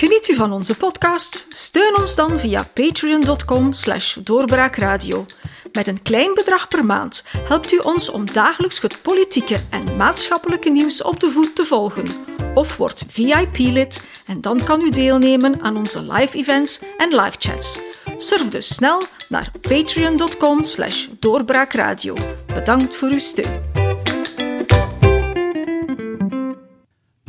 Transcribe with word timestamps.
Geniet 0.00 0.28
u 0.28 0.34
van 0.34 0.52
onze 0.52 0.76
podcast? 0.76 1.46
Steun 1.48 1.96
ons 1.98 2.14
dan 2.14 2.38
via 2.38 2.68
patreon.com 2.74 3.72
slash 3.72 4.14
doorbraakradio. 4.14 5.26
Met 5.72 5.86
een 5.86 6.02
klein 6.02 6.34
bedrag 6.34 6.68
per 6.68 6.84
maand 6.84 7.24
helpt 7.36 7.72
u 7.72 7.78
ons 7.78 8.10
om 8.10 8.32
dagelijks 8.32 8.80
het 8.80 9.02
politieke 9.02 9.56
en 9.70 9.96
maatschappelijke 9.96 10.70
nieuws 10.70 11.02
op 11.02 11.20
de 11.20 11.30
voet 11.30 11.56
te 11.56 11.64
volgen. 11.64 12.06
Of 12.54 12.76
word 12.76 13.04
VIP-lid 13.08 14.02
en 14.26 14.40
dan 14.40 14.64
kan 14.64 14.80
u 14.80 14.90
deelnemen 14.90 15.60
aan 15.62 15.76
onze 15.76 16.12
live 16.12 16.36
events 16.36 16.82
en 16.96 17.08
live 17.08 17.36
chats. 17.38 17.78
Surf 18.16 18.48
dus 18.48 18.74
snel 18.74 19.02
naar 19.28 19.50
patreon.com 19.60 20.64
slash 20.64 21.06
doorbraakradio. 21.18 22.14
Bedankt 22.46 22.96
voor 22.96 23.08
uw 23.08 23.18
steun. 23.18 23.89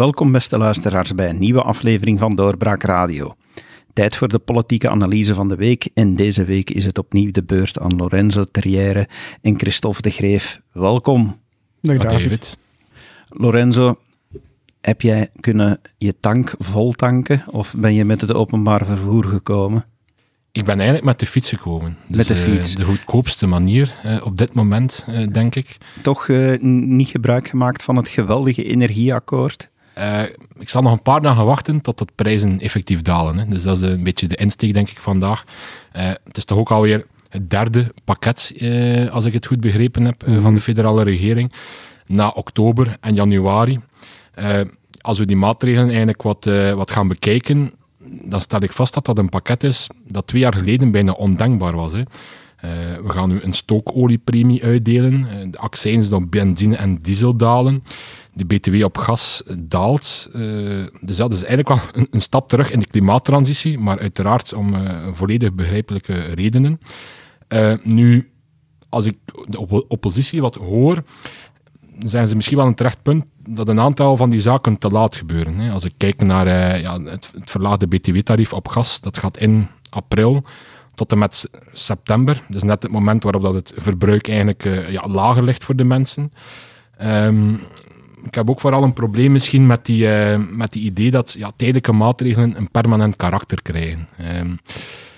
Welkom 0.01 0.31
beste 0.31 0.57
luisteraars 0.57 1.15
bij 1.15 1.29
een 1.29 1.39
nieuwe 1.39 1.61
aflevering 1.61 2.19
van 2.19 2.35
Doorbraak 2.35 2.83
Radio. 2.83 3.35
Tijd 3.93 4.15
voor 4.15 4.27
de 4.27 4.39
politieke 4.39 4.89
analyse 4.89 5.33
van 5.33 5.47
de 5.47 5.55
week 5.55 5.89
en 5.93 6.15
deze 6.15 6.43
week 6.43 6.69
is 6.69 6.85
het 6.85 6.97
opnieuw 6.97 7.31
de 7.31 7.43
beurt 7.43 7.79
aan 7.79 7.95
Lorenzo 7.95 8.43
Terrière 8.43 9.07
en 9.41 9.59
Christophe 9.59 10.01
de 10.01 10.09
Greef. 10.09 10.61
Welkom. 10.71 11.39
Dag 11.81 11.97
David. 11.97 12.57
Lorenzo, 13.27 13.99
heb 14.81 15.01
jij 15.01 15.29
kunnen 15.39 15.81
je 15.97 16.19
tank 16.19 16.53
vol 16.57 16.91
tanken 16.91 17.43
of 17.51 17.73
ben 17.77 17.93
je 17.93 18.05
met 18.05 18.21
het 18.21 18.33
openbaar 18.33 18.85
vervoer 18.85 19.23
gekomen? 19.23 19.83
Ik 20.51 20.65
ben 20.65 20.75
eigenlijk 20.75 21.05
met 21.05 21.19
de 21.19 21.27
fiets 21.27 21.49
gekomen. 21.49 21.97
Dus, 22.07 22.17
met 22.17 22.27
de 22.27 22.35
fiets? 22.35 22.71
Uh, 22.71 22.79
de 22.79 22.85
goedkoopste 22.85 23.47
manier 23.47 23.95
uh, 24.05 24.25
op 24.25 24.37
dit 24.37 24.53
moment, 24.53 25.05
uh, 25.09 25.27
denk 25.27 25.55
ik. 25.55 25.77
Toch 26.01 26.27
niet 26.61 27.07
gebruik 27.07 27.47
gemaakt 27.47 27.83
van 27.83 27.95
het 27.95 28.07
geweldige 28.07 28.63
energieakkoord? 28.63 29.70
Ik 30.59 30.69
zal 30.69 30.81
nog 30.81 30.91
een 30.91 31.01
paar 31.01 31.21
dagen 31.21 31.45
wachten 31.45 31.81
tot 31.81 31.97
de 31.97 32.07
prijzen 32.15 32.59
effectief 32.59 33.01
dalen. 33.01 33.37
Hè. 33.37 33.45
Dus 33.45 33.63
dat 33.63 33.77
is 33.77 33.81
een 33.81 34.03
beetje 34.03 34.27
de 34.27 34.35
insteek, 34.35 34.73
denk 34.73 34.89
ik, 34.89 34.99
vandaag. 34.99 35.43
het 35.91 36.37
is 36.37 36.45
toch 36.45 36.57
ook 36.57 36.71
alweer 36.71 37.05
het 37.29 37.49
derde 37.49 37.93
pakket, 38.03 38.53
als 39.11 39.25
ik 39.25 39.33
het 39.33 39.45
goed 39.45 39.59
begrepen 39.59 40.05
heb, 40.05 40.27
mm. 40.27 40.41
van 40.41 40.53
de 40.53 40.61
federale 40.61 41.03
regering. 41.03 41.53
Na 42.05 42.27
oktober 42.27 42.97
en 42.99 43.15
januari. 43.15 43.79
als 45.01 45.19
we 45.19 45.25
die 45.25 45.35
maatregelen 45.35 45.87
eigenlijk 45.87 46.21
wat, 46.21 46.45
wat 46.75 46.91
gaan 46.91 47.07
bekijken, 47.07 47.73
dan 48.23 48.41
stel 48.41 48.61
ik 48.61 48.71
vast 48.71 48.93
dat 48.93 49.05
dat 49.05 49.17
een 49.17 49.29
pakket 49.29 49.63
is 49.63 49.87
dat 50.07 50.27
twee 50.27 50.41
jaar 50.41 50.53
geleden 50.53 50.91
bijna 50.91 51.11
ondenkbaar 51.11 51.75
was. 51.75 51.91
Hè. 51.91 52.01
Uh, 52.65 52.71
we 53.05 53.09
gaan 53.09 53.29
nu 53.29 53.39
een 53.41 53.53
stookoliepremie 53.53 54.63
uitdelen. 54.63 55.13
Uh, 55.13 55.51
de 55.51 55.57
accijns 55.57 56.11
op 56.11 56.31
benzine 56.31 56.75
en 56.75 57.01
diesel 57.01 57.35
dalen. 57.35 57.83
De 58.33 58.45
BTW 58.45 58.83
op 58.83 58.97
gas 58.97 59.43
daalt. 59.57 60.29
Uh, 60.35 60.85
dus 61.01 61.17
dat 61.17 61.31
is 61.31 61.43
eigenlijk 61.43 61.67
wel 61.67 61.79
een, 61.91 62.07
een, 62.11 62.21
stap 62.21 62.49
terug 62.49 62.71
in 62.71 62.79
de 62.79 62.87
klimaattransitie, 62.87 63.77
maar 63.77 63.99
uiteraard 63.99 64.53
om 64.53 64.75
volledig 65.13 65.53
begrijpelijke 65.53 66.13
redenen. 66.13 66.79
nu, 67.83 68.31
als 68.89 69.05
ik 69.05 69.17
de 69.45 69.59
op 69.59 69.85
oppositie 69.87 70.41
wat 70.41 70.55
hoor, 70.55 71.03
zijn 71.99 72.27
ze 72.27 72.35
misschien 72.35 72.57
wel 72.57 72.65
een 72.65 72.75
terecht 72.75 73.01
punt 73.01 73.25
dat 73.37 73.67
een 73.67 73.79
aantal 73.79 74.17
van 74.17 74.29
die 74.29 74.39
zaken 74.39 74.77
te 74.77 74.89
laat 74.89 75.15
gebeuren. 75.15 75.57
Hè. 75.57 75.71
Als 75.71 75.85
ik 75.85 75.93
kijk 75.97 76.21
naar 76.21 76.79
ja, 76.79 77.01
het, 77.01 77.31
het 77.35 77.49
verlaagde 77.49 77.87
btw-tarief 77.87 78.53
op 78.53 78.67
gas, 78.67 79.01
dat 79.01 79.17
gaat 79.17 79.37
in 79.37 79.67
april 79.89 80.43
tot 80.95 81.11
en 81.11 81.17
met 81.17 81.49
september. 81.73 82.41
Dat 82.47 82.55
is 82.55 82.63
net 82.63 82.83
het 82.83 82.91
moment 82.91 83.23
waarop 83.23 83.41
dat 83.41 83.53
het 83.53 83.73
verbruik 83.75 84.27
eigenlijk 84.27 84.65
uh, 84.65 84.89
ja, 84.89 85.07
lager 85.07 85.43
ligt 85.43 85.63
voor 85.63 85.75
de 85.75 85.83
mensen. 85.83 86.33
Um, 87.03 87.59
ik 88.23 88.35
heb 88.35 88.49
ook 88.49 88.59
vooral 88.59 88.83
een 88.83 88.93
probleem 88.93 89.31
misschien 89.31 89.67
met 89.67 89.85
die, 89.85 90.05
uh, 90.05 90.37
met 90.49 90.71
die 90.71 90.83
idee 90.83 91.11
dat 91.11 91.35
ja, 91.37 91.51
tijdelijke 91.55 91.91
maatregelen 91.91 92.57
een 92.57 92.71
permanent 92.71 93.15
karakter 93.15 93.61
krijgen. 93.61 94.07
Um, 94.39 94.59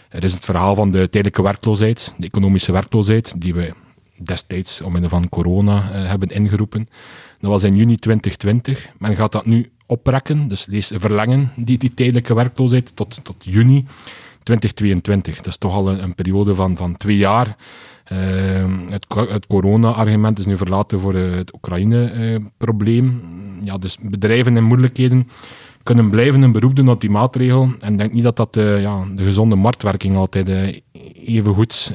er 0.10 0.24
is 0.24 0.34
het 0.34 0.46
verhaal 0.46 0.76
van 0.76 0.92
de 0.92 1.10
tijdelijke 1.10 1.42
werkloosheid, 1.42 2.14
de 2.18 2.26
economische 2.26 2.72
werkloosheid, 2.72 3.34
die 3.42 3.54
we 3.54 3.74
destijds 4.18 4.82
omwille 4.82 5.10
van 5.10 5.30
corona 5.30 5.76
uh, 5.76 6.10
hebben 6.10 6.28
ingeroepen. 6.30 6.90
Dat 7.40 7.52
was 7.52 7.64
in 7.64 7.76
juni 7.76 7.98
2020. 7.98 8.90
Men 8.98 9.16
gaat 9.16 9.32
dat 9.32 9.46
nu 9.46 9.72
oprekken, 9.86 10.48
dus 10.48 10.68
verlengen, 10.92 11.52
die, 11.56 11.78
die 11.78 11.94
tijdelijke 11.94 12.34
werkloosheid, 12.34 12.96
tot, 12.96 13.20
tot 13.24 13.36
juni 13.40 13.86
2022. 14.44 15.36
Dat 15.36 15.48
is 15.48 15.58
toch 15.58 15.74
al 15.74 15.90
een, 15.90 16.04
een 16.04 16.16
periode 16.16 16.56
van, 16.56 16.78
van 16.78 16.98
twee 16.98 17.18
jaar. 17.18 17.56
Uh, 18.12 18.90
het, 18.90 19.48
corona-argument 19.48 20.40
is 20.40 20.46
nu 20.46 20.58
verlaten 20.58 21.00
voor 21.00 21.16
uh, 21.16 21.36
het 21.36 21.54
Oekraïne-probleem. 21.54 23.22
ja, 23.62 23.78
dus 23.78 23.98
bedrijven 24.02 24.58
in 24.58 24.64
moeilijkheden 24.64 25.30
kunnen 25.84 26.10
blijven 26.10 26.42
een 26.42 26.52
beroep 26.52 26.76
doen 26.76 26.90
op 26.90 27.02
die 27.02 27.10
maatregel. 27.10 27.74
En 27.80 27.92
ik 27.92 27.98
denk 27.98 28.14
niet 28.14 28.24
dat 28.24 28.36
dat 28.36 28.58
uh, 28.58 28.82
ja, 28.82 29.06
de 29.16 29.24
gezonde 29.24 29.56
marktwerking 29.56 30.16
altijd 30.16 30.50
even 31.26 31.54
goed 31.54 31.92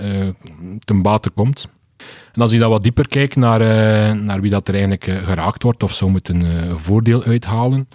ten 0.85 1.03
bate 1.03 1.31
komt. 1.31 1.69
En 2.33 2.41
als 2.41 2.51
je 2.51 2.59
dat 2.59 2.71
wat 2.71 2.83
dieper 2.83 3.09
kijkt 3.09 3.37
naar, 3.37 3.61
naar 4.17 4.41
wie 4.41 4.51
dat 4.51 4.69
er 4.69 4.75
eigenlijk 4.75 5.05
geraakt 5.25 5.63
wordt 5.63 5.83
of 5.83 5.93
zou 5.93 6.11
moeten 6.11 6.41
uh, 6.41 6.75
voordeel 6.75 7.23
uithalen, 7.23 7.89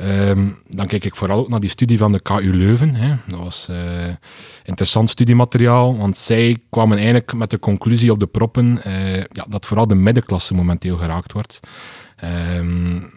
um, 0.00 0.58
dan 0.66 0.86
kijk 0.86 1.04
ik 1.04 1.16
vooral 1.16 1.38
ook 1.38 1.48
naar 1.48 1.60
die 1.60 1.70
studie 1.70 1.98
van 1.98 2.12
de 2.12 2.20
KU 2.20 2.56
Leuven. 2.56 2.94
Hè. 2.94 3.14
Dat 3.26 3.38
was 3.38 3.68
interessant 4.64 5.10
studiemateriaal, 5.10 5.96
want 5.96 6.16
zij 6.16 6.58
kwamen 6.70 6.96
eigenlijk 6.96 7.32
met 7.32 7.50
de 7.50 7.58
conclusie 7.58 8.12
op 8.12 8.20
de 8.20 8.26
proppen 8.26 8.80
ja, 9.32 9.46
dat 9.48 9.66
vooral 9.66 9.86
de 9.86 9.94
middenklasse 9.94 10.54
momenteel 10.54 10.96
geraakt 10.96 11.32
wordt. 11.32 11.60
Um, 12.58 13.12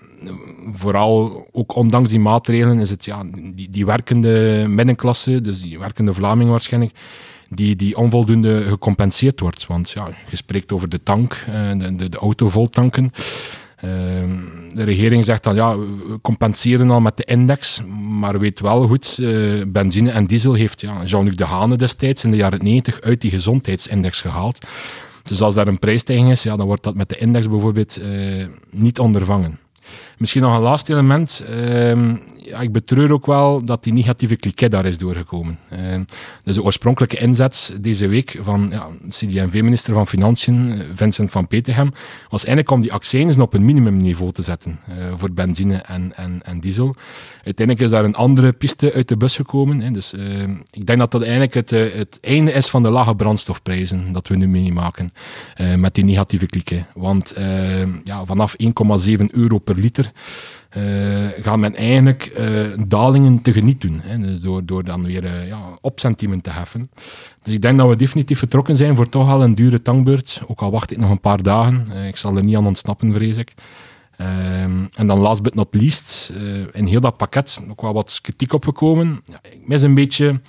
vooral 0.74 1.48
ook 1.52 1.76
ondanks 1.76 2.10
die 2.10 2.20
maatregelen 2.20 2.80
is 2.80 2.90
het 2.90 3.06
ja, 3.06 3.24
die, 3.54 3.70
die 3.70 3.86
werkende 3.86 4.66
middenklasse, 4.70 5.42
dus 5.42 5.62
die 5.62 5.80
werkende 5.80 6.14
Vlaming 6.14 6.50
waarschijnlijk, 6.50 6.94
die, 7.50 7.76
die 7.76 7.98
onvoldoende 7.98 8.62
gecompenseerd 8.62 9.40
wordt. 9.40 9.68
Want 9.68 9.92
ja, 9.92 10.08
je 10.30 10.36
spreekt 10.36 10.72
over 10.72 10.90
de 10.90 11.04
tank, 11.04 11.34
eh, 11.48 11.72
de, 11.80 11.96
de, 11.96 12.10
de 12.10 12.18
auto 12.18 12.50
vol 12.50 12.70
tanken. 12.70 13.12
Ehm, 13.78 14.40
de 14.76 14.84
regering 14.84 15.26
zegt 15.26 15.44
dan 15.44 15.56
ja, 15.56 15.78
we 15.78 16.20
compenseren 16.22 16.90
al 16.90 17.00
met 17.00 17.18
de 17.18 17.24
index, 17.24 17.82
maar 18.20 18.40
weet 18.40 18.60
wel 18.60 18.88
goed, 18.88 19.18
uh, 19.20 19.64
benzine 19.68 20.12
en 20.12 20.26
diesel 20.26 20.54
heeft 20.54 20.82
ja, 20.82 21.04
Jean-Luc 21.04 21.36
de 21.36 21.46
Hane 21.46 21.76
destijds 21.76 22.24
in 22.24 22.32
de 22.32 22.38
jaren 22.38 22.64
90 22.64 23.02
uit 23.02 23.22
die 23.22 23.32
gezondheidsindex 23.32 24.22
gehaald. 24.22 24.66
Dus 25.24 25.42
als 25.42 25.56
daar 25.56 25.68
een 25.68 25.80
prijsstijging 25.80 26.30
is, 26.30 26.44
ja, 26.44 26.56
dan 26.56 26.66
wordt 26.66 26.84
dat 26.84 26.96
met 26.96 27.10
de 27.10 27.18
index 27.18 27.50
bijvoorbeeld 27.50 28.00
uh, 28.02 28.46
niet 28.72 29.00
ondervangen. 29.00 29.60
Misschien 30.18 30.42
nog 30.42 30.56
een 30.56 30.62
laatste 30.62 30.92
element. 30.92 31.44
Uh, 31.50 32.16
ja, 32.48 32.60
ik 32.60 32.72
betreur 32.72 33.14
ook 33.14 33.26
wel 33.26 33.66
dat 33.66 33.84
die 33.84 33.94
negatieve 33.94 34.36
kliket 34.36 34.72
daar 34.72 34.86
is 34.86 34.98
doorgekomen. 34.98 35.60
Uh, 35.74 36.00
dus 36.44 36.56
de 36.56 36.64
oorspronkelijke 36.64 37.18
inzet 37.18 37.78
deze 37.82 38.08
week 38.08 38.38
van 38.42 38.68
ja, 38.72 38.88
CD&V-minister 39.10 39.94
van 39.94 40.08
Financiën, 40.08 40.82
Vincent 40.94 41.32
van 41.32 41.48
Petegem, 41.48 41.94
was 42.30 42.46
eigenlijk 42.46 42.76
om 42.76 42.82
die 42.82 42.94
accijnzen 42.94 43.42
op 43.42 43.54
een 43.54 43.66
minimumniveau 43.66 44.32
te 44.32 44.42
zetten 44.42 44.80
uh, 44.90 44.96
voor 45.16 45.32
benzine 45.32 45.76
en, 45.76 46.12
en, 46.16 46.40
en 46.44 46.60
diesel. 46.60 46.96
Uiteindelijk 47.44 47.86
is 47.86 47.92
daar 47.92 48.06
een 48.06 48.16
andere 48.16 48.52
piste 48.52 48.94
uit 48.94 49.08
de 49.08 49.18
bus 49.18 49.36
gekomen. 49.36 49.82
Hè. 49.82 49.92
Dus 49.92 50.14
uh, 50.14 50.42
ik 50.72 50.86
denk 50.86 51.00
dat 51.00 51.12
dat 51.12 51.22
eigenlijk 51.22 51.54
het, 51.54 51.72
uh, 51.72 51.94
het 51.94 52.18
einde 52.22 52.52
is 52.52 52.70
van 52.70 52.84
de 52.84 52.90
lage 52.90 53.16
brandstofprijzen 53.16 54.14
dat 54.14 54.28
we 54.28 54.36
nu 54.36 54.48
meemaken 54.48 55.12
uh, 55.58 55.76
met 55.76 55.96
die 55.96 56.04
negatieve 56.04 56.46
klikken. 56.46 56.88
Want 56.94 57.36
ja, 58.04 58.26
vanaf 58.26 58.56
1,7 58.64 58.68
euro 59.32 59.60
per 59.60 59.76
liter 59.76 60.07
uh, 60.78 61.28
gaat 61.42 61.58
men 61.58 61.76
eigenlijk 61.76 62.32
uh, 62.40 62.68
dalingen 62.88 63.42
tegemoet 63.42 63.82
doen. 63.82 64.00
Hè, 64.04 64.18
dus 64.18 64.42
door, 64.42 64.66
door 64.66 64.84
dan 64.84 65.06
weer 65.06 65.24
uh, 65.24 65.48
ja, 65.48 65.60
opcentiemen 65.82 66.42
te 66.42 66.50
heffen. 66.50 66.90
Dus 67.44 67.54
ik 67.54 67.62
denk 67.62 67.78
dat 67.78 67.90
we 67.90 67.96
definitief 67.96 68.38
vertrokken 68.38 68.76
zijn 68.76 68.96
voor 68.96 69.10
toch 69.10 69.30
al 69.30 69.44
een 69.44 69.56
dure 69.56 69.82
tankbeurt. 69.82 70.42
Ook 70.48 70.62
al 70.62 70.72
wacht 70.72 70.92
ik 70.92 70.98
nog 70.98 71.10
een 71.10 71.20
paar 71.20 71.44
dagen. 71.44 71.92
ik 71.92 72.18
zal 72.18 72.36
er 72.36 72.44
niet 72.44 72.56
aan 72.56 72.68
ontsnappen, 72.68 73.14
vrees 73.14 73.38
ik. 73.38 73.54
Ehm, 74.18 74.86
en 74.94 75.08
dan 75.08 75.20
last 75.20 75.42
but 75.42 75.56
not 75.56 75.76
least, 75.76 76.34
in 76.72 76.86
heel 76.86 77.00
dat 77.00 77.18
pakket 77.18 77.60
ook 77.70 77.82
wel 77.82 77.94
wat 77.94 78.20
kritiek 78.22 78.54
opgekomen. 78.54 79.22
Ja, 79.26 79.40
ik 79.52 79.68
mis 79.68 79.82
een 79.82 79.94
beetje 79.94 80.42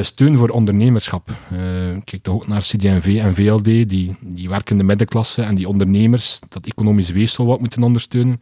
steun 0.00 0.36
voor 0.36 0.48
ondernemerschap. 0.48 1.30
kijk 2.04 2.22
toch 2.22 2.34
ook 2.34 2.46
naar 2.46 2.60
CD&V 2.60 3.18
en 3.22 3.34
VLD, 3.34 3.64
die, 3.64 4.16
die 4.20 4.48
werkende 4.48 4.82
middenklasse 4.82 5.42
en 5.42 5.54
die 5.54 5.68
ondernemers, 5.68 6.38
dat 6.48 6.66
economisch 6.66 7.10
weefsel 7.10 7.46
wat 7.46 7.60
moeten 7.60 7.82
ondersteunen 7.82 8.40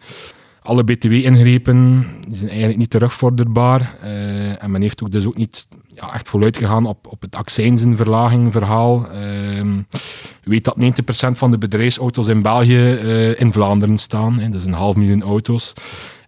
alle 0.62 0.84
btw-ingrepen 0.84 2.06
zijn 2.30 2.48
eigenlijk 2.48 2.78
niet 2.78 2.90
terugvorderbaar. 2.90 3.96
Uh, 4.04 4.62
en 4.62 4.70
men 4.70 4.82
heeft 4.82 5.02
ook 5.02 5.10
dus 5.10 5.26
ook 5.26 5.36
niet 5.36 5.68
ja, 5.88 6.14
echt 6.14 6.28
voluit 6.28 6.56
gegaan 6.56 6.86
op, 6.86 7.06
op 7.06 7.22
het 7.22 7.34
accijnzenverlaging 7.34 8.52
verhaal. 8.52 9.06
Uh, 9.14 9.78
weet 10.44 10.64
dat 10.64 10.76
90% 10.80 11.30
van 11.30 11.50
de 11.50 11.58
bedrijfsauto's 11.58 12.28
in 12.28 12.42
België 12.42 12.92
uh, 12.92 13.40
in 13.40 13.52
Vlaanderen 13.52 13.98
staan. 13.98 14.38
Hè, 14.38 14.50
dus 14.50 14.64
een 14.64 14.72
half 14.72 14.96
miljoen 14.96 15.22
auto's. 15.22 15.72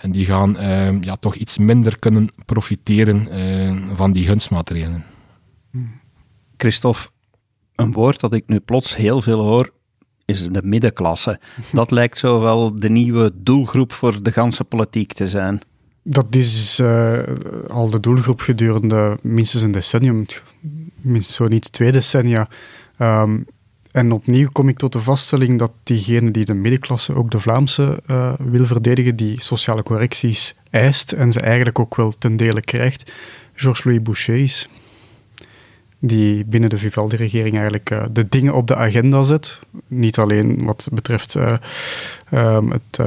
En 0.02 0.10
die 0.10 0.26
gaan 0.26 0.56
uh, 0.56 1.00
ja, 1.00 1.16
toch 1.16 1.34
iets 1.34 1.58
minder 1.58 1.98
kunnen 1.98 2.28
profiteren 2.44 3.28
van 3.96 4.12
die 4.12 4.26
gunstmaatregelen. 4.26 5.04
Christophe, 6.56 7.08
een 7.74 7.92
woord 7.92 8.20
dat 8.20 8.32
ik 8.32 8.44
nu 8.46 8.60
plots 8.60 8.96
heel 8.96 9.20
veel 9.20 9.40
hoor, 9.40 9.72
is 10.24 10.48
de 10.48 10.62
middenklasse. 10.64 11.40
Dat 11.72 11.90
lijkt 11.90 12.18
zo 12.18 12.40
wel 12.40 12.74
de 12.80 12.90
nieuwe 12.90 13.32
doelgroep 13.34 13.92
voor 13.92 14.22
de 14.22 14.32
ganse 14.32 14.64
politiek 14.64 15.12
te 15.12 15.26
zijn. 15.26 15.60
Dat 16.02 16.26
is 16.34 16.80
uh, 16.80 17.22
al 17.66 17.90
de 17.90 18.00
doelgroep 18.00 18.40
gedurende 18.40 19.18
minstens 19.22 19.62
een 19.62 19.72
decennium, 19.72 20.26
minstens 21.00 21.36
zo 21.36 21.44
niet 21.44 21.72
twee 21.72 21.92
decennia. 21.92 22.48
Um, 22.98 23.46
en 23.92 24.12
opnieuw 24.12 24.48
kom 24.52 24.68
ik 24.68 24.78
tot 24.78 24.92
de 24.92 25.00
vaststelling 25.00 25.58
dat 25.58 25.72
diegene 25.82 26.30
die 26.30 26.44
de 26.44 26.54
middenklasse, 26.54 27.14
ook 27.14 27.30
de 27.30 27.40
Vlaamse, 27.40 28.02
uh, 28.06 28.32
wil 28.38 28.66
verdedigen, 28.66 29.16
die 29.16 29.42
sociale 29.42 29.82
correcties 29.82 30.54
eist 30.70 31.12
en 31.12 31.32
ze 31.32 31.40
eigenlijk 31.40 31.78
ook 31.78 31.96
wel 31.96 32.12
ten 32.18 32.36
dele 32.36 32.60
krijgt, 32.60 33.12
Georges-Louis 33.54 34.02
Boucher 34.02 34.36
is. 34.36 34.68
Die 35.98 36.44
binnen 36.44 36.70
de 36.70 36.76
Vivaldi-regering 36.76 37.54
eigenlijk 37.54 37.90
uh, 37.90 38.04
de 38.12 38.28
dingen 38.28 38.54
op 38.54 38.66
de 38.66 38.76
agenda 38.76 39.22
zet. 39.22 39.60
Niet 39.86 40.18
alleen 40.18 40.64
wat 40.64 40.88
betreft 40.92 41.34
uh, 41.34 41.56
um, 42.32 42.70
het 42.70 43.00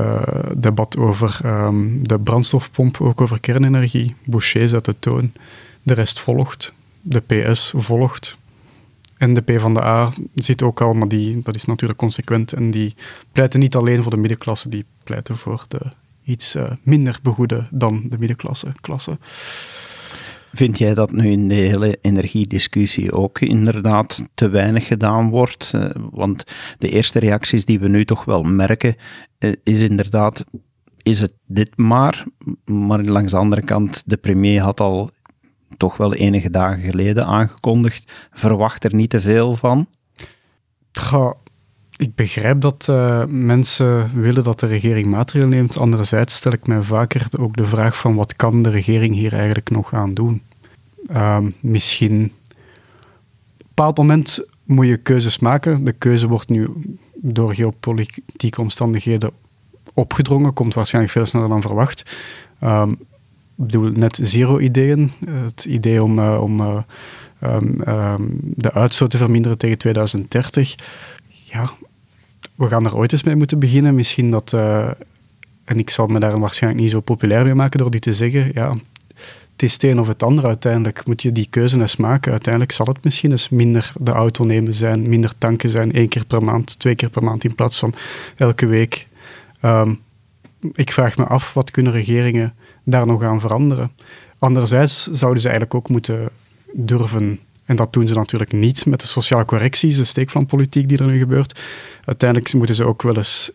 debat 0.58 0.98
over 0.98 1.40
um, 1.46 2.08
de 2.08 2.20
brandstofpomp, 2.20 3.02
ook 3.02 3.22
over 3.22 3.40
kernenergie. 3.40 4.16
Boucher 4.26 4.70
zet 4.70 4.86
de 4.86 4.96
toon. 5.00 5.32
De 5.84 5.94
rest 5.94 6.20
volgt. 6.20 6.74
De 7.02 7.20
PS 7.20 7.74
volgt. 7.76 8.38
En 9.26 9.34
de 9.34 9.42
PvdA 9.42 10.12
zit 10.36 10.62
ook 10.62 10.82
al, 10.82 10.94
maar 10.94 11.08
die, 11.08 11.42
dat 11.44 11.56
is 11.56 11.66
natuurlijk 11.66 12.00
consequent. 12.00 12.54
En 12.54 12.72
die 12.72 12.96
pleiten 13.32 13.60
niet 13.60 13.76
alleen 13.76 14.02
voor 14.02 14.12
de 14.12 14.18
middenklasse, 14.18 14.70
die 14.70 14.86
pleiten 15.04 15.38
voor 15.38 15.66
de 15.68 15.80
iets 16.24 16.56
uh, 16.56 16.64
minder 16.84 17.20
begoede 17.22 17.68
dan 17.72 18.06
de 18.10 18.18
middenklasse. 18.18 18.68
Klasse. 18.82 19.18
Vind 20.54 20.78
jij 20.78 20.94
dat 20.94 21.12
nu 21.12 21.32
in 21.32 21.48
de 21.48 21.56
hele 21.56 21.98
energiediscussie 22.02 23.12
ook 23.12 23.40
inderdaad 23.40 24.24
te 24.34 24.50
weinig 24.50 24.88
gedaan 24.88 25.30
wordt? 25.30 25.72
Uh, 25.76 25.90
want 26.12 26.44
de 26.78 26.90
eerste 26.90 27.20
reacties 27.20 27.66
die 27.66 27.80
we 27.80 27.88
nu 27.88 28.06
toch 28.06 28.26
wel 28.26 28.44
merken, 28.44 28.96
uh, 29.40 29.52
is 29.64 29.82
inderdaad, 29.82 30.44
is 31.02 31.22
het 31.22 31.34
dit 31.46 31.78
maar? 31.78 32.24
Maar 32.66 33.04
langs 33.04 33.32
de 33.32 33.38
andere 33.38 33.62
kant, 33.62 34.04
de 34.06 34.18
premier 34.18 34.62
had 34.62 34.80
al 34.80 35.10
toch 35.78 35.98
wel 35.98 36.14
enige 36.14 36.50
dagen 36.50 36.82
geleden 36.82 37.26
aangekondigd. 37.26 38.12
Verwacht 38.32 38.84
er 38.84 38.96
niet 38.96 39.10
te 39.10 39.22
veel 39.22 39.56
van? 39.56 39.88
Ik 41.98 42.16
begrijp 42.16 42.62
dat 42.62 42.88
uh, 42.90 43.26
mensen 43.28 44.22
willen 44.22 44.44
dat 44.44 44.60
de 44.60 44.68
regering 44.68 45.08
maatregelen 45.08 45.56
neemt. 45.56 45.78
Anderzijds 45.78 46.36
stel 46.36 46.52
ik 46.52 46.68
mij 46.68 46.82
vaker 46.82 47.28
ook 47.40 47.56
de 47.56 47.66
vraag 47.66 47.98
van 47.98 48.16
wat 48.16 48.36
kan 48.36 48.64
de 48.64 48.70
regering 48.70 49.16
hier 49.16 49.34
eigenlijk 49.34 49.70
nog 49.70 49.94
aan 49.94 50.14
doen? 50.14 50.42
Uh, 51.12 51.38
misschien... 51.60 52.24
Op 52.24 52.32
een 53.58 53.68
bepaald 53.68 53.98
moment 53.98 54.46
moet 54.64 54.88
je 54.88 54.98
keuzes 54.98 55.40
maken. 55.40 55.86
De 55.86 55.92
keuze 55.92 56.28
wordt 56.28 56.50
nu 56.50 56.68
door 57.16 57.56
geopolitieke 57.56 58.62
omstandigheden 58.62 59.32
opgedrongen, 59.94 60.54
komt 60.54 60.74
waarschijnlijk 60.74 61.14
veel 61.14 61.26
sneller 61.26 61.50
dan 61.50 61.62
verwacht. 61.62 62.16
Um, 62.64 62.98
bedoel, 63.56 63.92
net 63.92 64.20
zero 64.24 64.60
ideeën. 64.60 65.12
Het 65.26 65.66
idee 65.66 66.04
om, 66.04 66.20
uh, 66.20 66.42
om 66.42 66.60
uh, 66.60 66.82
um, 67.44 67.82
um, 67.88 68.40
de 68.42 68.72
uitstoot 68.72 69.12
te 69.12 69.18
verminderen 69.18 69.58
tegen 69.58 69.78
2030. 69.78 70.76
Ja, 71.28 71.72
we 72.56 72.68
gaan 72.68 72.86
er 72.86 72.96
ooit 72.96 73.12
eens 73.12 73.24
mee 73.24 73.36
moeten 73.36 73.60
beginnen. 73.60 73.96
Misschien 73.96 74.32
dat, 74.32 74.52
uh, 74.56 74.90
en 75.66 75.80
ik 75.80 75.90
zal 75.90 76.08
me 76.08 76.20
daar 76.20 76.40
waarschijnlijk 76.40 76.84
niet 76.84 76.92
zo 76.92 77.00
populair 77.00 77.44
mee 77.44 77.56
maken 77.56 77.80
door 77.80 77.92
die 77.92 78.00
te 78.00 78.14
zeggen. 78.14 78.52
Ja, 78.54 78.76
het 79.52 79.64
is 79.64 79.74
het 79.74 79.84
een 79.84 80.00
of 80.00 80.08
het 80.08 80.24
ander 80.24 80.46
uiteindelijk. 80.46 81.06
Moet 81.06 81.22
je 81.22 81.32
die 81.32 81.48
keuze 81.50 81.80
eens 81.80 81.96
maken. 81.96 82.32
Uiteindelijk 82.32 82.74
zal 82.74 82.86
het 82.86 83.04
misschien 83.04 83.32
eens 83.32 83.50
minder 83.50 83.92
de 84.00 84.12
auto 84.12 84.44
nemen 84.44 84.74
zijn, 84.74 85.10
minder 85.10 85.34
tanken 85.38 85.70
zijn, 85.70 85.94
één 85.94 86.08
keer 86.08 86.26
per 86.26 86.44
maand, 86.44 86.80
twee 86.80 86.96
keer 86.96 87.10
per 87.10 87.24
maand 87.24 87.44
in 87.44 87.56
plaats 87.56 87.80
van 87.80 87.94
elke 88.36 88.66
week. 88.66 89.08
Um, 89.62 90.00
ik 90.74 90.92
vraag 90.92 91.18
me 91.18 91.24
af, 91.24 91.54
wat 91.54 91.72
kunnen 91.72 91.92
regeringen 91.92 92.54
daar 92.86 93.08
nog 93.08 93.24
aan 93.24 93.40
veranderen. 93.40 93.92
Anderzijds 94.40 95.04
zouden 95.12 95.42
ze 95.42 95.48
eigenlijk 95.48 95.78
ook 95.78 95.90
moeten 95.90 96.30
durven, 96.74 97.40
en 97.66 97.76
dat 97.76 97.94
doen 97.94 98.08
ze 98.08 98.14
natuurlijk 98.14 98.52
niet 98.52 98.86
met 98.86 99.02
de 99.02 99.08
sociale 99.08 99.46
correcties, 99.46 99.98
de 99.98 100.04
steekvlampolitiek 100.04 100.88
die 100.88 100.98
er 100.98 101.06
nu 101.06 101.18
gebeurt. 101.18 101.60
Uiteindelijk 102.06 102.54
moeten 102.54 102.76
ze 102.76 102.86
ook 102.86 103.02
wel 103.02 103.16
eens 103.16 103.52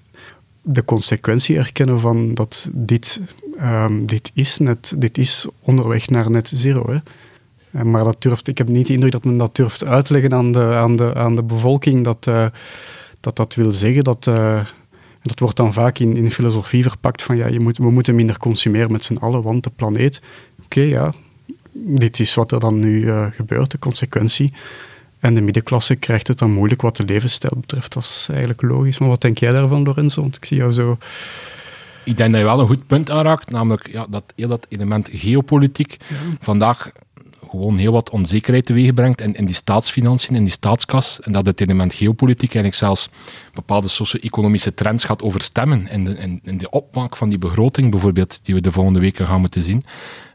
de 0.63 0.85
consequentie 0.85 1.59
erkennen 1.59 2.01
van 2.01 2.35
dat 2.35 2.69
dit, 2.73 3.21
um, 3.63 4.07
dit, 4.07 4.31
is, 4.35 4.59
net, 4.59 4.95
dit 4.97 5.19
is 5.19 5.47
onderweg 5.61 6.09
naar 6.09 6.31
net 6.31 6.53
zero. 6.55 6.91
Hè. 6.91 6.97
Eh, 7.71 7.83
maar 7.83 8.05
dat 8.05 8.23
durft, 8.23 8.49
ik 8.49 8.59
heb 8.59 8.69
niet 8.69 8.87
de 8.87 8.93
indruk 8.93 9.13
dat 9.13 9.25
men 9.25 9.37
dat 9.37 9.57
durft 9.57 9.85
uitleggen 9.85 10.35
aan 10.35 10.53
de, 10.53 10.65
aan 10.65 10.97
de, 10.97 11.15
aan 11.15 11.37
de 11.37 11.43
bevolking, 11.43 12.05
dat, 12.05 12.27
uh, 12.29 12.47
dat 13.21 13.37
dat 13.37 13.55
wil 13.55 13.73
zeggen 13.73 14.05
dat, 14.05 14.27
uh, 14.27 14.65
dat 15.23 15.39
wordt 15.39 15.57
dan 15.57 15.73
vaak 15.73 15.99
in, 15.99 16.17
in 16.17 16.31
filosofie 16.31 16.83
verpakt 16.83 17.23
van 17.23 17.37
ja, 17.37 17.47
je 17.47 17.61
moet, 17.61 17.79
we 17.79 17.91
moeten 17.91 18.15
minder 18.15 18.39
consumeren 18.39 18.93
met 18.93 19.05
z'n 19.05 19.17
allen, 19.17 19.43
want 19.43 19.65
de 19.65 19.71
planeet. 19.77 20.23
Oké, 20.65 20.81
ja, 20.81 21.13
dit 21.73 22.21
is 22.21 22.35
wat 22.35 22.53
er 22.53 22.61
dan 22.61 22.79
nu 22.79 23.03
uh, 23.03 23.27
gebeurt, 23.31 23.71
de 23.71 23.79
consequentie. 23.79 24.53
En 25.19 25.35
de 25.35 25.41
middenklasse 25.41 25.97
krijgt 25.97 26.29
het 26.29 26.39
dan 26.39 26.51
moeilijk 26.51 26.83
wat 26.83 26.97
de 26.97 27.05
levensstijl 27.05 27.57
betreft. 27.57 27.93
Dat 27.93 28.03
is 28.03 28.27
eigenlijk 28.31 28.63
logisch. 28.63 28.99
Maar 28.99 29.09
wat 29.09 29.21
denk 29.21 29.39
jij 29.39 29.53
daarvan, 29.53 29.83
Lorenzo? 29.83 30.21
Want 30.21 30.37
ik 30.37 30.45
zie 30.45 30.57
jou 30.57 30.73
zo... 30.73 30.99
Ik 32.05 32.17
denk 32.17 32.31
dat 32.31 32.41
je 32.41 32.47
wel 32.47 32.61
een 32.61 32.67
goed 32.67 32.87
punt 32.87 33.11
aanraakt, 33.11 33.51
namelijk 33.51 33.89
ja, 33.93 34.07
dat, 34.11 34.25
heel 34.37 34.49
dat 34.49 34.67
element 34.69 35.09
geopolitiek. 35.13 35.97
Ja. 36.09 36.17
Vandaag 36.41 36.91
gewoon 37.51 37.79
heel 37.79 37.93
wat 37.93 38.11
onzekerheid 38.11 38.67
teweeg 38.67 38.95
brengt 38.95 39.21
in, 39.21 39.35
in 39.35 39.45
die 39.45 39.55
staatsfinanciën, 39.55 40.37
in 40.37 40.43
die 40.43 40.53
staatskas. 40.53 41.21
En 41.21 41.33
dat 41.33 41.47
het 41.47 41.61
element 41.61 41.95
geopolitiek 41.95 42.55
eigenlijk 42.55 42.75
zelfs 42.75 43.09
bepaalde 43.55 43.89
socio-economische 43.89 44.75
trends 44.75 45.05
gaat 45.05 45.23
overstemmen 45.23 45.89
in 45.91 46.05
de, 46.05 46.15
in, 46.15 46.41
in, 46.45 46.59
de 46.59 46.71
opmaak 46.71 47.17
van 47.17 47.29
die 47.29 47.39
begroting 47.39 47.91
bijvoorbeeld, 47.91 48.41
die 48.43 48.55
we 48.55 48.61
de 48.61 48.73
volgende 48.73 49.01
weken 49.01 49.27
gaan 49.27 49.41
moeten 49.41 49.63
zien. 49.63 49.85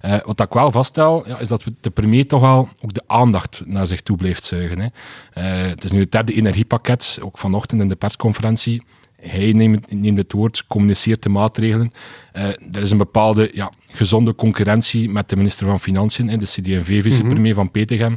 Uh, 0.01 0.17
wat 0.25 0.39
ik 0.39 0.53
wel 0.53 0.71
vaststel, 0.71 1.27
ja, 1.27 1.39
is 1.39 1.47
dat 1.47 1.63
de 1.81 1.89
premier 1.89 2.27
toch 2.27 2.41
wel 2.41 2.67
ook 2.81 2.93
de 2.93 3.03
aandacht 3.07 3.61
naar 3.65 3.87
zich 3.87 4.01
toe 4.01 4.17
blijft 4.17 4.43
zuigen. 4.43 4.79
Hè. 4.79 4.85
Uh, 4.85 5.69
het 5.69 5.83
is 5.83 5.91
nu 5.91 5.99
het 5.99 6.11
derde 6.11 6.33
energiepakket, 6.33 7.19
ook 7.21 7.37
vanochtend 7.37 7.81
in 7.81 7.87
de 7.87 7.95
persconferentie 7.95 8.83
hij 9.27 9.51
neemt, 9.51 9.91
neemt, 9.91 10.17
het 10.17 10.31
woord, 10.31 10.63
communiceert 10.67 11.23
de 11.23 11.29
maatregelen. 11.29 11.91
Uh, 12.33 12.47
er 12.47 12.81
is 12.81 12.91
een 12.91 12.97
bepaalde 12.97 13.49
ja, 13.53 13.71
gezonde 13.91 14.35
concurrentie 14.35 15.09
met 15.09 15.29
de 15.29 15.35
minister 15.35 15.65
van 15.65 15.79
Financiën, 15.79 16.27
de 16.27 16.45
CD&V-vicepremier 16.45 17.39
mm 17.39 17.45
-hmm. 17.45 17.53
van 17.53 17.71
Petegem, 17.71 18.15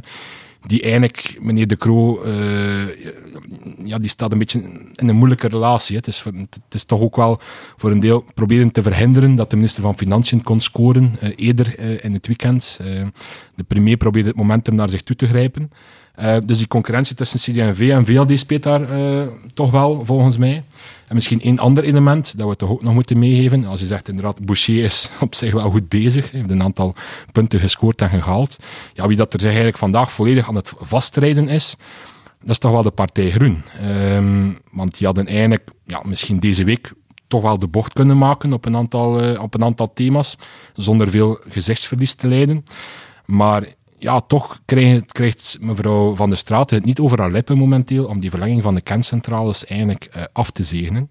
die 0.65 0.81
eigenlijk, 0.81 1.37
meneer 1.39 1.67
De 1.67 1.77
Croo, 1.77 2.25
uh, 2.25 2.87
ja, 3.83 3.97
die 3.97 4.09
staat 4.09 4.31
een 4.31 4.37
beetje 4.37 4.59
in 4.95 5.09
een 5.09 5.15
moeilijke 5.15 5.47
relatie. 5.47 5.95
Het 5.95 6.07
is, 6.07 6.23
het 6.23 6.73
is 6.73 6.83
toch 6.83 7.01
ook 7.01 7.15
wel 7.15 7.39
voor 7.77 7.91
een 7.91 7.99
deel 7.99 8.25
proberen 8.33 8.71
te 8.71 8.81
verhinderen 8.81 9.35
dat 9.35 9.49
de 9.49 9.55
minister 9.55 9.81
van 9.81 9.97
Financiën 9.97 10.43
kon 10.43 10.59
scoren, 10.59 11.15
uh, 11.23 11.29
eerder 11.35 11.79
in 12.03 12.13
het 12.13 12.27
weekend. 12.27 12.79
de 13.55 13.63
premier 13.67 13.97
probeerde 13.97 14.27
het 14.27 14.37
momentum 14.37 14.75
naar 14.75 14.89
zich 14.89 15.01
toe 15.01 15.15
te 15.15 15.27
grijpen. 15.27 15.71
dus 16.45 16.57
die 16.57 16.67
concurrentie 16.67 17.15
tussen 17.15 17.39
CD&V 17.39 17.89
en 17.91 18.05
VLD 18.05 18.39
speelt 18.39 18.63
daar 18.63 18.87
toch 19.53 19.71
wel, 19.71 20.05
volgens 20.05 20.37
mij. 20.37 20.63
En 21.09 21.15
misschien 21.15 21.41
één 21.41 21.59
ander 21.59 21.83
element 21.83 22.37
dat 22.37 22.49
we 22.49 22.55
toch 22.55 22.69
ook 22.69 22.83
nog 22.83 22.93
moeten 22.93 23.19
meegeven. 23.19 23.65
Als 23.65 23.79
je 23.79 23.85
zegt 23.85 24.07
inderdaad, 24.07 24.45
Boucher 24.45 24.83
is 24.83 25.09
op 25.21 25.35
zich 25.35 25.51
wel 25.51 25.69
goed 25.69 25.89
bezig. 25.89 26.31
heeft 26.31 26.51
een 26.51 26.63
aantal 26.63 26.95
punten 27.31 27.59
gescoord 27.59 28.01
en 28.01 28.09
gehaald. 28.09 28.57
Ja, 28.93 29.07
wie 29.07 29.17
dat 29.17 29.33
er 29.33 29.39
zich 29.39 29.49
eigenlijk 29.49 29.77
vandaag 29.77 30.11
volledig 30.11 30.47
aan 30.47 30.55
het 30.55 30.73
vastrijden 30.77 31.47
is, 31.47 31.75
dat 32.39 32.49
is 32.49 32.57
toch 32.57 32.71
wel 32.71 32.81
de 32.81 32.91
Partij 32.91 33.31
Groen. 33.31 33.63
Um, 33.83 34.59
want 34.71 34.97
die 34.97 35.05
hadden 35.05 35.27
eigenlijk, 35.27 35.69
ja, 35.83 36.01
misschien 36.05 36.39
deze 36.39 36.63
week 36.63 36.91
toch 37.27 37.41
wel 37.41 37.59
de 37.59 37.67
bocht 37.67 37.93
kunnen 37.93 38.17
maken 38.17 38.53
op 38.53 38.65
een 38.65 38.75
aantal, 38.75 39.23
uh, 39.23 39.41
op 39.41 39.53
een 39.53 39.63
aantal 39.63 39.93
thema's, 39.93 40.35
zonder 40.73 41.09
veel 41.09 41.39
gezichtsverlies 41.49 42.13
te 42.13 42.27
leiden. 42.27 42.63
Maar 43.25 43.63
ja, 43.99 44.21
toch 44.21 44.59
krijgt, 44.65 45.11
krijgt, 45.11 45.57
mevrouw 45.61 46.15
Van 46.15 46.29
der 46.29 46.37
Straat 46.37 46.69
het 46.69 46.85
niet 46.85 46.99
over 46.99 47.19
haar 47.19 47.31
lippen 47.31 47.57
momenteel 47.57 48.05
om 48.05 48.19
die 48.19 48.29
verlenging 48.29 48.61
van 48.61 48.75
de 48.75 48.81
kerncentrales 48.81 49.65
eigenlijk 49.65 50.09
uh, 50.15 50.23
af 50.33 50.51
te 50.51 50.63
zegenen. 50.63 51.09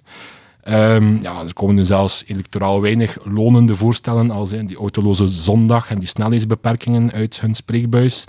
Um, 0.69 1.23
ja, 1.23 1.41
er 1.41 1.53
komen 1.53 1.75
nu 1.75 1.85
zelfs 1.85 2.25
electoraal 2.27 2.81
weinig 2.81 3.19
lonende 3.25 3.77
voorstellen 3.77 4.31
als 4.31 4.53
uh, 4.53 4.67
die 4.67 4.77
autoloze 4.77 5.27
zondag 5.27 5.91
en 5.91 5.99
die 5.99 6.09
snelheidsbeperkingen 6.09 7.13
uit 7.13 7.41
hun 7.41 7.55
spreekbuis. 7.55 8.25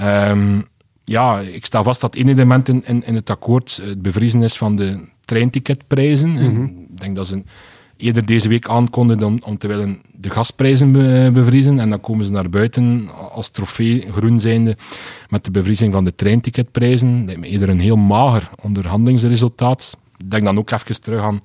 Um, 0.00 0.68
ja, 1.04 1.38
ik 1.38 1.66
sta 1.66 1.82
vast 1.82 2.00
dat 2.00 2.14
één 2.14 2.28
element 2.28 2.68
in, 2.68 2.86
in, 2.86 3.06
in, 3.06 3.14
het 3.14 3.30
akkoord 3.30 3.80
het 3.82 4.02
bevriezen 4.02 4.42
is 4.42 4.56
van 4.56 4.76
de 4.76 5.08
treinticketprijzen. 5.20 6.30
Mm 6.30 6.38
-hmm. 6.38 6.86
Ik 6.90 7.00
denk 7.00 7.16
dat 7.16 7.26
ze 7.26 7.42
eerder 8.00 8.26
deze 8.26 8.48
week 8.48 8.68
aankondigden 8.68 9.26
om, 9.26 9.38
om 9.44 9.58
te 9.58 9.66
willen 9.66 10.02
de 10.12 10.30
gasprijzen 10.30 10.92
be, 10.92 11.30
bevriezen. 11.32 11.80
En 11.80 11.90
dan 11.90 12.00
komen 12.00 12.24
ze 12.24 12.32
naar 12.32 12.50
buiten 12.50 13.08
als 13.32 13.48
trofee 13.48 14.06
groen 14.12 14.40
zijnde 14.40 14.76
met 15.28 15.44
de 15.44 15.50
bevriezing 15.50 15.92
van 15.92 16.04
de 16.04 16.14
treinticketprijzen. 16.14 17.26
Dat 17.26 17.36
me 17.36 17.46
eerder 17.46 17.68
een 17.68 17.80
heel 17.80 17.96
mager 17.96 18.50
onderhandelingsresultaat. 18.62 19.96
Ik 20.16 20.30
denk 20.30 20.44
dan 20.44 20.58
ook 20.58 20.70
even 20.70 21.02
terug 21.02 21.22
aan 21.22 21.40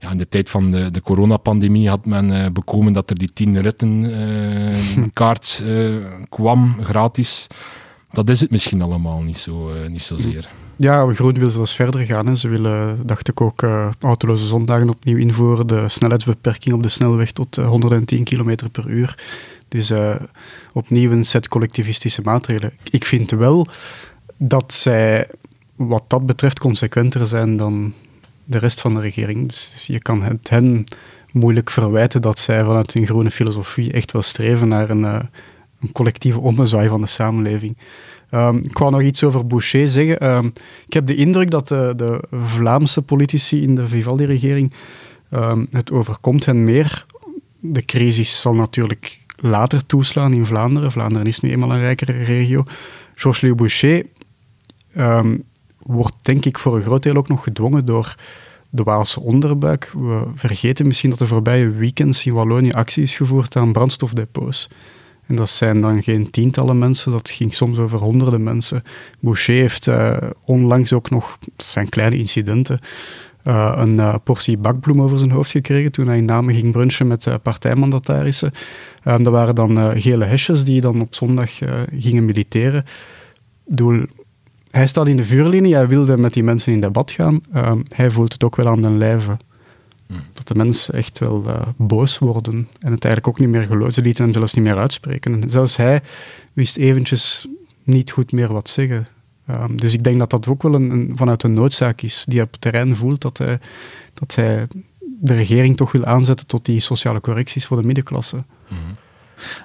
ja, 0.00 0.10
in 0.10 0.18
de 0.18 0.28
tijd 0.28 0.50
van 0.50 0.70
de, 0.70 0.90
de 0.90 1.02
coronapandemie 1.02 1.88
had 1.88 2.04
men 2.04 2.30
uh, 2.30 2.46
bekomen 2.52 2.92
dat 2.92 3.10
er 3.10 3.18
die 3.18 3.32
tien 3.32 3.60
ritten 3.60 4.04
uh, 4.04 5.04
kaart 5.12 5.62
uh, 5.64 5.96
kwam, 6.28 6.76
gratis. 6.82 7.46
Dat 8.12 8.28
is 8.28 8.40
het 8.40 8.50
misschien 8.50 8.82
allemaal 8.82 9.22
niet, 9.22 9.38
zo, 9.38 9.72
niet 9.88 10.02
zozeer. 10.02 10.48
Ja, 10.80 11.12
Groen 11.14 11.38
wil 11.38 11.50
zelfs 11.50 11.74
verder 11.74 12.06
gaan. 12.06 12.36
Ze 12.36 12.48
willen, 12.48 13.06
dacht 13.06 13.28
ik 13.28 13.40
ook, 13.40 13.62
uh, 13.62 13.90
autoloze 14.00 14.46
zondagen 14.46 14.88
opnieuw 14.88 15.16
invoeren. 15.16 15.66
De 15.66 15.88
snelheidsbeperking 15.88 16.74
op 16.74 16.82
de 16.82 16.88
snelweg 16.88 17.32
tot 17.32 17.56
110 17.56 18.24
km 18.24 18.56
per 18.72 18.88
uur. 18.88 19.18
Dus 19.68 19.90
uh, 19.90 20.14
opnieuw 20.72 21.10
een 21.10 21.24
set 21.24 21.48
collectivistische 21.48 22.22
maatregelen. 22.24 22.72
Ik 22.90 23.04
vind 23.04 23.30
wel 23.30 23.66
dat 24.36 24.74
zij 24.74 25.28
wat 25.76 26.04
dat 26.06 26.26
betreft 26.26 26.58
consequenter 26.58 27.26
zijn 27.26 27.56
dan 27.56 27.92
de 28.44 28.58
rest 28.58 28.80
van 28.80 28.94
de 28.94 29.00
regering. 29.00 29.48
Dus 29.48 29.84
je 29.86 29.98
kan 29.98 30.22
het 30.22 30.48
hen 30.50 30.84
moeilijk 31.32 31.70
verwijten 31.70 32.22
dat 32.22 32.38
zij 32.38 32.64
vanuit 32.64 32.92
hun 32.92 33.06
groene 33.06 33.30
filosofie 33.30 33.92
echt 33.92 34.12
wel 34.12 34.22
streven 34.22 34.68
naar 34.68 34.90
een, 34.90 35.02
een 35.80 35.92
collectieve 35.92 36.40
ommezwaai 36.40 36.88
van 36.88 37.00
de 37.00 37.06
samenleving. 37.06 37.76
Um, 38.34 38.56
ik 38.56 38.78
wou 38.78 38.90
nog 38.90 39.02
iets 39.02 39.24
over 39.24 39.46
Boucher 39.46 39.88
zeggen. 39.88 40.30
Um, 40.30 40.52
ik 40.86 40.92
heb 40.92 41.06
de 41.06 41.14
indruk 41.14 41.50
dat 41.50 41.68
de, 41.68 41.92
de 41.96 42.24
Vlaamse 42.30 43.02
politici 43.02 43.62
in 43.62 43.74
de 43.74 43.88
Vivaldi-regering 43.88 44.72
um, 45.30 45.66
het 45.70 45.92
overkomt 45.92 46.44
hen 46.44 46.64
meer. 46.64 47.06
De 47.60 47.84
crisis 47.84 48.40
zal 48.40 48.54
natuurlijk 48.54 49.24
later 49.36 49.86
toeslaan 49.86 50.32
in 50.32 50.46
Vlaanderen. 50.46 50.92
Vlaanderen 50.92 51.26
is 51.26 51.40
nu 51.40 51.50
eenmaal 51.50 51.72
een 51.72 51.80
rijkere 51.80 52.22
regio. 52.22 52.62
Georges-Louis 53.14 53.56
Boucher 53.56 54.06
wordt 55.78 56.16
denk 56.22 56.44
ik 56.44 56.58
voor 56.58 56.76
een 56.76 56.82
groot 56.82 57.02
deel 57.02 57.16
ook 57.16 57.28
nog 57.28 57.42
gedwongen 57.42 57.84
door 57.84 58.14
de 58.70 58.82
Waalse 58.82 59.20
onderbuik. 59.20 59.92
We 59.98 60.26
vergeten 60.34 60.86
misschien 60.86 61.10
dat 61.10 61.18
de 61.18 61.26
voorbije 61.26 61.70
weekends 61.70 62.26
in 62.26 62.32
Wallonië 62.32 62.70
actie 62.70 63.02
is 63.02 63.16
gevoerd 63.16 63.56
aan 63.56 63.72
brandstofdepots. 63.72 64.68
En 65.30 65.36
dat 65.36 65.50
zijn 65.50 65.80
dan 65.80 66.02
geen 66.02 66.30
tientallen 66.30 66.78
mensen, 66.78 67.12
dat 67.12 67.30
ging 67.30 67.54
soms 67.54 67.78
over 67.78 67.98
honderden 67.98 68.42
mensen. 68.42 68.82
Boucher 69.20 69.54
heeft 69.54 69.86
uh, 69.86 70.16
onlangs 70.44 70.92
ook 70.92 71.10
nog, 71.10 71.38
dat 71.56 71.66
zijn 71.66 71.88
kleine 71.88 72.16
incidenten, 72.16 72.80
uh, 73.44 73.72
een 73.76 73.94
uh, 73.94 74.14
portie 74.24 74.58
bakbloem 74.58 75.02
over 75.02 75.18
zijn 75.18 75.30
hoofd 75.30 75.50
gekregen 75.50 75.92
toen 75.92 76.06
hij 76.06 76.16
in 76.16 76.24
Namen 76.24 76.54
ging 76.54 76.72
brunchen 76.72 77.06
met 77.06 77.28
partijmandatarissen. 77.42 78.52
dat 79.02 79.26
waren 79.26 79.54
dan 79.54 80.00
gele 80.00 80.24
hesjes 80.24 80.64
die 80.64 80.80
dan 80.80 81.00
op 81.00 81.14
zondag 81.14 81.50
gingen 81.98 82.24
militeren. 82.24 82.84
Doel, 83.66 84.04
hij 84.70 84.86
staat 84.86 85.06
in 85.06 85.16
de 85.16 85.24
vuurlinie, 85.24 85.74
hij 85.74 85.88
wilde 85.88 86.16
met 86.16 86.32
die 86.32 86.42
mensen 86.42 86.72
in 86.72 86.80
debat 86.80 87.10
gaan. 87.10 87.40
hij 87.88 88.10
voelt 88.10 88.32
het 88.32 88.44
ook 88.44 88.56
wel 88.56 88.68
aan 88.68 88.82
den 88.82 88.98
lijve. 88.98 89.36
Dat 90.32 90.48
de 90.48 90.54
mensen 90.54 90.94
echt 90.94 91.18
wel 91.18 91.44
uh, 91.46 91.62
boos 91.76 92.18
worden 92.18 92.54
en 92.54 92.92
het 92.92 93.04
eigenlijk 93.04 93.28
ook 93.28 93.38
niet 93.38 93.48
meer 93.48 93.66
geloven. 93.66 93.92
Ze 93.92 94.02
lieten 94.02 94.24
hem 94.24 94.32
zelfs 94.32 94.54
niet 94.54 94.64
meer 94.64 94.76
uitspreken. 94.76 95.42
En 95.42 95.50
zelfs 95.50 95.76
hij 95.76 96.02
wist 96.52 96.76
eventjes 96.76 97.48
niet 97.82 98.10
goed 98.10 98.32
meer 98.32 98.52
wat 98.52 98.68
zeggen. 98.68 99.06
Um, 99.50 99.76
dus 99.76 99.94
ik 99.94 100.04
denk 100.04 100.18
dat 100.18 100.30
dat 100.30 100.48
ook 100.48 100.62
wel 100.62 100.74
een, 100.74 101.12
vanuit 101.16 101.42
een 101.42 101.54
noodzaak 101.54 102.02
is, 102.02 102.24
die 102.26 102.42
op 102.42 102.50
het 102.50 102.60
terrein 102.60 102.96
voelt 102.96 103.20
dat 103.20 103.38
hij, 103.38 103.58
dat 104.14 104.34
hij 104.34 104.66
de 105.20 105.34
regering 105.34 105.76
toch 105.76 105.92
wil 105.92 106.04
aanzetten 106.04 106.46
tot 106.46 106.64
die 106.64 106.80
sociale 106.80 107.20
correcties 107.20 107.66
voor 107.66 107.76
de 107.76 107.86
middenklasse. 107.86 108.44
Hmm. 108.66 108.96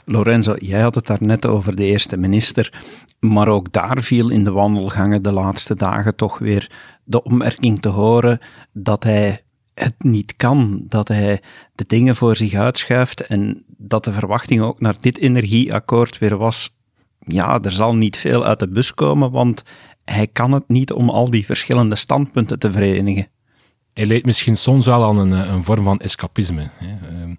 Lorenzo, 0.06 0.56
jij 0.58 0.82
had 0.82 0.96
het 0.96 1.08
daar 1.08 1.18
net 1.20 1.46
over 1.46 1.76
de 1.76 1.84
eerste 1.84 2.18
minister, 2.18 2.84
maar 3.20 3.48
ook 3.48 3.72
daar 3.72 4.02
viel 4.02 4.30
in 4.30 4.44
de 4.44 4.52
wandelgangen 4.52 5.24
de 5.24 5.32
laatste 5.32 5.76
dagen 5.76 6.16
toch 6.16 6.38
weer 6.38 6.72
de 7.04 7.24
opmerking 7.24 7.82
te 7.82 7.90
horen 7.90 8.40
dat 8.74 9.04
hij 9.04 9.42
het 9.76 9.96
niet 9.98 10.36
kan, 10.36 10.86
dat 10.88 11.08
hij 11.08 11.42
de 11.76 11.84
dingen 11.88 12.16
voor 12.16 12.36
zich 12.36 12.54
uitschuift 12.54 13.22
en 13.22 13.64
dat 13.68 14.04
de 14.04 14.12
verwachting 14.12 14.62
ook 14.62 14.80
naar 14.80 14.96
dit 15.00 15.18
energieakkoord 15.18 16.18
weer 16.18 16.38
was, 16.38 16.70
ja, 17.20 17.60
er 17.62 17.72
zal 17.72 17.96
niet 17.96 18.18
veel 18.18 18.46
uit 18.46 18.60
de 18.60 18.68
bus 18.68 18.94
komen, 18.94 19.32
want 19.32 19.64
hij 20.04 20.28
kan 20.28 20.52
het 20.52 20.64
niet 20.68 20.94
om 20.94 21.10
al 21.10 21.30
die 21.30 21.46
verschillende 21.46 21.96
standpunten 21.96 22.60
te 22.60 22.72
verenigen. 22.72 23.28
Hij 23.94 24.06
leidt 24.06 24.26
misschien 24.26 24.58
soms 24.58 24.86
wel 24.86 25.04
aan 25.04 25.18
een, 25.18 25.32
een 25.32 25.64
vorm 25.64 25.84
van 25.84 26.00
escapisme. 26.00 26.70
Hè. 26.78 27.08
Ehm, 27.08 27.36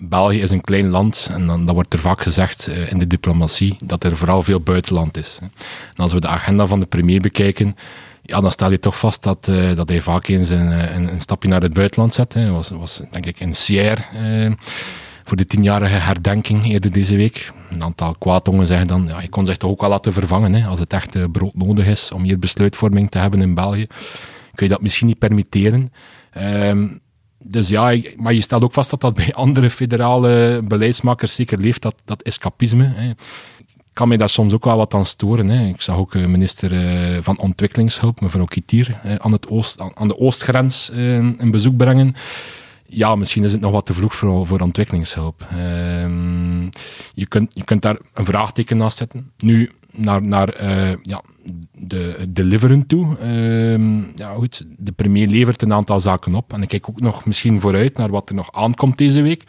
België 0.00 0.40
is 0.40 0.50
een 0.50 0.60
klein 0.60 0.88
land 0.88 1.28
en 1.32 1.46
dan, 1.46 1.66
dan 1.66 1.74
wordt 1.74 1.92
er 1.92 1.98
vaak 1.98 2.20
gezegd 2.20 2.68
uh, 2.68 2.92
in 2.92 2.98
de 2.98 3.06
diplomatie 3.06 3.76
dat 3.84 4.04
er 4.04 4.16
vooral 4.16 4.42
veel 4.42 4.60
buitenland 4.60 5.16
is. 5.16 5.38
En 5.40 5.52
als 5.96 6.12
we 6.12 6.20
de 6.20 6.28
agenda 6.28 6.66
van 6.66 6.80
de 6.80 6.86
premier 6.86 7.20
bekijken, 7.20 7.74
ja, 8.28 8.40
dan 8.40 8.50
stel 8.50 8.70
je 8.70 8.78
toch 8.78 8.98
vast 8.98 9.22
dat, 9.22 9.48
uh, 9.50 9.76
dat 9.76 9.88
hij 9.88 10.00
vaak 10.00 10.28
eens 10.28 10.48
een, 10.48 10.72
eh, 10.72 10.96
een, 10.96 11.12
een, 11.12 11.20
stapje 11.20 11.48
naar 11.48 11.62
het 11.62 11.72
buitenland 11.72 12.14
zet. 12.14 12.34
Hij 12.34 12.50
was, 12.50 12.68
was 12.68 13.02
denk 13.10 13.26
ik 13.26 13.40
in 13.40 13.54
Sierre 13.54 14.02
uh, 14.22 14.52
voor 15.24 15.36
de 15.36 15.44
tienjarige 15.44 15.94
herdenking 15.94 16.64
eerder 16.64 16.92
deze 16.92 17.16
week. 17.16 17.52
Een 17.70 17.82
aantal 17.82 18.14
kwaadongen 18.18 18.66
zeggen 18.66 18.86
dan, 18.86 19.06
ja, 19.06 19.20
je 19.20 19.28
kon 19.28 19.46
zich 19.46 19.56
toch 19.56 19.70
ook 19.70 19.80
wel 19.80 19.90
laten 19.90 20.12
vervangen. 20.12 20.54
Hè, 20.54 20.66
als 20.66 20.80
het 20.80 20.92
echt 20.92 21.16
uh, 21.16 21.24
brood 21.32 21.54
nodig 21.54 21.86
is 21.86 22.12
om 22.12 22.22
hier 22.22 22.38
besluitvorming 22.38 23.10
te 23.10 23.18
hebben 23.18 23.40
in 23.40 23.54
België, 23.54 23.86
kun 24.54 24.66
je 24.66 24.72
dat 24.72 24.82
misschien 24.82 25.06
niet 25.06 25.18
permitteren. 25.18 25.92
Um, 26.38 27.00
dus 27.44 27.68
ja, 27.68 27.96
maar 28.16 28.32
je 28.32 28.42
stelt 28.42 28.62
ook 28.62 28.72
vast 28.72 28.90
dat 28.90 29.00
dat 29.00 29.14
bij 29.14 29.34
andere 29.44 29.70
federale 29.70 30.62
beleidsmakers 30.64 31.34
zeker 31.34 31.58
leeft, 31.58 31.82
dat, 31.82 31.94
dat 32.04 32.22
escapisme. 32.22 32.92
Hè 32.94 33.12
kan 33.98 34.08
mij 34.08 34.16
daar 34.16 34.28
soms 34.28 34.52
ook 34.52 34.64
wel 34.64 34.76
wat 34.76 34.94
aan 34.94 35.06
storen. 35.06 35.48
Hè. 35.48 35.66
Ik 35.66 35.80
zag 35.80 35.96
ook 35.96 36.14
uh, 36.14 36.26
minister 36.26 36.72
uh, 36.72 37.18
van 37.22 37.38
Ontwikkelingshulp, 37.38 38.20
mevrouw 38.20 38.44
Kitier, 38.44 39.00
aan, 39.18 39.32
het 39.32 39.48
oost, 39.48 39.80
aan, 39.94 40.08
de 40.08 40.18
oostgrens 40.18 40.90
een 40.92 41.50
bezoek 41.50 41.76
brengen. 41.76 42.14
Ja, 42.86 43.16
misschien 43.16 43.44
is 43.44 43.52
het 43.52 43.60
nog 43.60 43.72
wat 43.72 43.86
te 43.86 43.94
vroeg 43.94 44.14
voor, 44.14 44.46
voor 44.46 44.60
ontwikkelingshulp. 44.60 45.46
Ehm, 45.50 46.62
je, 47.14 47.26
kunt, 47.28 47.54
je 47.54 47.64
kunt 47.64 47.82
daar 47.82 47.98
een 48.14 48.24
vraagteken 48.24 48.76
naast 48.76 48.96
zetten. 48.96 49.30
Nu, 49.38 49.70
naar, 49.92 50.22
naar 50.22 50.64
ja, 51.02 51.22
de 51.72 52.26
deliveren 52.28 52.86
toe. 52.86 53.18
Ehm, 53.18 54.00
ja, 54.16 54.32
goed, 54.34 54.64
de 54.76 54.92
premier 54.92 55.28
levert 55.28 55.62
een 55.62 55.72
aantal 55.72 56.00
zaken 56.00 56.34
op. 56.34 56.52
En 56.52 56.62
ik 56.62 56.68
kijk 56.68 56.88
ook 56.88 57.00
nog 57.00 57.26
misschien 57.26 57.60
vooruit 57.60 57.96
naar 57.96 58.10
wat 58.10 58.28
er 58.28 58.34
nog 58.34 58.52
aankomt 58.52 58.98
deze 58.98 59.20
week 59.20 59.44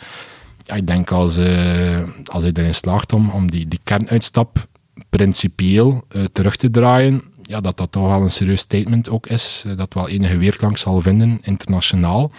ja, 0.70 0.76
ik 0.76 0.88
denk 0.88 1.12
als, 1.12 1.38
uh, 1.38 1.98
als 2.26 2.44
hij 2.44 2.52
erin 2.54 2.76
slaagt 2.76 3.14
om, 3.14 3.30
om 3.30 3.52
die, 3.52 3.68
die 3.68 3.80
kernuitstap 3.84 4.68
principieel 5.10 6.04
uh, 6.16 6.24
terug 6.32 6.56
te 6.56 6.72
draaien, 6.72 7.24
ja, 7.42 7.62
dat 7.62 7.78
dat 7.78 7.92
toch 7.92 8.08
wel 8.08 8.22
een 8.22 8.32
serieus 8.32 8.60
statement 8.60 9.10
ook 9.10 9.28
is, 9.28 9.64
uh, 9.68 9.78
dat 9.78 9.94
wel 9.94 10.10
enige 10.10 10.38
weerklank 10.38 10.78
zal 10.78 11.02
vinden 11.02 11.40
internationaal. 11.42 12.32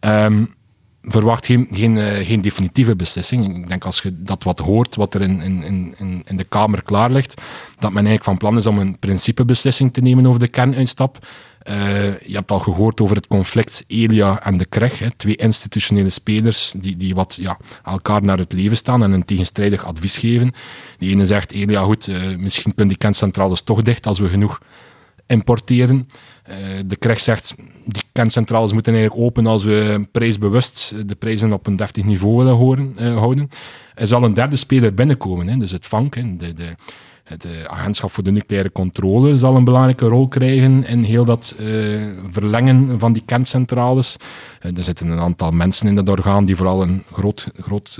Um, 0.00 0.54
verwacht 1.02 1.46
geen, 1.46 1.68
geen, 1.70 2.24
geen 2.24 2.40
definitieve 2.40 2.96
beslissing. 2.96 3.56
Ik 3.56 3.68
denk 3.68 3.84
als 3.84 4.00
je 4.02 4.22
dat 4.22 4.42
wat 4.42 4.58
hoort, 4.58 4.96
wat 4.96 5.14
er 5.14 5.20
in, 5.20 5.40
in, 5.42 5.94
in, 5.98 6.22
in 6.26 6.36
de 6.36 6.44
Kamer 6.44 6.82
klaar 6.82 7.10
ligt, 7.10 7.40
dat 7.78 7.92
men 7.92 8.06
eigenlijk 8.06 8.24
van 8.24 8.36
plan 8.36 8.56
is 8.56 8.66
om 8.66 8.78
een 8.78 8.98
principebeslissing 8.98 9.92
te 9.92 10.00
nemen 10.00 10.26
over 10.26 10.40
de 10.40 10.48
kernuitstap. 10.48 11.26
Uh, 11.68 12.20
je 12.20 12.34
hebt 12.34 12.50
al 12.50 12.58
gehoord 12.58 13.00
over 13.00 13.16
het 13.16 13.26
conflict 13.26 13.84
Elia 13.86 14.44
en 14.44 14.58
de 14.58 14.64
Kreg, 14.64 14.98
hè, 14.98 15.10
twee 15.16 15.36
institutionele 15.36 16.10
spelers 16.10 16.74
die, 16.76 16.96
die 16.96 17.14
wat 17.14 17.38
ja, 17.40 17.58
elkaar 17.84 18.22
naar 18.22 18.38
het 18.38 18.52
leven 18.52 18.76
staan 18.76 19.02
en 19.02 19.12
een 19.12 19.24
tegenstrijdig 19.24 19.84
advies 19.84 20.16
geven. 20.16 20.52
Die 20.98 21.10
ene 21.10 21.26
zegt, 21.26 21.52
Elia, 21.52 21.82
goed, 21.82 22.06
uh, 22.06 22.36
misschien 22.36 22.74
kunnen 22.74 22.88
die 22.88 23.02
kerncentrales 23.02 23.62
toch 23.62 23.82
dicht 23.82 24.06
als 24.06 24.18
we 24.18 24.28
genoeg 24.28 24.60
importeren. 25.26 26.08
Uh, 26.50 26.56
de 26.86 26.96
Kreg 26.96 27.20
zegt, 27.20 27.54
die 27.84 28.02
kerncentrales 28.12 28.72
moeten 28.72 28.94
eigenlijk 28.94 29.24
open 29.24 29.46
als 29.46 29.64
we 29.64 30.06
prijsbewust 30.12 31.08
de 31.08 31.14
prijzen 31.14 31.52
op 31.52 31.66
een 31.66 31.76
deftig 31.76 32.04
niveau 32.04 32.36
willen 32.36 32.96
houden. 33.16 33.48
Er 33.94 34.06
zal 34.06 34.22
een 34.24 34.34
derde 34.34 34.56
speler 34.56 34.94
binnenkomen, 34.94 35.48
hè, 35.48 35.56
dus 35.56 35.70
het 35.70 35.86
vank, 35.86 36.14
hè, 36.14 36.36
de, 36.36 36.52
de 36.52 36.74
het 37.24 37.44
uh, 37.44 37.64
agentschap 37.64 38.10
voor 38.10 38.24
de 38.24 38.30
nucleaire 38.30 38.72
controle 38.72 39.36
zal 39.36 39.56
een 39.56 39.64
belangrijke 39.64 40.06
rol 40.06 40.28
krijgen 40.28 40.86
in 40.86 41.02
heel 41.02 41.24
dat 41.24 41.54
uh, 41.60 42.02
verlengen 42.30 42.98
van 42.98 43.12
die 43.12 43.22
kerncentrales. 43.24 44.16
Uh, 44.62 44.76
er 44.76 44.84
zitten 44.84 45.06
een 45.06 45.18
aantal 45.18 45.50
mensen 45.50 45.86
in 45.88 45.94
dat 45.94 46.08
orgaan 46.08 46.44
die 46.44 46.56
vooral 46.56 46.82
een 46.82 47.02
groot, 47.12 47.50
groot 47.60 47.98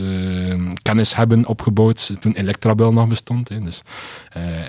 kennis 0.82 1.16
hebben 1.16 1.46
opgebouwd 1.46 2.20
toen 2.20 2.32
Electrabel 2.32 2.92
nog 2.92 3.08
bestond. 3.08 3.48
Hè. 3.48 3.60
Dus 3.60 3.82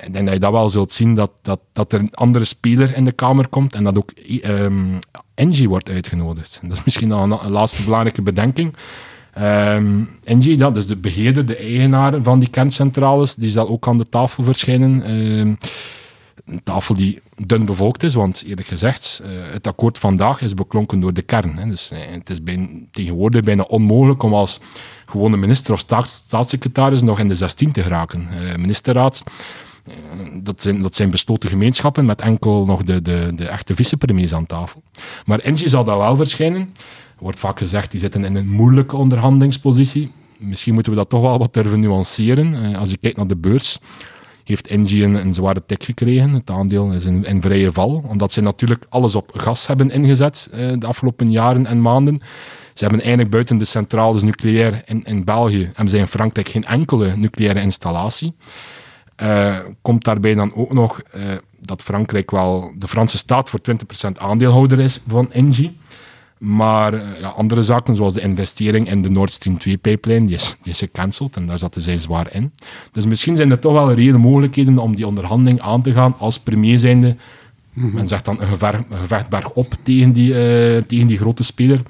ik 0.01 0.13
denk 0.13 0.25
dat 0.25 0.33
je 0.33 0.39
dat 0.39 0.51
wel 0.51 0.69
zult 0.69 0.93
zien, 0.93 1.13
dat, 1.13 1.31
dat, 1.41 1.60
dat 1.74 1.93
er 1.93 2.00
een 2.00 2.13
andere 2.13 2.45
speler 2.45 2.95
in 2.95 3.05
de 3.05 3.12
Kamer 3.12 3.48
komt 3.48 3.75
en 3.75 3.83
dat 3.83 3.98
ook 3.98 4.12
um, 4.43 5.00
Engie 5.36 5.69
wordt 5.69 5.89
uitgenodigd. 5.89 6.60
Dat 6.62 6.72
is 6.72 6.83
misschien 6.83 7.10
een, 7.10 7.31
een 7.31 7.51
laatste 7.51 7.83
belangrijke 7.83 8.22
bedenking. 8.22 8.75
Um, 9.40 10.10
Engie, 10.24 10.58
dat 10.58 10.78
is 10.78 10.88
de 10.88 10.98
beheerder, 10.98 11.46
de 11.46 11.58
eigenaar 11.58 12.22
van 12.22 12.40
die 12.40 12.50
kerncentrales, 12.50 13.36
die 13.36 13.50
zal 13.50 13.70
ook 13.70 13.88
aan 13.88 13.98
de 13.98 14.10
tafel 14.10 14.44
verschijnen. 14.44 15.12
Um, 15.12 15.58
een 16.46 16.63
tafel 16.63 16.96
die 16.96 17.22
dun 17.46 17.66
bevolkt 17.66 18.04
is, 18.04 18.13
want 18.13 18.44
eerlijk 18.46 18.68
gezegd, 18.68 19.22
uh, 19.25 19.30
het 19.52 19.68
akkoord 19.68 19.98
vandaag 19.98 20.42
is 20.42 20.54
beklonken 20.54 21.00
door 21.00 21.13
de 21.13 21.22
kern. 21.22 21.58
Hè. 21.58 21.70
Dus 21.70 21.90
uh, 21.94 22.00
het 22.10 22.30
is 22.30 22.40
tegenwoordig 22.92 23.42
bijna 23.42 23.63
onmogelijk 23.63 24.24
om 24.24 24.34
als 24.34 24.60
gewone 25.06 25.38
minister 25.38 25.74
of 25.74 25.80
staatssecretaris 26.04 27.02
nog 27.02 27.20
in 27.20 27.28
de 27.28 27.36
16 27.36 27.72
te 27.72 27.82
geraken. 27.82 28.28
Uh, 28.42 28.56
ministerraad, 28.56 29.24
dat, 30.42 30.62
zijn, 30.62 30.82
dat 30.82 30.96
zijn 30.96 31.10
besloten 31.10 31.50
gemeenschappen 31.50 32.06
met 32.06 32.22
enkel 32.22 32.66
nog 32.66 32.84
de, 32.84 33.02
de, 33.02 33.32
de 33.36 33.48
echte 33.48 33.75
vicepremiers 33.75 34.34
aan 34.34 34.46
tafel. 34.46 34.84
Maar 35.25 35.40
Engie 35.40 35.70
zal 35.70 35.84
dat 35.84 35.98
wel 35.98 36.16
verschijnen 36.16 36.70
wordt 37.20 37.39
vaak 37.39 37.58
gezegd, 37.58 37.91
die 37.91 38.00
zitten 38.00 38.25
in 38.25 38.36
een 38.36 38.50
moeilijke 38.50 38.96
onderhandelingspositie. 38.96 40.12
Misschien 40.39 40.74
moeten 40.74 40.91
we 40.91 40.98
dat 40.98 41.10
toch 41.10 41.22
wel 41.22 41.38
wat 41.38 41.53
durven 41.53 41.79
nuanceren. 41.79 42.53
Uh, 42.53 42.77
als 42.77 42.89
je 42.89 42.98
kijkt 42.98 43.17
naar 43.17 43.27
de 43.27 43.36
beurs, 43.36 43.79
heeft 44.43 44.67
Engie 44.67 45.03
een, 45.03 45.34
zware 45.34 45.63
tik 45.65 45.84
gekregen. 45.84 46.29
Het 46.29 46.50
aandeel 46.50 46.91
is 46.91 47.05
in, 47.05 47.41
vrije 47.41 47.72
val, 47.72 48.03
omdat 48.08 48.32
ze 48.32 48.41
natuurlijk 48.41 48.86
alles 48.89 49.15
op 49.15 49.32
gas 49.34 49.67
hebben 49.67 49.91
ingezet 49.91 50.50
de 50.51 50.88
afgelopen 50.88 51.32
jaren 51.32 51.65
en 51.65 51.82
maanden. 51.82 52.20
Ze 52.74 52.84
hebben 52.84 53.00
eigenlijk 53.00 53.29
buiten 53.29 53.58
de 53.58 53.65
centrales 53.65 54.24
nucleair 54.24 54.82
in, 54.86 55.03
in 55.03 55.24
België, 55.24 55.65
hebben 55.65 55.89
ze 55.89 55.98
in 55.98 56.08
Frankrijk 56.08 56.50
geen 56.50 56.65
enkele 56.65 57.15
nucleaire 57.15 57.62
installatie. 57.62 58.36
Uh, 59.24 59.58
komt 59.82 60.03
daarbij 60.03 60.34
dan 60.34 60.55
ook 60.55 60.74
nog 60.74 61.01
dat 61.65 61.82
Frankrijk 61.82 62.32
wel 62.32 62.72
de 62.77 62.88
Franse 62.88 63.17
staat 63.17 63.50
voor 63.50 63.60
20% 64.08 64.12
aandeelhouder 64.13 64.79
is 64.79 65.00
van 65.08 65.32
Engie. 65.32 65.77
Maar 66.45 66.93
uh, 66.93 67.19
ja, 67.19 67.27
andere 67.27 67.63
zaken, 67.63 67.95
zoals 67.95 68.13
de 68.13 68.21
investering 68.21 68.89
in 68.89 69.01
de 69.01 69.09
Nord 69.09 69.31
Stream 69.31 69.57
2-pipeline, 69.57 70.25
die 70.25 70.35
is, 70.35 70.55
die 70.62 70.71
is 70.71 70.79
gecanceld 70.79 71.35
en 71.35 71.45
daar 71.45 71.59
zaten 71.59 71.81
zij 71.81 71.97
zwaar 71.97 72.33
in. 72.33 72.51
Dus 72.91 73.05
misschien 73.05 73.35
zijn 73.35 73.51
er 73.51 73.59
toch 73.59 73.73
wel 73.73 73.93
reële 73.93 74.17
mogelijkheden 74.17 74.77
om 74.77 74.95
die 74.95 75.07
onderhandeling 75.07 75.62
aan 75.62 75.81
te 75.81 75.93
gaan 75.93 76.15
als 76.17 76.39
premier 76.39 76.79
zijnde. 76.79 77.15
Mm 77.73 77.93
Men 77.93 78.07
zegt 78.07 78.25
dan 78.25 78.41
een 78.41 78.47
gevecht, 78.47 78.85
een 78.89 78.97
gevecht 78.97 79.29
bergop 79.29 79.73
tegen 79.83 80.12
die, 80.12 80.31
tegen 80.85 81.07
die 81.07 81.17
grote 81.17 81.43
speler. 81.43 81.81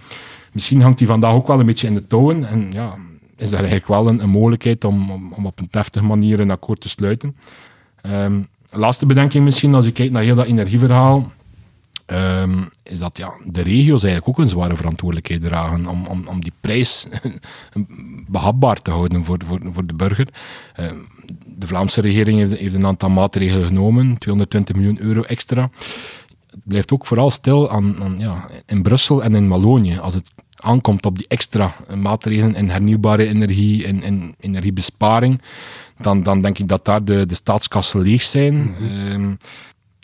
Misschien 0.52 0.82
hangt 0.82 0.98
die 0.98 1.08
vandaag 1.08 1.34
ook 1.34 1.48
wel 1.48 1.60
een 1.60 1.66
beetje 1.66 1.88
in 1.88 1.94
de 1.94 2.08
touwen. 2.08 2.48
En 2.48 2.72
ja, 2.72 2.96
is 3.38 3.52
er 3.52 3.58
eigenlijk 3.58 3.88
wel 3.88 4.08
een, 4.08 4.24
een 4.24 4.30
mogelijkheid 4.30 4.84
om, 4.84 5.12
om, 5.12 5.34
om, 5.34 5.46
op 5.46 5.60
een 5.60 5.68
deftige 5.70 6.06
manier 6.06 6.40
een 6.40 6.52
akkoord 6.52 6.82
te 6.82 6.90
sluiten. 6.90 7.36
Um, 8.02 8.48
laatste 8.70 9.06
bedenking 9.06 9.44
misschien, 9.44 9.76
als 9.76 9.86
je 9.86 9.92
kijkt 9.92 10.12
naar 10.12 10.24
heel 10.24 10.36
dat 10.36 10.46
energieverhaal, 10.46 11.32
um, 12.14 12.70
is 12.84 13.00
dat 13.00 13.18
ja, 13.18 13.34
de 13.44 13.62
regio's 13.62 14.04
eigenlijk 14.04 14.28
ook 14.28 14.46
een 14.46 14.52
zware 14.52 14.76
verantwoordelijkheid 14.76 15.42
dragen 15.44 15.88
om, 15.88 16.06
om, 16.06 16.28
om 16.28 16.42
die 16.42 16.54
prijs 16.62 17.08
behapbaar 18.28 18.82
te 18.82 18.92
houden 18.92 19.26
voor, 19.26 19.38
voor, 19.46 19.60
voor 19.72 19.86
de 19.86 19.94
burger. 19.94 20.28
Um, 20.80 21.08
de 21.46 21.68
Vlaamse 21.68 22.02
regering 22.02 22.38
heeft, 22.40 22.60
heeft, 22.60 22.74
een 22.74 22.86
aantal 22.86 23.10
maatregelen 23.10 23.66
genomen, 23.66 24.18
220 24.18 24.76
miljoen 24.76 25.00
euro 25.00 25.22
extra. 25.22 25.70
Het 26.50 26.62
blijft 26.64 26.92
ook 26.92 27.06
vooral 27.06 27.32
stil 27.32 27.72
aan, 27.72 28.04
aan 28.04 28.16
ja, 28.18 28.46
in 28.66 28.82
Brussel 28.82 29.24
en 29.24 29.36
in 29.36 29.48
Wallonië. 29.48 29.98
Als 29.98 30.14
het 30.14 30.32
aankomt 30.56 31.06
op 31.06 31.18
die 31.18 31.28
extra 31.28 31.76
maatregelen 31.96 32.56
in 32.56 32.70
hernieuwbare 32.70 33.28
energie 33.28 33.86
en, 33.86 34.04
en 34.04 34.36
energiebesparing, 34.40 35.42
dan, 35.98 36.24
dan 36.24 36.42
denk 36.42 36.60
ik 36.60 36.68
dat 36.68 36.86
daar 36.86 37.06
de, 37.06 37.26
de 37.26 37.36
staatskassen 37.36 38.02
leeg 38.02 38.22
zijn. 38.22 38.76
Mm 38.80 39.38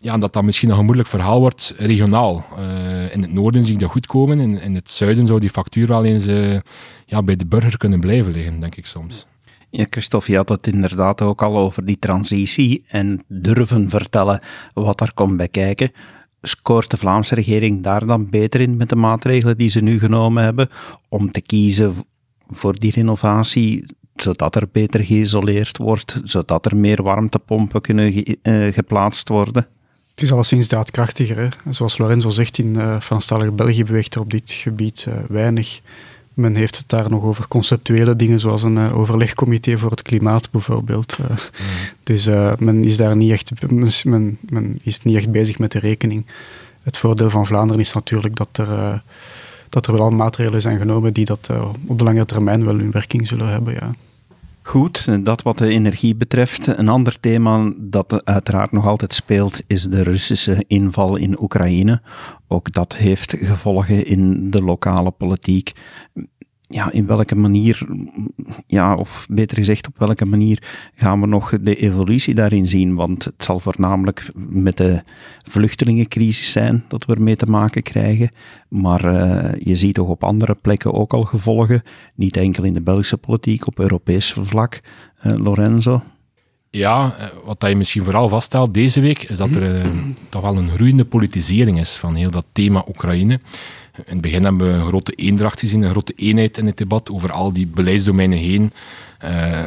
ja, 0.01 0.17
dat 0.17 0.33
dat 0.33 0.43
misschien 0.43 0.69
een 0.69 0.85
moeilijk 0.85 1.09
verhaal 1.09 1.39
wordt 1.39 1.73
regionaal. 1.77 2.45
Uh, 2.57 3.13
in 3.13 3.21
het 3.21 3.33
noorden 3.33 3.63
zie 3.63 3.73
ik 3.73 3.79
dat 3.79 3.89
goed 3.89 4.05
komen. 4.05 4.39
In, 4.39 4.61
in 4.61 4.75
het 4.75 4.91
zuiden 4.91 5.27
zou 5.27 5.39
die 5.39 5.49
factuur 5.49 5.87
wel 5.87 6.05
eens 6.05 6.27
uh, 6.27 6.59
ja, 7.05 7.23
bij 7.23 7.35
de 7.35 7.45
burger 7.45 7.77
kunnen 7.77 7.99
blijven 7.99 8.31
liggen, 8.31 8.59
denk 8.59 8.75
ik 8.75 8.85
soms. 8.85 9.25
Ja, 9.69 9.85
Christophe, 9.89 10.31
je 10.31 10.37
had 10.37 10.49
het 10.49 10.67
inderdaad 10.67 11.21
ook 11.21 11.41
al 11.41 11.57
over 11.57 11.85
die 11.85 11.99
transitie 11.99 12.83
en 12.87 13.23
durven 13.27 13.89
vertellen 13.89 14.43
wat 14.73 14.97
daar 14.97 15.13
komt 15.13 15.37
bij 15.37 15.47
kijken. 15.47 15.91
Scoort 16.41 16.89
de 16.89 16.97
Vlaamse 16.97 17.35
regering 17.35 17.83
daar 17.83 18.05
dan 18.05 18.29
beter 18.29 18.61
in 18.61 18.77
met 18.77 18.89
de 18.89 18.95
maatregelen 18.95 19.57
die 19.57 19.69
ze 19.69 19.81
nu 19.81 19.99
genomen 19.99 20.43
hebben 20.43 20.69
om 21.09 21.31
te 21.31 21.41
kiezen 21.41 21.93
voor 22.47 22.79
die 22.79 22.91
renovatie, 22.91 23.85
zodat 24.15 24.55
er 24.55 24.67
beter 24.71 25.05
geïsoleerd 25.05 25.77
wordt, 25.77 26.21
zodat 26.23 26.65
er 26.65 26.75
meer 26.75 27.03
warmtepompen 27.03 27.81
kunnen 27.81 28.25
geplaatst 28.73 29.29
worden? 29.29 29.67
Het 30.19 30.27
is 30.27 30.33
alleszins 30.33 30.67
daadkrachtiger. 30.67 31.37
Hè? 31.37 31.47
Zoals 31.69 31.97
Lorenzo 31.97 32.29
zegt, 32.29 32.57
in 32.57 32.75
uh, 32.75 32.99
Franstalige 32.99 33.51
België 33.51 33.83
beweegt 33.83 34.15
er 34.15 34.21
op 34.21 34.31
dit 34.31 34.51
gebied 34.51 35.05
uh, 35.07 35.13
weinig. 35.29 35.81
Men 36.33 36.55
heeft 36.55 36.77
het 36.77 36.89
daar 36.89 37.09
nog 37.09 37.23
over 37.23 37.47
conceptuele 37.47 38.15
dingen, 38.15 38.39
zoals 38.39 38.63
een 38.63 38.75
uh, 38.77 38.97
overlegcomité 38.97 39.77
voor 39.77 39.91
het 39.91 40.01
klimaat 40.01 40.51
bijvoorbeeld. 40.51 41.17
Mm. 41.19 41.35
Dus 42.03 42.25
men 42.59 42.83
is 42.83 42.97
daar 42.97 43.15
niet 43.15 43.31
echt, 43.31 43.51
men, 44.03 44.37
men, 44.49 44.79
is 44.83 45.03
niet 45.03 45.15
echt 45.15 45.31
bezig 45.31 45.59
met 45.59 45.71
de 45.71 45.79
rekening. 45.79 46.25
Het 46.83 46.97
voordeel 46.97 47.29
van 47.29 47.45
Vlaanderen 47.45 47.81
is 47.81 47.93
natuurlijk 47.93 48.35
dat 48.35 48.57
er, 48.57 49.03
dat 49.69 49.87
er 49.87 49.93
wel 49.93 50.01
al 50.01 50.11
maatregelen 50.11 50.61
zijn 50.61 50.79
genomen 50.79 51.13
die 51.13 51.25
dat 51.25 51.49
op 51.87 51.97
de 51.97 52.03
lange 52.03 52.25
termijn 52.25 52.65
wel 52.65 52.77
hun 52.77 52.91
werking 52.91 53.27
zullen 53.27 53.49
hebben. 53.49 53.73
Ja. 53.73 53.95
Goed, 54.69 55.25
dat 55.25 55.41
wat 55.41 55.57
de 55.57 55.67
energie 55.67 56.15
betreft. 56.15 56.67
Een 56.67 56.89
ander 56.89 57.19
thema 57.19 57.73
dat 57.77 58.25
uiteraard 58.25 58.71
nog 58.71 58.87
altijd 58.87 59.13
speelt 59.13 59.61
is 59.67 59.83
de 59.83 60.03
Russische 60.03 60.63
inval 60.67 61.15
in 61.15 61.41
Oekraïne. 61.41 62.01
Ook 62.47 62.71
dat 62.71 62.95
heeft 62.95 63.35
gevolgen 63.39 64.05
in 64.05 64.49
de 64.49 64.63
lokale 64.63 65.11
politiek 65.11 65.71
ja, 66.71 66.91
in 66.91 67.05
welke 67.05 67.35
manier, 67.35 67.87
ja, 68.67 68.95
of 68.95 69.25
beter 69.29 69.57
gezegd, 69.57 69.87
op 69.87 69.97
welke 69.97 70.25
manier 70.25 70.63
gaan 70.95 71.21
we 71.21 71.27
nog 71.27 71.53
de 71.61 71.75
evolutie 71.75 72.33
daarin 72.33 72.65
zien? 72.65 72.95
Want 72.95 73.25
het 73.25 73.43
zal 73.43 73.59
voornamelijk 73.59 74.31
met 74.35 74.77
de 74.77 75.01
vluchtelingencrisis 75.43 76.51
zijn 76.51 76.83
dat 76.87 77.05
we 77.05 77.13
ermee 77.13 77.35
te 77.35 77.45
maken 77.45 77.83
krijgen. 77.83 78.31
Maar 78.67 79.05
uh, 79.05 79.51
je 79.59 79.75
ziet 79.75 79.93
toch 79.93 80.07
op 80.07 80.23
andere 80.23 80.55
plekken 80.61 80.93
ook 80.93 81.13
al 81.13 81.23
gevolgen. 81.23 81.83
Niet 82.15 82.37
enkel 82.37 82.63
in 82.63 82.73
de 82.73 82.81
Belgische 82.81 83.17
politiek, 83.17 83.67
op 83.67 83.79
Europees 83.79 84.33
vlak. 84.39 84.79
Uh, 85.23 85.37
Lorenzo? 85.37 86.01
Ja, 86.69 87.15
eh, 87.17 87.27
wat 87.45 87.65
je 87.67 87.75
misschien 87.75 88.03
vooral 88.03 88.29
vaststelt 88.29 88.73
deze 88.73 88.99
week, 88.99 89.23
is 89.23 89.37
dat 89.37 89.49
er 89.49 89.81
toch 90.29 90.41
wel 90.41 90.57
een 90.57 90.69
groeiende 90.69 91.05
politisering 91.05 91.79
is 91.79 91.91
van 91.91 92.15
heel 92.15 92.31
dat 92.31 92.45
thema 92.51 92.83
Oekraïne. 92.87 93.39
In 94.05 94.13
het 94.13 94.21
begin 94.21 94.43
hebben 94.43 94.67
we 94.67 94.73
een 94.73 94.87
grote 94.87 95.11
eendracht 95.11 95.59
gezien, 95.59 95.81
een 95.81 95.91
grote 95.91 96.13
eenheid 96.15 96.57
in 96.57 96.65
het 96.65 96.77
debat 96.77 97.11
over 97.11 97.31
al 97.31 97.53
die 97.53 97.67
beleidsdomeinen 97.67 98.37
heen. 98.37 98.71
Uh, 99.23 99.61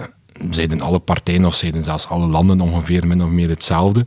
zeiden 0.50 0.80
alle 0.80 0.98
partijen 0.98 1.44
of 1.44 1.54
zeiden 1.54 1.82
zelfs 1.82 2.08
alle 2.08 2.26
landen 2.26 2.60
ongeveer 2.60 3.06
min 3.06 3.22
of 3.22 3.30
meer 3.30 3.48
hetzelfde. 3.48 4.06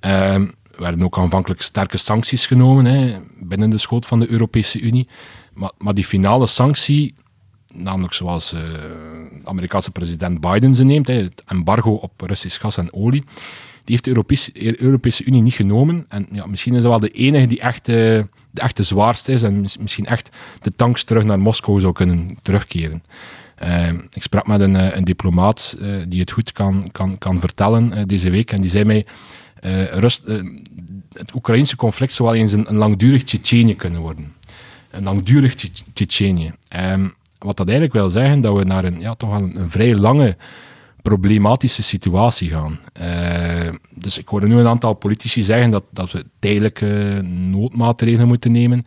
Uh, 0.00 0.34
er 0.34 0.54
werden 0.78 1.02
ook 1.02 1.18
aanvankelijk 1.18 1.62
sterke 1.62 1.96
sancties 1.96 2.46
genomen 2.46 2.84
hè, 2.84 3.16
binnen 3.40 3.70
de 3.70 3.78
schoot 3.78 4.06
van 4.06 4.18
de 4.18 4.30
Europese 4.30 4.80
Unie. 4.80 5.08
Maar, 5.54 5.72
maar 5.78 5.94
die 5.94 6.04
finale 6.04 6.46
sanctie, 6.46 7.14
namelijk 7.74 8.14
zoals 8.14 8.52
uh, 8.52 8.60
Amerikaanse 9.44 9.90
president 9.90 10.40
Biden 10.40 10.74
ze 10.74 10.84
neemt, 10.84 11.06
hè, 11.06 11.14
het 11.14 11.42
embargo 11.46 11.90
op 11.90 12.20
Russisch 12.20 12.60
gas 12.60 12.76
en 12.76 12.92
olie, 12.92 13.24
die 13.84 13.94
heeft 13.94 14.04
de 14.04 14.10
Europese, 14.10 14.80
Europese 14.82 15.24
Unie 15.24 15.42
niet 15.42 15.54
genomen. 15.54 16.04
En 16.08 16.26
ja, 16.30 16.46
misschien 16.46 16.74
is 16.74 16.82
dat 16.82 16.90
wel 16.90 17.00
de 17.00 17.10
enige 17.10 17.46
die 17.46 17.60
echt 17.60 17.88
de 18.56 18.62
echte 18.62 18.82
zwaarste 18.82 19.32
is 19.32 19.42
en 19.42 19.60
misschien 19.60 20.06
echt 20.06 20.30
de 20.62 20.72
tanks 20.76 21.04
terug 21.04 21.24
naar 21.24 21.40
Moskou 21.40 21.80
zou 21.80 21.92
kunnen 21.92 22.38
terugkeren. 22.42 23.02
Uh, 23.62 23.88
ik 23.88 24.22
sprak 24.22 24.46
met 24.46 24.60
een, 24.60 24.76
eh, 24.76 24.96
een 24.96 25.04
diplomaat 25.04 25.76
uh, 25.80 26.04
die 26.08 26.20
het 26.20 26.30
goed 26.30 26.52
kan, 26.52 26.88
kan, 26.92 27.18
kan 27.18 27.40
vertellen 27.40 27.92
uh, 27.94 28.02
deze 28.06 28.30
week 28.30 28.52
en 28.52 28.60
die 28.60 28.70
zei 28.70 28.84
mij, 28.84 29.06
rust, 29.90 30.26
het 31.12 31.34
Oekraïnse 31.34 31.76
conflict 31.76 32.12
zou 32.12 32.28
wel 32.28 32.38
eens 32.38 32.52
een, 32.52 32.76
langdurig 32.76 33.22
Tsjetsjenië 33.22 33.76
kunnen 33.76 34.00
worden. 34.00 34.34
Een 34.90 35.02
langdurig 35.02 35.54
Tsjetsjenië. 35.54 36.52
Um, 36.76 37.14
wat 37.38 37.56
dat 37.56 37.66
eigenlijk 37.68 37.96
wil 37.96 38.10
zeggen, 38.10 38.40
dat 38.40 38.56
we 38.56 38.64
naar 38.64 38.84
een, 38.84 39.00
ja, 39.00 39.14
toch 39.14 39.30
wel 39.30 39.38
een, 39.38 39.60
een 39.60 39.70
vrij 39.70 39.96
lange 39.96 40.36
problematische 41.08 41.82
situatie 41.82 42.50
gaan. 42.50 42.78
Uh, 43.00 43.72
dus 43.94 44.18
ik 44.18 44.28
hoorde 44.28 44.46
nu 44.46 44.58
een 44.58 44.66
aantal 44.66 44.94
politici 44.94 45.42
zeggen 45.42 45.70
dat, 45.70 45.84
dat 45.90 46.12
we 46.12 46.24
tijdelijke 46.38 47.20
noodmaatregelen 47.24 48.26
moeten 48.26 48.52
nemen. 48.52 48.84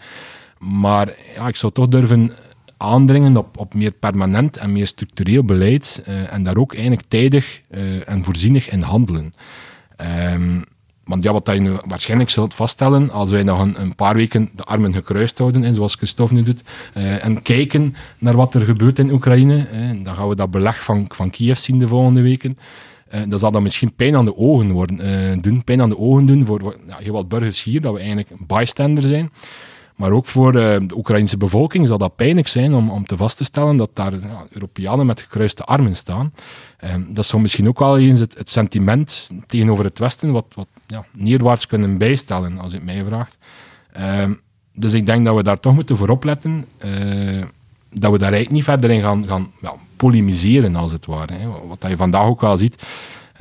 Maar 0.58 1.13
ja, 1.36 1.47
ik 1.47 1.55
zou 1.55 1.73
toch 1.73 1.88
durven 1.88 2.32
aandringen 2.77 3.38
op, 3.38 3.58
op 3.58 3.73
meer 3.73 3.91
permanent 3.91 4.58
en 4.58 4.71
meer 4.71 4.88
structureel 4.88 5.43
beleid 5.43 6.03
uh, 6.08 6.34
en 6.34 6.43
daar 6.43 6.58
ook 6.58 6.73
eigenlijk 6.73 7.08
tijdig 7.08 7.62
uh, 7.71 8.10
en 8.10 8.23
voorzienig 8.23 8.69
in 8.69 8.82
handelen. 8.82 9.34
Um, 10.32 10.63
want 11.09 11.23
ja, 11.23 11.31
wat 11.31 11.49
je 11.53 11.59
nu 11.59 11.71
waarschijnlijk 11.85 12.29
zult 12.29 12.53
vaststellen, 12.53 13.11
als 13.11 13.29
wij 13.29 13.43
nog 13.43 13.59
een, 13.59 13.81
een 13.81 13.95
paar 13.95 14.15
weken 14.15 14.49
de 14.55 14.63
armen 14.63 14.93
gekruist 14.93 15.37
houden, 15.37 15.63
en 15.63 15.75
zoals 15.75 15.95
Christophe 15.95 16.33
nu 16.33 16.43
doet, 16.43 16.61
uh, 16.97 17.25
en 17.25 17.41
kijken 17.41 17.95
naar 18.17 18.35
wat 18.35 18.53
er 18.53 18.61
gebeurt 18.61 18.99
in 18.99 19.11
Oekraïne, 19.11 19.67
dan 20.03 20.15
gaan 20.15 20.29
we 20.29 20.35
dat 20.35 20.51
beleg 20.51 20.83
van, 20.83 21.05
van 21.07 21.29
Kiev 21.29 21.57
zien 21.57 21.79
de 21.79 21.87
volgende 21.87 22.21
weken. 22.21 22.57
Uh, 23.13 23.19
dat 23.27 23.39
zal 23.39 23.51
dan 23.51 23.63
misschien 23.63 23.93
pijn 23.93 24.15
aan 24.15 24.25
de 24.25 24.37
ogen 24.37 24.71
worden, 24.71 25.41
doen, 25.41 25.63
pijn 25.63 25.81
aan 25.81 25.89
de 25.89 25.97
ogen 25.97 26.25
doen 26.25 26.45
voor, 26.45 26.61
voor 26.61 26.75
ja, 26.87 26.97
heel 26.97 27.13
wat 27.13 27.27
burgers 27.27 27.63
hier, 27.63 27.81
dat 27.81 27.93
we 27.93 27.99
eigenlijk 27.99 28.29
een 28.29 28.45
bystander 28.47 29.03
zijn. 29.03 29.29
Maar 29.99 30.12
ook 30.12 30.25
voor 30.25 30.51
de 30.51 30.88
Oekraïnse 30.95 31.38
bevolking 31.38 31.88
zal 31.88 31.97
dat 31.97 32.15
pijnlijk 32.15 32.47
zijn 32.47 32.73
om, 32.73 32.89
om 32.89 33.05
te 33.05 33.17
vast 33.17 33.38
te 33.38 33.43
stellen 33.43 33.77
dat 33.77 33.89
daar 33.93 34.13
Europeanen 34.49 35.05
met 35.05 35.21
gekruiste 35.21 35.63
armen 35.63 35.95
staan. 35.95 36.33
Um, 36.93 37.13
dat 37.13 37.25
zou 37.25 37.41
misschien 37.41 37.67
ook 37.67 37.79
wel 37.79 37.97
eens 37.97 38.19
het, 38.19 38.38
het, 38.38 38.49
sentiment 38.49 39.29
tegenover 39.45 39.85
het 39.85 39.99
Westen 39.99 40.31
wat, 40.31 40.45
wat 40.53 40.67
ja, 40.88 41.05
neerwaarts 41.12 41.67
kunnen 41.67 41.97
bijstellen, 41.97 42.59
als 42.59 42.71
je 42.71 42.79
mij 42.79 43.03
vraagt. 43.03 43.38
Um, 43.97 44.39
dus 44.73 44.93
ik 44.93 45.05
denk 45.05 45.25
dat 45.25 45.35
we 45.35 45.43
daar 45.43 45.59
toch 45.59 45.73
moeten 45.73 45.97
voor 45.97 46.09
opletten. 46.09 46.65
Uh, 46.85 47.45
dat 47.89 48.12
we 48.12 48.17
daar 48.17 48.33
eigenlijk 48.33 48.49
niet 48.49 48.63
verder 48.63 48.89
in 48.89 49.01
gaan, 49.01 49.27
gaan 49.27 49.51
ja, 49.62 49.73
polemiseren, 49.95 50.75
als 50.75 50.91
het 50.91 51.05
ware. 51.05 51.33
Hè. 51.33 51.47
Wat 51.67 51.85
je 51.88 51.97
vandaag 51.97 52.25
ook 52.25 52.41
wel 52.41 52.57
ziet. 52.57 52.83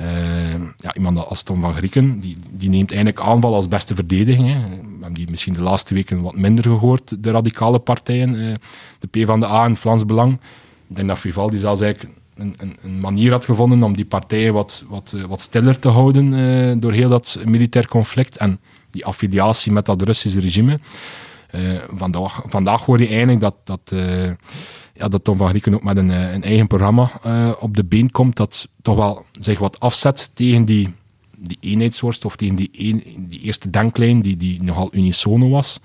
Uh, 0.01 0.53
ja, 0.77 0.95
iemand 0.95 1.17
als 1.25 1.43
Tom 1.43 1.61
van 1.61 1.73
Grieken, 1.73 2.19
die, 2.19 2.37
die 2.51 2.69
neemt 2.69 2.91
eigenlijk 2.91 3.21
aanval 3.25 3.53
als 3.53 3.67
beste 3.67 3.95
verdediging. 3.95 4.47
Hè. 4.47 4.59
We 4.69 4.87
hebben 4.91 5.13
die 5.13 5.29
misschien 5.29 5.53
de 5.53 5.61
laatste 5.61 5.93
weken 5.93 6.21
wat 6.21 6.35
minder 6.35 6.63
gehoord, 6.63 7.23
de 7.23 7.31
radicale 7.31 7.79
partijen, 7.79 8.33
uh, 8.33 8.53
de 8.99 9.07
PvdA 9.07 9.65
en 9.65 9.75
Vlaams 9.75 10.05
Belang. 10.05 10.33
Ik 10.87 10.95
denk 10.95 11.07
dat 11.07 11.19
Vivaldi 11.19 11.57
zelfs 11.57 11.81
eigenlijk 11.81 12.13
een, 12.35 12.53
een, 12.57 12.77
een, 12.81 12.99
manier 12.99 13.31
had 13.31 13.45
gevonden 13.45 13.83
om 13.83 13.95
die 13.95 14.05
partijen 14.05 14.53
wat, 14.53 14.83
wat, 14.87 15.15
wat 15.27 15.41
stiller 15.41 15.79
te 15.79 15.89
houden 15.89 16.79
door 16.79 16.91
heel 16.91 17.09
dat 17.09 17.41
militair 17.45 17.87
conflict 17.87 18.37
en 18.37 18.59
die 18.91 19.05
affiliatie 19.05 19.71
met 19.71 19.85
dat 19.85 20.01
Russische 20.01 20.39
regime. 20.39 20.79
vandaag, 21.93 22.41
vandaag 22.45 22.85
hoor 22.85 22.99
je 22.99 23.07
eigenlijk 23.07 23.39
dat, 23.39 23.55
dat, 23.63 23.93
ja, 24.99 25.07
dat 25.07 25.23
Tom 25.23 25.37
van 25.37 25.49
Grieken 25.49 25.73
ook 25.73 25.83
met 25.83 25.97
een, 25.97 26.09
een 26.09 26.43
eigen 26.43 26.67
programma 26.67 27.11
op 27.59 27.75
de 27.75 27.83
been 27.83 28.11
komt, 28.11 28.35
dat 28.35 28.67
toch 28.81 28.95
wel 28.95 29.25
zich 29.31 29.59
wat 29.59 29.79
afzet 29.79 30.31
tegen 30.33 30.65
die 30.65 30.93
die 31.39 31.57
eenheidsworst 31.59 32.25
of 32.25 32.35
tegen 32.35 32.55
die, 32.55 32.69
eerste 33.41 33.69
denklijn 33.69 34.21
die, 34.21 34.37
die 34.37 34.63
nogal 34.63 34.89
unisono 34.91 35.49
was. 35.49 35.79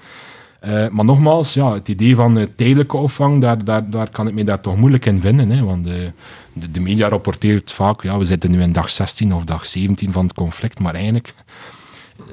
Uh, 0.64 0.88
maar 0.88 1.05
nogmaals, 1.05 1.55
ja, 1.55 1.72
het 1.72 1.88
idee 1.88 2.16
van 2.16 2.48
tijdelijke 2.57 2.96
opvang, 2.96 3.40
daar, 3.40 3.64
daar, 3.64 3.90
daar 3.90 4.11
kan 4.11 4.29
ik 4.29 4.35
me 4.35 4.44
daar 4.44 4.61
toch 4.61 4.77
moeilijk 4.77 5.07
in 5.07 5.20
vinden. 5.20 5.50
Hè, 5.50 5.62
want 5.62 5.85
de, 5.85 6.12
de, 6.53 6.70
de, 6.70 6.81
media 6.81 7.09
rapporteert 7.09 7.72
vaak, 7.72 8.03
ja, 8.03 8.18
we 8.18 8.24
zitten 8.24 8.50
nu 8.50 8.62
in 8.62 8.72
dag 8.72 8.90
16 8.90 9.35
of 9.35 9.44
dag 9.44 9.66
17 9.66 10.12
van 10.12 10.24
het 10.24 10.35
conflict, 10.35 10.79
maar 10.79 10.94
eigenlijk 10.94 11.35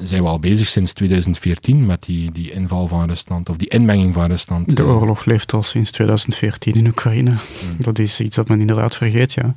zijn 0.01 0.21
we 0.21 0.27
al 0.27 0.39
bezig 0.39 0.67
sinds 0.67 0.93
2014 0.93 1.85
met 1.85 2.03
die, 2.03 2.31
die 2.31 2.51
inval 2.51 2.87
van 2.87 3.07
Rusland, 3.07 3.49
of 3.49 3.57
die 3.57 3.69
inmenging 3.69 4.13
van 4.13 4.25
Rusland. 4.25 4.75
De 4.75 4.85
oorlog 4.85 5.25
leeft 5.25 5.53
al 5.53 5.63
sinds 5.63 5.91
2014 5.91 6.73
in 6.73 6.87
Oekraïne. 6.87 7.29
Hmm. 7.29 7.75
Dat 7.77 7.99
is 7.99 8.19
iets 8.19 8.35
dat 8.35 8.47
men 8.47 8.59
inderdaad 8.59 8.95
vergeet, 8.95 9.33
ja. 9.33 9.55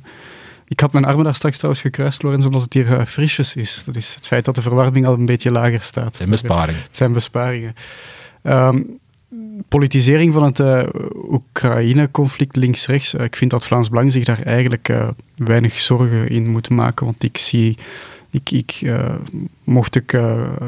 Ik 0.67 0.79
had 0.79 0.91
mijn 0.91 1.05
armen 1.05 1.23
daar 1.23 1.35
straks 1.35 1.57
trouwens 1.57 1.83
gekruist, 1.83 2.23
Lorenz, 2.23 2.45
omdat 2.45 2.61
het 2.61 2.73
hier 2.73 2.87
uh, 2.87 3.05
frisjes 3.05 3.55
is. 3.55 3.83
Dat 3.85 3.95
is 3.95 4.15
het 4.15 4.27
feit 4.27 4.45
dat 4.45 4.55
de 4.55 4.61
verwarming 4.61 5.05
al 5.05 5.13
een 5.13 5.25
beetje 5.25 5.51
lager 5.51 5.81
staat. 5.81 6.05
Het 6.05 6.15
zijn 6.15 6.29
besparingen. 6.29 6.81
Het 6.81 6.95
zijn 6.95 7.13
besparingen. 7.13 7.75
Um, 8.43 8.99
politisering 9.67 10.33
van 10.33 10.43
het 10.43 10.59
uh, 10.59 10.83
Oekraïne-conflict 11.29 12.55
links-rechts. 12.55 13.13
Uh, 13.13 13.23
ik 13.23 13.35
vind 13.35 13.51
dat 13.51 13.63
Vlaams 13.63 13.89
Belang 13.89 14.11
zich 14.11 14.23
daar 14.23 14.41
eigenlijk 14.41 14.93
weinig 15.35 15.79
zorgen 15.79 16.29
in 16.29 16.47
moet 16.47 16.69
maken, 16.69 17.05
want 17.05 17.23
ik 17.23 17.37
zie... 17.37 17.77
Ik, 18.35 18.51
ik 18.51 18.81
mocht 19.63 19.95
ik 19.95 20.19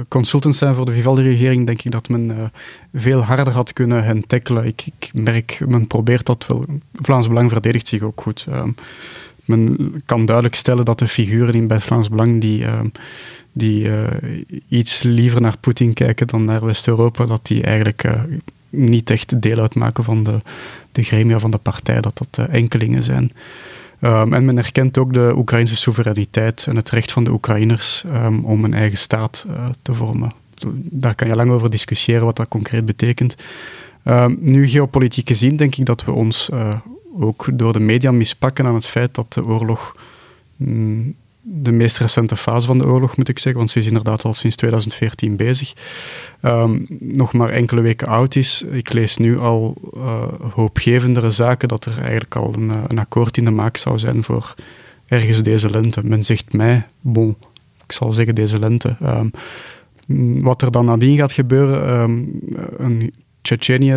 consultant 0.07 0.55
zijn 0.55 0.75
voor 0.75 0.85
de 0.85 0.91
Vivaldi-regering, 0.91 1.65
denk 1.65 1.81
ik 1.81 1.91
dat 1.91 2.09
men 2.09 2.51
veel 2.93 3.21
harder 3.21 3.53
had 3.53 3.73
kunnen 3.73 4.03
hen 4.03 4.27
tackelen. 4.27 4.65
Ik, 4.65 4.83
ik, 4.99 5.11
merk, 5.13 5.59
men 5.67 5.87
probeert 5.87 6.25
dat 6.25 6.45
wel. 6.47 6.65
Vlaams 6.93 7.27
Belang 7.27 7.51
verdedigt 7.51 7.87
zich 7.87 8.01
ook 8.01 8.21
goed. 8.21 8.45
Ehm, 8.49 8.69
men 9.45 9.93
kan 10.05 10.25
duidelijk 10.25 10.55
stellen 10.55 10.85
dat 10.85 10.99
de 10.99 11.07
figuren 11.07 11.53
in 11.53 11.67
bij 11.67 11.79
Vlaams 11.79 12.09
Belang 12.09 12.41
die, 12.41 12.61
uh, 12.61 12.79
die 13.51 13.89
iets 14.67 15.03
liever 15.03 15.41
naar 15.41 15.57
Poetin 15.59 15.93
kijken 15.93 16.27
dan 16.27 16.45
naar 16.45 16.65
West-Europa, 16.65 17.25
dat 17.25 17.47
die 17.47 17.63
eigenlijk 17.63 18.03
niet 18.69 19.09
echt 19.09 19.41
deel 19.41 19.59
uitmaken 19.59 20.03
van 20.03 20.23
de, 20.23 20.37
de 20.91 21.03
gremia 21.03 21.39
van 21.39 21.51
de 21.51 21.57
partij, 21.57 22.01
dat 22.01 22.17
dat 22.17 22.47
enkelingen 22.47 23.03
zijn. 23.03 23.31
Um, 24.01 24.33
en 24.33 24.45
men 24.45 24.57
erkent 24.57 24.97
ook 24.97 25.13
de 25.13 25.33
Oekraïnse 25.35 25.75
soevereiniteit 25.75 26.65
en 26.69 26.75
het 26.75 26.89
recht 26.89 27.11
van 27.11 27.23
de 27.23 27.31
Oekraïners 27.31 28.03
um, 28.13 28.45
om 28.45 28.63
een 28.63 28.73
eigen 28.73 28.97
staat 28.97 29.45
te 29.81 29.93
vormen. 29.93 30.31
Daar 30.75 31.15
kan 31.15 31.27
je 31.27 31.35
lang 31.35 31.51
over 31.51 31.69
discussiëren 31.69 32.25
wat 32.25 32.35
dat 32.35 32.47
concreet 32.47 32.85
betekent. 32.85 33.35
Um, 34.05 34.37
nu, 34.39 34.67
geopolitiek 34.67 35.27
gezien, 35.27 35.55
denk 35.55 35.75
ik 35.75 35.85
dat 35.85 36.03
we 36.03 36.11
ons 36.11 36.49
ook 37.19 37.49
door 37.53 37.73
de 37.73 37.79
media 37.79 38.11
mispakken 38.11 38.65
aan 38.65 38.75
het 38.75 38.87
feit 38.87 39.15
dat 39.15 39.33
de 39.33 39.45
oorlog, 39.45 39.95
mm, 40.55 41.13
de 41.49 41.71
meest 41.71 41.97
recente 41.97 42.35
fase 42.35 42.67
van 42.67 42.77
de 42.77 42.85
oorlog 42.85 43.17
moet 43.17 43.29
ik 43.29 43.39
zeggen, 43.39 43.57
want 43.57 43.71
ze 43.71 43.79
is 43.79 43.85
inderdaad 43.85 44.23
al 44.23 44.33
sinds 44.33 44.55
2014 44.55 45.35
bezig, 45.35 45.73
um, 46.41 46.85
nog 46.99 47.33
maar 47.33 47.49
enkele 47.49 47.81
weken 47.81 48.07
oud 48.07 48.35
is. 48.35 48.63
Ik 48.71 48.93
lees 48.93 49.17
nu 49.17 49.39
al 49.39 49.77
uh, 49.95 50.27
hoopgevendere 50.53 51.31
zaken 51.31 51.67
dat 51.67 51.85
er 51.85 51.97
eigenlijk 51.99 52.35
al 52.35 52.53
een, 52.53 52.71
eh, 52.71 52.83
een, 52.87 52.99
akkoord 52.99 53.37
in 53.37 53.45
de 53.45 53.51
maak 53.51 53.77
zou 53.77 53.99
zijn 53.99 54.23
voor 54.23 54.53
ergens 55.05 55.43
deze 55.43 55.69
lente. 55.69 56.05
Men 56.05 56.25
zegt 56.25 56.53
mij, 56.53 56.87
bon, 57.01 57.35
ik 57.83 57.91
zal 57.91 58.13
zeggen 58.13 58.35
deze 58.35 58.59
lente. 58.59 58.97
Um, 59.03 59.31
wat 60.43 60.61
er 60.61 60.71
dan 60.71 60.85
nadien 60.85 61.17
gaat 61.17 61.31
gebeuren, 61.31 61.99
um, 61.99 62.39
een 62.77 63.13
Tsjetsjenië 63.41 63.93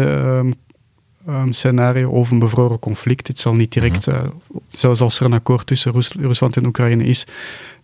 um, 1.28 1.52
scenario 1.52 2.10
of 2.10 2.30
een 2.30 2.38
bevroren 2.38 2.78
conflict. 2.78 3.26
Het 3.26 3.38
zal 3.38 3.54
niet 3.54 3.72
direct, 3.72 4.06
uh, 4.06 4.22
zelfs 4.68 5.00
als 5.00 5.20
er 5.20 5.26
een 5.26 5.32
akkoord 5.32 5.66
tussen 5.66 5.92
Rusland 6.18 6.56
en 6.56 6.66
Oekraïne 6.66 7.04
is, 7.04 7.26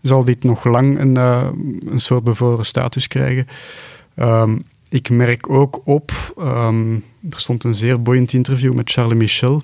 zal 0.03 0.25
dit 0.25 0.45
nog 0.45 0.65
lang 0.65 0.99
een, 0.99 1.15
uh, 1.15 1.49
een 1.87 2.01
soort 2.01 2.25
bevroren 2.25 2.67
status 2.67 3.09
krijgen. 3.09 3.47
Um, 4.17 4.65
ik 4.89 5.11
merk 5.11 5.51
ook 5.51 5.81
op, 5.85 6.35
um, 6.39 7.05
er 7.31 7.41
stond 7.41 7.65
een 7.65 7.75
zeer 7.75 8.03
boeiend 8.03 8.33
interview 8.33 8.75
met 8.75 8.91
Charles 8.91 9.19
Michel, 9.19 9.63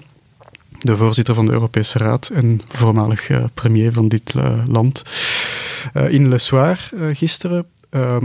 de 0.78 0.96
voorzitter 0.96 1.35
van 1.35 1.46
de 1.46 1.52
Europese 1.52 1.98
Raad 1.98 2.30
en 2.32 2.61
voormalig 2.68 3.28
uh, 3.28 3.44
premier 3.54 3.92
van 3.92 4.08
dit 4.08 4.35
land, 4.66 5.04
in 6.08 6.28
Le 6.28 6.38
Soir 6.38 6.90
gisteren. 7.12 7.66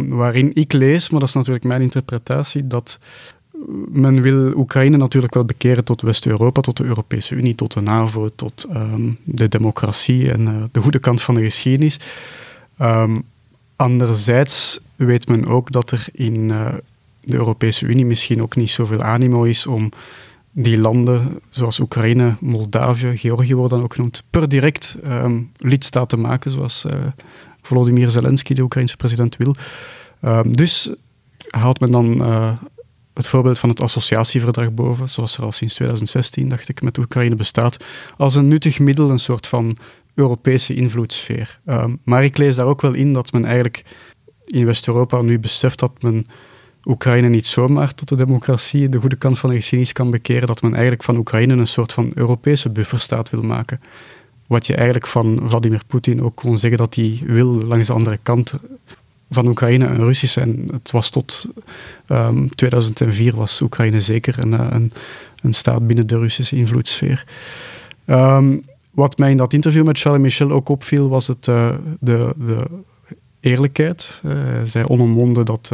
waarin 0.07 0.51
ik 0.53 0.73
lees, 0.73 1.09
maar 1.09 1.19
dat 1.19 1.29
is 1.29 1.35
natuurlijk 1.35 1.65
mijn 1.65 1.81
interpretatie, 1.81 2.67
dat 2.67 2.99
men 3.87 4.21
wil 4.21 4.53
Oekraïne 4.55 4.97
natuurlijk 4.97 5.33
wel 5.33 5.45
bekeren 5.45 5.83
tot 5.83 6.01
West-Europa, 6.01 6.61
tot 6.61 6.77
de 6.77 6.83
Europese 6.83 7.35
Unie, 7.35 7.55
tot 7.55 7.73
de 7.73 7.81
NAVO, 7.81 8.29
tot 8.35 8.65
ehm, 8.71 9.09
de 9.23 9.47
democratie 9.47 10.31
en 10.31 10.41
uh, 10.41 10.63
de 10.71 10.81
goede 10.81 10.99
kant 10.99 11.21
van 11.21 11.35
de 11.35 11.43
geschiedenis. 11.43 11.99
Um, 12.81 13.23
anderzijds 13.75 14.79
weet 14.95 15.27
men 15.27 15.45
ook 15.45 15.71
dat 15.71 15.91
er 15.91 16.07
in 16.11 16.49
uh, 16.49 16.73
de 17.21 17.35
Europese 17.35 17.85
Unie 17.85 18.05
misschien 18.05 18.41
ook 18.41 18.55
niet 18.55 18.69
zoveel 18.69 19.01
animo 19.01 19.43
is 19.43 19.67
om 19.67 19.91
die 20.51 20.77
landen, 20.77 21.39
zoals 21.49 21.79
Oekraïne, 21.79 22.35
Moldavië, 22.39 23.17
Georgië 23.17 23.55
worden 23.55 23.77
dan 23.77 23.85
ook 23.85 23.93
genoemd, 23.93 24.23
per 24.29 24.49
direct 24.49 24.97
um, 25.05 25.51
lidstaat 25.57 26.09
te 26.09 26.17
maken, 26.17 26.51
zoals 26.51 26.85
uh, 26.85 26.93
Volodymyr 27.61 28.09
Zelensky, 28.09 28.53
de 28.53 28.61
Oekraïnse 28.61 28.95
president, 28.95 29.37
wil. 29.37 29.55
dus 30.45 30.89
haalt 31.49 31.79
men 31.79 31.91
dan 31.91 32.21
het 33.17 33.27
voorbeeld 33.27 33.59
van 33.59 33.69
het 33.69 33.81
associatieverdrag 33.81 34.73
boven, 34.73 35.09
zoals 35.09 35.37
er 35.37 35.43
al 35.43 35.51
sinds 35.51 35.73
2016, 35.73 36.49
dacht 36.49 36.69
ik, 36.69 36.81
met 36.81 36.97
Oekraïne 36.97 37.35
bestaat, 37.35 37.77
als 38.17 38.35
een 38.35 38.47
nuttig 38.47 38.79
middel, 38.79 39.09
een 39.09 39.19
soort 39.19 39.47
van 39.47 39.77
Europese 40.15 40.75
invloedssfeer. 40.75 41.59
Ehm, 41.65 41.95
maar 42.03 42.23
ik 42.23 42.37
lees 42.37 42.55
daar 42.55 42.65
ook 42.65 42.81
wel 42.81 42.93
in 42.93 43.13
dat 43.13 43.31
men 43.31 43.45
eigenlijk 43.45 43.83
in 44.45 44.65
West-Europa 44.65 45.21
nu 45.21 45.39
beseft 45.39 45.79
dat 45.79 46.01
men 46.01 46.25
Oekraïne 46.83 47.29
niet 47.29 47.47
zomaar 47.47 47.93
tot 47.95 48.09
de 48.09 48.15
democratie, 48.15 48.89
de 48.89 48.99
goede 48.99 49.15
kant 49.15 49.39
van 49.39 49.49
de 49.49 49.55
geschiedenis 49.55 49.93
kan 49.93 50.11
bekeren, 50.11 50.47
dat 50.47 50.61
men 50.61 50.71
eigenlijk 50.71 51.03
van 51.03 51.17
Oekraïne 51.17 51.53
een 51.53 51.67
soort 51.67 51.93
van 51.93 52.11
Europese 52.13 52.69
bufferstaat 52.69 53.29
wil 53.29 53.41
maken. 53.41 53.81
Wat 54.47 54.67
je 54.67 54.75
eigenlijk 54.75 55.07
van 55.07 55.39
Vladimir 55.45 55.81
Poetin 55.87 56.23
ook 56.23 56.35
kon 56.35 56.57
zeggen 56.57 56.79
dat 56.79 56.95
hij 56.95 57.21
wil 57.25 57.47
langs 57.47 57.87
de 57.87 57.93
andere 57.93 58.19
kant 58.23 58.53
van 59.29 59.47
Oekraïne 59.47 59.85
een 59.85 60.03
Russische. 60.03 60.41
En 60.41 60.67
het 60.71 60.91
was 60.91 61.09
tot 61.09 61.45
2004 62.55 63.27
ehm, 63.27 63.37
was 63.37 63.61
Oekraïne 63.61 64.01
zeker 64.01 64.39
een, 64.39 64.53
eh, 64.53 64.67
een, 64.69 64.91
een, 65.41 65.53
staat 65.53 65.87
binnen 65.87 66.07
de 66.07 66.17
Russische 66.17 66.55
invloedssfeer. 66.55 67.25
Um, 68.05 68.63
wat 68.91 69.17
mij 69.17 69.31
in 69.31 69.37
dat 69.37 69.53
interview 69.53 69.85
met 69.85 69.99
Charles 69.99 70.21
Michel 70.21 70.51
ook 70.51 70.69
opviel, 70.69 71.09
was 71.09 71.27
het, 71.27 71.47
uh, 71.47 71.75
de, 71.99 72.33
de 72.37 72.65
eerlijkheid. 73.39 74.21
Uh, 74.25 74.33
zei 74.63 74.85
onomwonden 74.85 75.45
dat, 75.45 75.71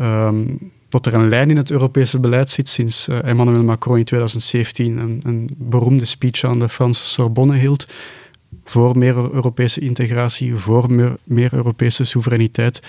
um, 0.00 0.72
dat 0.88 1.06
er 1.06 1.14
een 1.14 1.28
lijn 1.28 1.50
in 1.50 1.56
het 1.56 1.70
Europese 1.70 2.18
beleid 2.18 2.50
zit 2.50 2.68
sinds 2.68 3.08
Emmanuel 3.08 3.62
Macron 3.62 3.98
in 3.98 4.04
2017 4.04 4.96
een, 4.96 5.20
een 5.24 5.50
beroemde 5.58 6.04
speech 6.04 6.44
aan 6.44 6.58
de 6.58 6.68
Franse 6.68 7.06
Sorbonne 7.06 7.56
hield 7.56 7.86
voor 8.64 8.98
meer 8.98 9.16
Europese 9.16 9.80
integratie, 9.80 10.54
voor 10.54 11.16
meer, 11.24 11.54
Europese 11.54 12.04
soevereiniteit. 12.04 12.82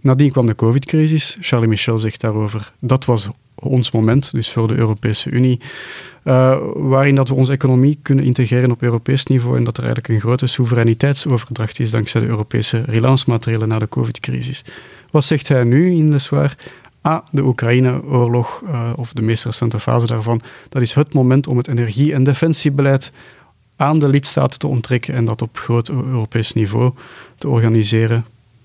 Nadien 0.00 0.30
kwam 0.30 0.46
de 0.46 0.54
COVID-crisis. 0.54 1.36
Charlie 1.40 1.68
Michel 1.68 1.98
zegt 1.98 2.20
daarover, 2.20 2.72
dat 2.80 3.04
was 3.04 3.28
ons 3.54 3.90
moment, 3.90 4.32
dus 4.32 4.52
voor 4.52 4.68
de 4.68 4.74
Europese 4.74 5.30
Unie, 5.30 5.60
uh, 6.24 6.58
waarin 6.74 7.14
dat 7.14 7.28
we 7.28 7.34
onze 7.34 7.52
economie 7.52 7.98
kunnen 8.02 8.24
integreren 8.24 8.70
op 8.70 8.82
Europees 8.82 9.26
niveau 9.26 9.56
en 9.56 9.64
dat 9.64 9.76
er 9.76 9.84
eigenlijk 9.84 10.14
een 10.14 10.20
grote 10.20 10.46
soevereiniteitsoverdracht 10.46 11.78
is 11.78 11.90
dankzij 11.90 12.20
de 12.20 12.26
Europese 12.26 12.82
relance-materialen 12.86 13.68
na 13.68 13.78
de 13.78 13.88
COVID-crisis. 13.88 14.64
Wat 15.10 15.24
zegt 15.24 15.48
hij 15.48 15.64
nu 15.64 15.90
in 15.90 16.10
de 16.10 16.18
zwaar? 16.18 16.56
Ah, 17.00 17.26
de 17.30 17.42
Oekraïne-oorlog, 17.42 18.62
uh, 18.64 18.92
of 18.96 19.12
de 19.12 19.22
meest 19.22 19.44
recente 19.44 19.80
fase 19.80 20.06
daarvan, 20.06 20.40
dat 20.68 20.82
is 20.82 20.94
het 20.94 21.14
moment 21.14 21.46
om 21.46 21.56
het 21.56 21.68
energie- 21.68 22.12
en 22.12 22.24
defensiebeleid 22.24 23.12
aan 23.76 23.98
de 23.98 24.08
lidstaten 24.08 24.58
te 24.58 24.66
onttrekken 24.66 25.14
en 25.14 25.24
dat 25.24 25.42
op 25.42 25.58
groot 25.58 25.88
Europees 25.88 26.52
niveau 26.52 26.92
te 27.38 27.48
organiseren. 27.48 28.24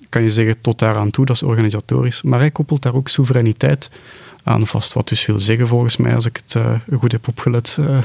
Kan 0.10 0.24
je 0.24 0.32
zeggen 0.32 0.62
tot 0.62 0.80
daaraan 0.80 1.12
toe, 1.12 1.26
dat 1.26 1.36
is 1.36 1.44
organisatorisch. 1.44 2.22
Maar 2.22 2.40
hij 2.40 2.52
koppelt 2.52 2.82
daar 2.82 2.94
ook 2.94 3.08
soevereiniteit 3.08 3.90
aan 4.44 4.68
vast. 4.68 4.94
Wat 4.94 5.08
dus 5.08 5.26
wil 5.26 5.40
zeggen, 5.40 5.68
volgens 5.68 5.98
mij, 5.98 6.16
als 6.16 6.26
ik 6.26 6.42
het 6.46 6.54
uh, 6.56 6.80
goed 7.00 7.12
heb 7.12 7.28
opgelet, 7.28 7.78
uh, 7.80 8.00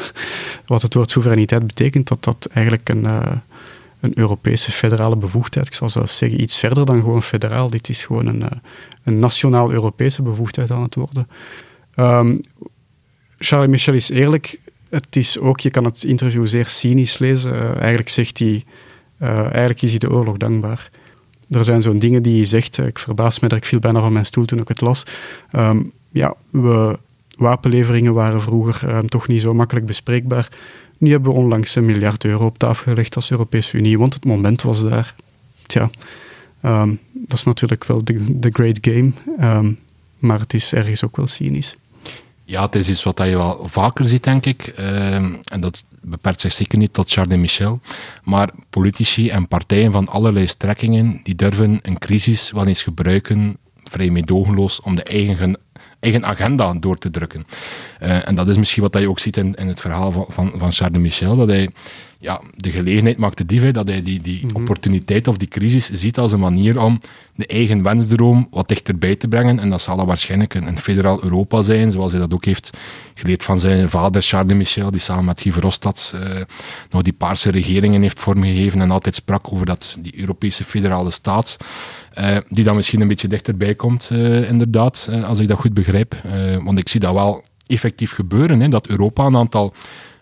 wat 0.66 0.82
het 0.82 0.94
woord 0.94 1.10
soevereiniteit 1.10 1.66
betekent, 1.66 2.08
dat 2.08 2.24
dat 2.24 2.48
eigenlijk 2.52 2.88
een, 2.88 3.02
uh, 3.02 3.32
een 4.00 4.18
Europese 4.18 4.72
federale 4.72 5.16
bevoegdheid, 5.16 5.66
ik 5.66 5.74
zal 5.74 5.90
zelfs 5.90 6.16
zeggen 6.16 6.40
iets 6.40 6.58
verder 6.58 6.86
dan 6.86 7.00
gewoon 7.00 7.22
federaal, 7.22 7.70
dit 7.70 7.88
is 7.88 8.04
gewoon 8.04 8.26
een, 8.26 8.44
een 9.02 9.18
nationaal-Europese 9.18 10.22
bevoegdheid 10.22 10.70
aan 10.70 10.82
het 10.82 10.94
worden. 10.94 11.28
Um, 11.96 12.40
Charles 13.38 13.68
Michel 13.68 13.94
is 13.94 14.08
eerlijk, 14.08 14.58
het 14.90 15.16
is 15.16 15.38
ook, 15.38 15.60
je 15.60 15.70
kan 15.70 15.84
het 15.84 16.04
interview 16.04 16.46
zeer 16.46 16.68
cynisch 16.68 17.18
lezen. 17.18 17.52
Uh, 17.52 17.76
eigenlijk 17.76 18.08
zegt 18.08 18.38
hij, 18.38 18.64
uh, 19.22 19.40
eigenlijk 19.40 19.82
is 19.82 19.90
hij 19.90 19.98
de 19.98 20.10
oorlog 20.10 20.36
dankbaar. 20.36 20.90
Er 21.48 21.64
zijn 21.64 21.82
zo'n 21.82 21.98
dingen 21.98 22.22
die 22.22 22.36
hij 22.36 22.44
zegt, 22.44 22.78
ik 22.78 22.98
verbaas 22.98 23.40
me 23.40 23.48
dat 23.48 23.58
ik 23.58 23.64
viel 23.64 23.78
bijna 23.78 24.00
van 24.00 24.12
mijn 24.12 24.26
stoel 24.26 24.44
toen 24.44 24.60
ik 24.60 24.68
het 24.68 24.80
las. 24.80 25.06
Um, 25.52 25.92
ja, 26.10 26.34
wapenleveringen 27.36 28.14
waren 28.14 28.42
vroeger 28.42 29.08
toch 29.08 29.28
niet 29.28 29.40
zo 29.40 29.54
makkelijk 29.54 29.86
bespreekbaar. 29.86 30.48
Nu 30.98 31.10
hebben 31.10 31.32
we 31.32 31.38
onlangs 31.38 31.74
een 31.74 31.84
miljard 31.84 32.24
euro 32.24 32.46
op 32.46 32.58
tafel 32.58 32.84
gelegd 32.92 33.16
als 33.16 33.30
Europese 33.30 33.76
Unie, 33.76 33.98
want 33.98 34.14
het 34.14 34.24
moment 34.24 34.62
was 34.62 34.88
daar. 34.88 35.14
Tja, 35.66 35.90
um, 36.64 36.98
dat 37.12 37.38
is 37.38 37.44
natuurlijk 37.44 37.84
wel 37.84 38.04
de, 38.04 38.38
de 38.38 38.50
great 38.52 38.78
game, 38.80 39.12
um, 39.40 39.78
maar 40.18 40.40
het 40.40 40.54
is 40.54 40.72
ergens 40.72 41.04
ook 41.04 41.16
wel 41.16 41.26
cynisch. 41.26 41.76
Ja, 42.48 42.62
het 42.62 42.74
is 42.74 42.88
iets 42.88 43.02
wat 43.02 43.18
je 43.18 43.36
wel 43.36 43.68
vaker 43.68 44.06
ziet, 44.06 44.24
denk 44.24 44.46
ik. 44.46 44.74
Uh, 44.78 45.14
en 45.14 45.60
dat 45.60 45.84
beperkt 46.02 46.40
zich 46.40 46.52
zeker 46.52 46.78
niet 46.78 46.92
tot 46.92 47.10
Charles 47.10 47.36
Michel. 47.36 47.80
Maar 48.22 48.50
politici 48.70 49.28
en 49.28 49.48
partijen 49.48 49.92
van 49.92 50.08
allerlei 50.08 50.46
strekkingen, 50.46 51.20
die 51.22 51.34
durven 51.34 51.78
een 51.82 51.98
crisis 51.98 52.50
wel 52.50 52.66
eens 52.66 52.82
gebruiken, 52.82 53.56
vrij 53.84 54.10
meedogenloos, 54.10 54.80
om 54.80 54.94
de 54.94 55.02
eigen 55.02 55.56
eigen 56.00 56.26
agenda 56.26 56.72
door 56.72 56.98
te 56.98 57.10
drukken. 57.10 57.44
Uh, 58.02 58.28
en 58.28 58.34
dat 58.34 58.48
is 58.48 58.56
misschien 58.56 58.82
wat 58.82 58.98
je 58.98 59.08
ook 59.08 59.18
ziet 59.18 59.36
in, 59.36 59.54
in 59.54 59.68
het 59.68 59.80
verhaal 59.80 60.12
van, 60.12 60.26
van, 60.28 60.72
van 60.72 61.00
Michel, 61.00 61.36
dat 61.36 61.48
hij 61.48 61.70
ja, 62.18 62.40
de 62.54 62.70
gelegenheid 62.70 63.16
maakt 63.16 63.38
de 63.38 63.46
dief, 63.46 63.70
dat 63.70 63.88
hij 63.88 64.02
die, 64.02 64.20
die 64.20 64.42
mm 64.42 64.48
-hmm. 64.48 64.60
opportuniteit 64.60 65.28
of 65.28 65.36
die 65.36 65.48
crisis 65.48 65.90
ziet 65.90 66.18
als 66.18 66.32
een 66.32 66.40
manier 66.40 66.78
om 66.78 67.00
de 67.34 67.46
eigen 67.46 67.82
wensdroom 67.82 68.48
wat 68.50 68.68
dichterbij 68.68 69.16
te 69.16 69.28
brengen. 69.28 69.58
En 69.58 69.70
dat 69.70 69.82
zal 69.82 70.06
waarschijnlijk 70.06 70.54
een, 70.54 70.66
een 70.66 70.78
federaal 70.78 71.22
Europa 71.22 71.62
zijn, 71.62 71.92
zoals 71.92 72.12
hij 72.12 72.20
dat 72.20 72.34
ook 72.34 72.44
heeft 72.44 72.70
geleerd 73.14 73.42
van 73.42 73.60
zijn 73.60 73.90
vader 73.90 74.22
Charles 74.22 74.56
Michel, 74.56 74.90
die 74.90 75.00
samen 75.00 75.24
met 75.24 75.40
Guy 75.40 75.52
Verhofstadt 75.52 76.12
uh, 76.14 76.40
nog 76.90 77.02
die 77.02 77.12
paarse 77.12 77.50
regeringen 77.50 78.02
heeft 78.02 78.18
vormgegeven 78.18 78.80
en 78.80 78.90
altijd 78.90 79.14
sprak 79.14 79.52
over 79.52 79.66
dat, 79.66 79.96
die 79.98 80.18
Europese 80.18 80.64
federale 80.64 81.10
staat. 81.10 81.56
Uh, 82.18 82.36
die 82.48 82.64
dan 82.64 82.76
misschien 82.76 83.00
een 83.00 83.08
beetje 83.08 83.28
dichterbij 83.28 83.74
komt, 83.74 84.08
uh, 84.12 84.50
inderdaad, 84.50 85.08
als 85.24 85.38
ik 85.38 85.48
dat 85.48 85.58
goed 85.58 85.74
begrijp. 85.74 86.14
want 86.62 86.78
ik 86.78 86.88
zie 86.88 87.00
dat 87.00 87.12
wel 87.12 87.44
effectief 87.66 88.12
gebeuren, 88.12 88.60
hè, 88.60 88.68
dat 88.68 88.86
Europa 88.86 89.24
een 89.26 89.36
aantal, 89.36 89.74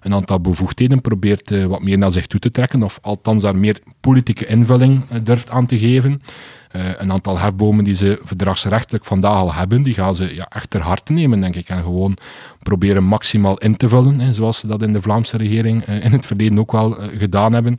een 0.04 0.14
aantal 0.14 0.40
bevoegdheden 0.40 1.00
probeert 1.00 1.66
wat 1.66 1.82
meer 1.82 1.98
naar 1.98 2.12
zich 2.12 2.26
toe 2.26 2.40
te 2.40 2.50
trekken, 2.50 2.82
of 2.82 2.98
althans 3.02 3.42
daar 3.42 3.56
meer 3.56 3.78
politieke 4.00 4.46
invulling 4.46 5.04
durft 5.22 5.50
aan 5.50 5.66
te 5.66 5.78
geven. 5.78 6.22
een 6.70 7.12
aantal 7.12 7.38
hefbomen 7.38 7.84
die 7.84 7.94
ze 7.94 8.20
verdragsrechtelijk 8.22 9.04
vandaag 9.04 9.36
al 9.36 9.54
hebben, 9.54 9.82
die 9.82 9.94
gaan 9.94 10.14
ze 10.14 10.34
ja, 10.34 10.48
echt 10.48 10.70
ter 10.70 10.80
harte 10.80 11.12
nemen, 11.12 11.40
denk 11.40 11.56
ik, 11.56 11.68
en 11.68 11.82
gewoon 11.82 12.16
proberen 12.62 13.04
maximaal 13.04 13.58
in 13.58 13.76
te 13.76 13.88
vullen, 13.88 14.20
hè, 14.20 14.32
zoals 14.32 14.58
ze 14.58 14.66
dat 14.66 14.82
in 14.82 14.92
de 14.92 15.02
Vlaamse 15.02 15.36
regering 15.36 15.84
in 15.84 16.12
het 16.12 16.26
verleden 16.26 16.58
ook 16.58 16.72
wel 16.72 16.96
gedaan 17.18 17.52
hebben. 17.52 17.78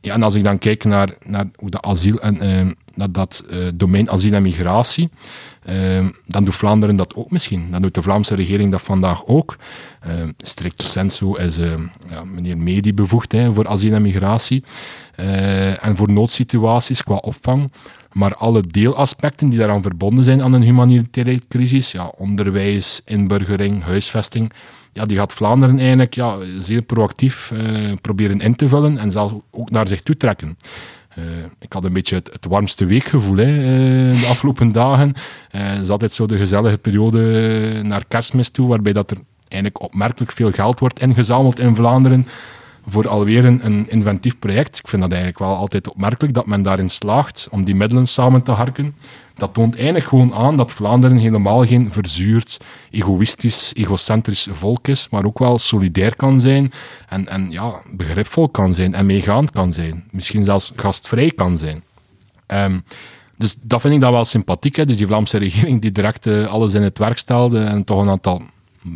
Ja, 0.00 0.14
en 0.14 0.22
als 0.22 0.34
ik 0.34 0.44
dan 0.44 0.58
kijk 0.58 0.84
naar, 0.84 1.08
naar 1.24 1.46
hoe 1.56 1.70
de 1.70 1.80
asiel 1.80 2.20
en 2.20 2.76
naar 2.94 3.12
dat 3.12 3.44
domein 3.74 4.10
asiel 4.10 4.32
en 4.32 4.42
migratie, 4.42 5.10
uh, 5.68 6.08
dan 6.26 6.44
doet 6.44 6.54
Vlaanderen 6.54 6.96
dat 6.96 7.14
ook 7.14 7.30
misschien. 7.30 7.70
Dan 7.70 7.82
doet 7.82 7.94
de 7.94 8.02
Vlaamse 8.02 8.34
regering 8.34 8.70
dat 8.70 8.82
vandaag 8.82 9.26
ook. 9.26 9.56
strict 10.36 10.82
sensu 10.82 11.38
is 11.38 11.56
ja, 12.08 12.24
meneer 12.24 12.58
Medi 12.58 12.94
bevoegd 12.94 13.32
hè, 13.32 13.52
voor 13.52 13.68
asiel 13.68 13.92
en 13.94 14.02
migratie 14.02 14.64
en 15.80 15.96
voor 15.96 16.12
noodsituaties 16.12 17.02
qua 17.02 17.16
opvang. 17.16 17.70
Maar 18.12 18.34
alle 18.34 18.60
deelaspecten 18.60 19.48
die 19.48 19.58
daaraan 19.58 19.82
verbonden 19.82 20.24
zijn 20.24 20.42
aan 20.42 20.52
een 20.52 20.62
humanitaire 20.62 21.40
crisis, 21.48 21.92
ja, 21.92 22.12
onderwijs, 22.16 23.00
inburgering, 23.04 23.82
huisvesting, 23.82 24.52
ja, 24.92 25.06
die 25.06 25.16
gaat 25.16 25.32
Vlaanderen 25.32 25.78
eigenlijk 25.78 26.14
ja, 26.14 26.36
zeer 26.58 26.82
proactief 26.82 27.50
uh, 27.50 27.92
proberen 28.00 28.40
in 28.40 28.56
te 28.56 28.68
vullen 28.68 28.98
en 28.98 29.10
zelfs 29.10 29.34
ook 29.50 29.70
naar 29.70 29.88
zich 29.88 30.02
toe 30.02 30.16
trekken. 30.16 30.56
Uh, 31.18 31.24
ik 31.60 31.72
had 31.72 31.84
een 31.84 31.92
beetje 31.92 32.14
het, 32.14 32.46
warmste 32.48 32.84
weekgevoel 32.84 33.36
hè, 33.36 33.46
uh, 33.46 34.20
de 34.20 34.26
afgelopen 34.28 34.72
dagen. 34.72 35.14
Het 35.48 35.82
is 35.82 35.88
altijd 35.88 36.12
zo 36.12 36.26
de 36.26 36.36
gezellige 36.36 36.78
periode 36.78 37.80
naar 37.82 38.04
kerstmis 38.08 38.48
toe, 38.48 38.68
waarbij 38.68 38.92
dat 38.92 39.10
er 39.10 39.18
eigenlijk 39.48 39.82
opmerkelijk 39.82 40.32
veel 40.32 40.52
geld 40.52 40.80
wordt 40.80 41.00
ingezameld 41.00 41.58
in 41.58 41.74
Vlaanderen 41.74 42.26
voor 42.86 43.08
alweer 43.08 43.44
een, 43.44 43.66
een 43.66 43.90
inventief 43.90 44.38
project. 44.38 44.78
Ik 44.78 44.88
vind 44.88 45.02
dat 45.02 45.10
eigenlijk 45.10 45.40
wel 45.40 45.56
altijd 45.56 45.88
opmerkelijk 45.88 46.34
dat 46.34 46.46
men 46.46 46.62
daarin 46.62 46.90
slaagt 46.90 47.48
om 47.50 47.64
die 47.64 47.74
middelen 47.74 48.06
samen 48.06 48.42
te 48.42 48.50
harken 48.50 48.94
dat 49.38 49.54
toont 49.54 49.74
eigenlijk 49.76 50.06
gewoon 50.06 50.34
aan 50.34 50.56
dat 50.56 50.72
Vlaanderen 50.72 51.16
helemaal 51.16 51.66
geen 51.66 51.92
verzuurd, 51.92 52.56
egoïstisch, 52.90 53.74
egocentrisch 53.74 54.48
volk 54.52 54.88
is, 54.88 55.08
maar 55.10 55.24
ook 55.24 55.38
wel 55.38 55.58
solidair 55.58 56.16
kan 56.16 56.40
zijn 56.40 56.72
en, 57.08 57.28
en 57.28 57.50
ja, 57.50 57.82
begripvol 57.90 58.48
kan 58.48 58.74
zijn 58.74 58.94
en 58.94 59.06
meegaand 59.06 59.50
kan 59.50 59.72
zijn. 59.72 60.04
Misschien 60.10 60.44
zelfs 60.44 60.72
gastvrij 60.76 61.30
kan 61.30 61.58
zijn. 61.58 61.82
Um, 62.46 62.84
dus 63.36 63.56
dat 63.60 63.80
vind 63.80 63.94
ik 63.94 64.00
dan 64.00 64.12
wel 64.12 64.24
sympathiek. 64.24 64.86
Dus 64.86 64.96
die 64.96 65.06
Vlaamse 65.06 65.38
regering 65.48 65.80
die 65.80 65.92
direct 65.92 66.26
uh, 66.26 66.46
alles 66.46 66.74
in 66.74 66.82
het 66.82 66.98
werk 66.98 67.18
stelde 67.18 67.60
en 67.60 67.84
toch 67.84 68.00
een 68.00 68.08
aantal 68.08 68.42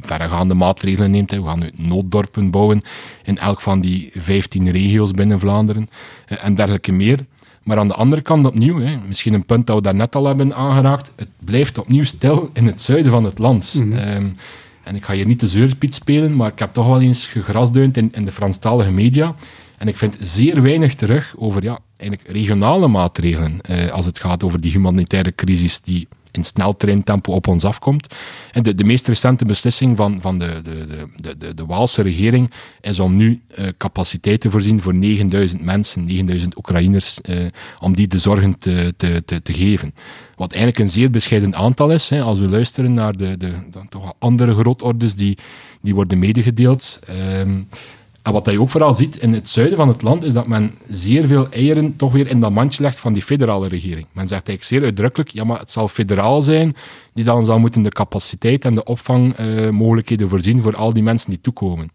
verregaande 0.00 0.54
maatregelen 0.54 1.10
neemt. 1.10 1.30
Hè. 1.30 1.42
We 1.42 1.48
gaan 1.48 1.58
nu 1.58 1.70
nooddorpen 1.76 2.50
bouwen 2.50 2.82
in 3.24 3.38
elk 3.38 3.60
van 3.60 3.80
die 3.80 4.10
15 4.14 4.70
regio's 4.70 5.10
binnen 5.10 5.38
Vlaanderen 5.38 5.90
uh, 6.28 6.44
en 6.44 6.54
dergelijke 6.54 6.92
meer. 6.92 7.26
Maar 7.62 7.78
aan 7.78 7.88
de 7.88 7.94
andere 7.94 8.22
kant 8.22 8.46
opnieuw, 8.46 8.80
hè, 8.80 8.96
misschien 9.08 9.34
een 9.34 9.46
punt 9.46 9.66
dat 9.66 9.76
we 9.76 9.82
daarnet 9.82 10.14
al 10.14 10.26
hebben 10.26 10.54
aangeraakt, 10.54 11.12
het 11.16 11.28
blijft 11.44 11.78
opnieuw 11.78 12.04
stil 12.04 12.50
in 12.52 12.66
het 12.66 12.82
zuiden 12.82 13.10
van 13.10 13.24
het 13.24 13.38
land. 13.38 13.74
Mm 13.74 13.92
um, 13.92 14.36
en 14.82 14.94
ik 14.94 15.04
ga 15.04 15.12
hier 15.12 15.26
niet 15.26 15.40
de 15.40 15.48
zeurpiet 15.48 15.94
spelen, 15.94 16.36
maar 16.36 16.52
ik 16.52 16.58
heb 16.58 16.72
toch 16.72 16.86
wel 16.86 17.00
eens 17.00 17.26
gegrasduind 17.26 17.96
in, 17.96 18.12
in 18.12 18.24
de 18.24 18.32
Franstalige 18.32 18.90
media. 18.90 19.34
En 19.78 19.88
ik 19.88 19.96
vind 19.96 20.16
zeer 20.20 20.62
weinig 20.62 20.94
terug 20.94 21.34
over 21.36 21.62
ja, 21.62 21.78
eigenlijk 21.96 22.30
regionale 22.30 22.88
maatregelen 22.88 23.60
eh, 23.60 23.90
als 23.90 24.06
het 24.06 24.18
gaat 24.20 24.42
over 24.42 24.60
die 24.60 24.70
humanitaire 24.70 25.34
crisis 25.34 25.80
die 25.80 26.08
in 26.32 26.44
sneltreintempo 26.44 27.32
op 27.32 27.46
ons 27.46 27.64
afkomt. 27.64 28.14
En 28.52 28.62
de, 28.62 28.74
de 28.74 28.84
meest 28.84 29.06
recente 29.06 29.44
beslissing 29.44 29.96
van, 29.96 30.20
van 30.20 30.38
de, 30.38 30.60
de, 30.62 30.86
de, 31.16 31.36
de, 31.38 31.54
de 31.54 31.66
Waalse 31.66 32.02
regering 32.02 32.50
is 32.80 32.98
om 32.98 33.16
nu 33.16 33.40
uh, 33.58 33.66
capaciteit 33.76 34.40
te 34.40 34.50
voorzien 34.50 34.80
voor 34.80 34.94
9000 34.94 35.64
mensen, 35.64 36.04
9000 36.04 36.56
Oekraïners, 36.56 37.18
uh, 37.28 37.44
om 37.80 37.96
die 37.96 38.06
de 38.08 38.18
zorgen 38.18 38.58
te, 38.58 38.94
te, 38.96 39.22
te, 39.24 39.52
geven. 39.52 39.94
Wat 40.36 40.52
eigenlijk 40.52 40.84
een 40.84 40.90
zeer 40.90 41.10
bescheiden 41.10 41.56
aantal 41.56 41.90
is, 41.90 42.08
hè, 42.08 42.22
als 42.22 42.38
we 42.38 42.48
luisteren 42.48 42.94
naar 42.94 43.16
de, 43.16 43.36
de, 43.36 43.52
de 43.70 43.80
toch 43.88 44.14
andere 44.18 44.54
grootordes 44.54 45.14
die, 45.14 45.38
die 45.80 45.94
worden 45.94 46.18
medegedeeld. 46.18 47.00
Uh, 47.10 47.60
en 48.22 48.32
wat 48.32 48.50
je 48.50 48.60
ook 48.60 48.70
vooral 48.70 48.94
ziet 48.94 49.16
in 49.16 49.32
het 49.32 49.48
zuiden 49.48 49.76
van 49.76 49.88
het 49.88 50.02
land, 50.02 50.22
is 50.22 50.32
dat 50.32 50.46
men 50.46 50.74
zeer 50.86 51.26
veel 51.26 51.48
eieren 51.50 51.96
toch 51.96 52.12
weer 52.12 52.28
in 52.28 52.40
dat 52.40 52.50
mandje 52.50 52.82
legt 52.82 52.98
van 52.98 53.12
die 53.12 53.22
federale 53.22 53.68
regering. 53.68 54.06
Men 54.12 54.28
zegt 54.28 54.48
eigenlijk 54.48 54.64
zeer 54.64 54.82
uitdrukkelijk, 54.82 55.30
ja, 55.30 55.44
maar 55.44 55.58
het 55.58 55.70
zal 55.70 55.88
federaal 55.88 56.42
zijn 56.42 56.76
die 57.14 57.24
dan 57.24 57.44
zal 57.44 57.58
moeten 57.58 57.82
de 57.82 57.90
capaciteit 57.90 58.64
en 58.64 58.74
de 58.74 58.84
opvangmogelijkheden 58.84 60.24
uh, 60.24 60.30
voorzien 60.30 60.62
voor 60.62 60.76
al 60.76 60.92
die 60.92 61.02
mensen 61.02 61.30
die 61.30 61.40
toekomen. 61.40 61.90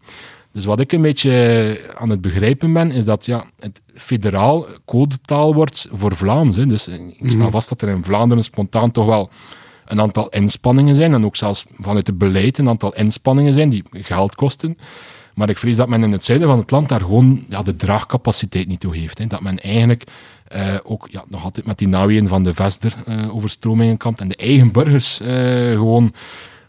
Dus 0.52 0.64
wat 0.64 0.80
ik 0.80 0.92
een 0.92 1.02
beetje 1.02 1.80
aan 1.98 2.10
het 2.10 2.20
begrijpen 2.20 2.72
ben, 2.72 2.90
is 2.90 3.04
dat 3.04 3.26
ja, 3.26 3.44
het 3.60 3.80
federaal 3.94 4.66
codetaal 4.84 5.54
wordt 5.54 5.88
voor 5.92 6.16
Vlaams. 6.16 6.56
Hè. 6.56 6.66
Dus 6.66 6.88
ik 6.88 7.30
sta 7.30 7.42
mhm. 7.42 7.50
vast 7.50 7.68
dat 7.68 7.82
er 7.82 7.88
in 7.88 8.04
Vlaanderen 8.04 8.44
spontaan 8.44 8.90
toch 8.90 9.06
wel 9.06 9.30
een 9.86 10.00
aantal 10.00 10.28
inspanningen 10.28 10.94
zijn, 10.94 11.14
en 11.14 11.24
ook 11.24 11.36
zelfs 11.36 11.64
vanuit 11.78 12.06
het 12.06 12.18
beleid 12.18 12.58
een 12.58 12.68
aantal 12.68 12.94
inspanningen 12.94 13.54
zijn 13.54 13.68
die 13.68 13.84
geld 13.92 14.34
kosten. 14.34 14.78
Maar 15.38 15.48
ik 15.48 15.58
vrees 15.58 15.76
dat 15.76 15.88
men 15.88 16.02
in 16.02 16.12
het 16.12 16.24
zuiden 16.24 16.48
van 16.48 16.58
het 16.58 16.70
land 16.70 16.88
daar 16.88 17.00
gewoon 17.00 17.44
ja, 17.48 17.62
de 17.62 17.76
draagcapaciteit 17.76 18.68
niet 18.68 18.80
toe 18.80 18.96
heeft. 18.96 19.18
Hè. 19.18 19.26
Dat 19.26 19.40
men 19.40 19.58
eigenlijk 19.58 20.04
uh, 20.56 20.74
ook 20.84 21.08
ja, 21.10 21.24
nog 21.28 21.44
altijd 21.44 21.66
met 21.66 21.78
die 21.78 21.88
naweeën 21.88 22.28
van 22.28 22.42
de 22.42 22.54
Vester-overstromingen 22.54 23.92
uh, 23.92 23.98
kampt 23.98 24.20
en 24.20 24.28
de 24.28 24.36
eigen 24.36 24.72
burgers 24.72 25.20
uh, 25.20 25.28
gewoon 25.70 26.12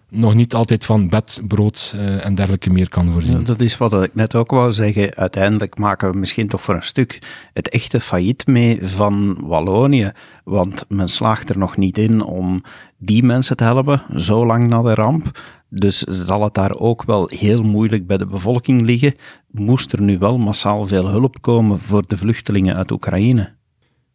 nog 0.10 0.34
niet 0.34 0.54
altijd 0.54 0.86
van 0.86 1.10
bed, 1.10 1.42
brood 1.48 1.96
en 2.22 2.36
dergelijke 2.36 2.70
meer 2.70 2.90
kan 2.90 3.12
voorzien. 3.12 3.40
Ja, 3.40 3.46
dat 3.46 3.62
is 3.62 3.78
wat 3.78 4.04
ik 4.04 4.16
net 4.16 4.36
ook 4.36 4.52
wou 4.52 4.72
zeggen. 4.72 5.16
Uiteindelijk 5.16 5.78
maken 5.78 6.12
we 6.12 6.18
misschien 6.18 6.48
toch 6.48 6.62
voor 6.62 6.76
een 6.76 6.84
stuk 6.84 7.22
het 7.54 7.70
echte 7.70 8.00
failliet 8.00 8.48
mee 8.48 8.80
van 8.82 9.38
Wallonië. 9.42 10.12
Want 10.44 10.86
men 10.88 11.10
slaagt 11.10 11.50
er 11.50 11.58
nog 11.58 11.78
niet 11.78 11.98
in 11.98 12.24
om 12.24 12.64
die 12.98 13.24
mensen 13.24 13.58
te 13.58 13.64
helpen, 13.64 14.02
zo 14.16 14.46
lang 14.46 14.68
na 14.68 14.82
de 14.82 14.94
ramp. 14.94 15.40
Dus 15.70 16.00
zal 16.00 16.44
het 16.44 16.54
daar 16.54 16.76
ook 16.76 17.04
wel 17.04 17.30
heel 17.34 17.64
moeilijk 17.64 18.08
bij 18.08 18.18
de 18.18 18.26
bevolking 18.26 18.82
liggen. 18.82 19.16
Moest 19.48 19.94
er 19.94 20.02
nu 20.02 20.18
wel 20.18 20.38
massaal 20.38 20.88
veel 20.88 21.08
hulp 21.08 21.42
komen 21.42 21.80
voor 21.80 22.04
de 22.08 22.18
vluchtelingen 22.18 22.76
uit 22.76 22.92
Oekraïne? 22.92 23.58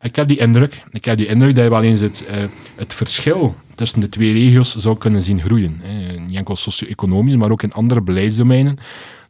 Ik 0.00 0.16
heb 0.16 0.28
die 0.28 0.38
indruk, 0.38 0.82
ik 0.90 1.04
heb 1.04 1.16
die 1.16 1.26
indruk 1.26 1.54
dat 1.54 1.64
je 1.64 1.70
wel 1.70 1.82
eens 1.82 2.00
het, 2.00 2.28
uh, 2.30 2.36
het 2.76 2.94
verschil 2.94 3.54
tussen 3.74 4.00
de 4.00 4.08
twee 4.08 4.32
regio's 4.32 4.76
zou 4.76 4.98
kunnen 4.98 5.22
zien 5.22 5.40
groeien. 5.40 5.80
Hè. 5.82 6.18
Niet 6.18 6.36
enkel 6.36 6.56
socio-economisch, 6.56 7.36
maar 7.36 7.50
ook 7.50 7.62
in 7.62 7.72
andere 7.72 8.00
beleidsdomeinen 8.00 8.76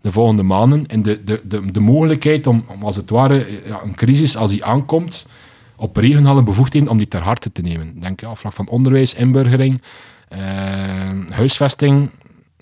de 0.00 0.12
volgende 0.12 0.42
maanden. 0.42 0.86
En 0.86 1.02
de, 1.02 1.24
de, 1.24 1.70
de, 1.72 1.80
mogelijkheid 1.80 2.46
om, 2.46 2.64
als 2.82 2.96
het 2.96 3.10
ware, 3.10 3.46
ja, 3.66 3.82
een 3.82 3.94
crisis, 3.94 4.36
als 4.36 4.50
die 4.50 4.64
aankomt, 4.64 5.26
op 5.76 5.96
regionale 5.96 6.42
bevoegdheden 6.42 6.88
om 6.88 6.98
die 6.98 7.08
ter 7.08 7.20
harte 7.20 7.52
te 7.52 7.62
nemen. 7.62 8.00
Denk 8.00 8.20
ja, 8.20 8.34
vlak 8.34 8.52
van 8.52 8.68
onderwijs, 8.68 9.14
inburgering, 9.14 9.82
huisvesting, 11.30 12.10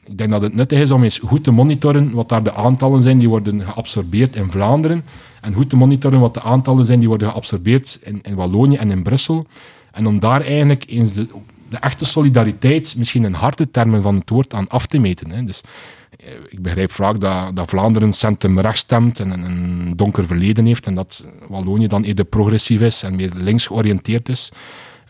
ik 0.04 0.18
denk 0.18 0.30
dat 0.30 0.42
het 0.42 0.54
nuttig 0.54 0.80
is 0.80 0.90
om 0.90 1.02
eens 1.02 1.18
goed 1.18 1.44
te 1.44 1.50
monitoren 1.50 2.12
wat 2.12 2.28
daar 2.28 2.42
de 2.42 2.54
aantallen 2.54 3.02
zijn 3.02 3.18
die 3.18 3.28
worden 3.28 3.60
geabsorbeerd 3.60 4.36
in 4.36 4.50
Vlaanderen 4.50 5.04
en 5.40 5.54
goed 5.54 5.70
te 5.70 5.76
monitoren 5.76 6.20
wat 6.20 6.34
de 6.34 6.42
aantallen 6.42 6.84
zijn 6.84 6.98
die 6.98 7.08
worden 7.08 7.30
geabsorbeerd 7.30 7.98
in, 8.02 8.20
in 8.22 8.34
Wallonië 8.34 8.76
en 8.76 8.90
in 8.90 9.02
Brussel. 9.02 9.46
En 9.92 10.06
om 10.06 10.18
daar 10.18 10.40
eigenlijk 10.40 10.84
eens 10.88 11.12
de, 11.12 11.26
de 11.68 11.76
echte 11.76 12.04
solidariteit, 12.04 12.94
misschien 12.96 13.24
in 13.24 13.32
harde 13.32 13.70
termen 13.70 14.02
van 14.02 14.14
het 14.14 14.30
woord, 14.30 14.54
aan 14.54 14.68
af 14.68 14.86
te 14.86 14.98
meten. 14.98 15.30
Hè. 15.30 15.44
Dus 15.44 15.60
eh, 16.18 16.32
ik 16.48 16.62
begrijp 16.62 16.92
vaak 16.92 17.20
dat, 17.20 17.56
dat 17.56 17.68
Vlaanderen 17.68 18.12
centrum 18.12 18.60
stemt 18.72 19.20
en 19.20 19.30
een, 19.30 19.92
donker 19.96 20.26
verleden 20.26 20.66
heeft 20.66 20.86
en 20.86 20.94
dat 20.94 21.24
Wallonië 21.48 21.86
dan 21.86 22.02
eerder 22.02 22.24
progressief 22.24 22.80
is 22.80 23.02
en 23.02 23.16
meer 23.16 23.30
links 23.34 23.66
georiënteerd 23.66 24.28
is. 24.28 24.52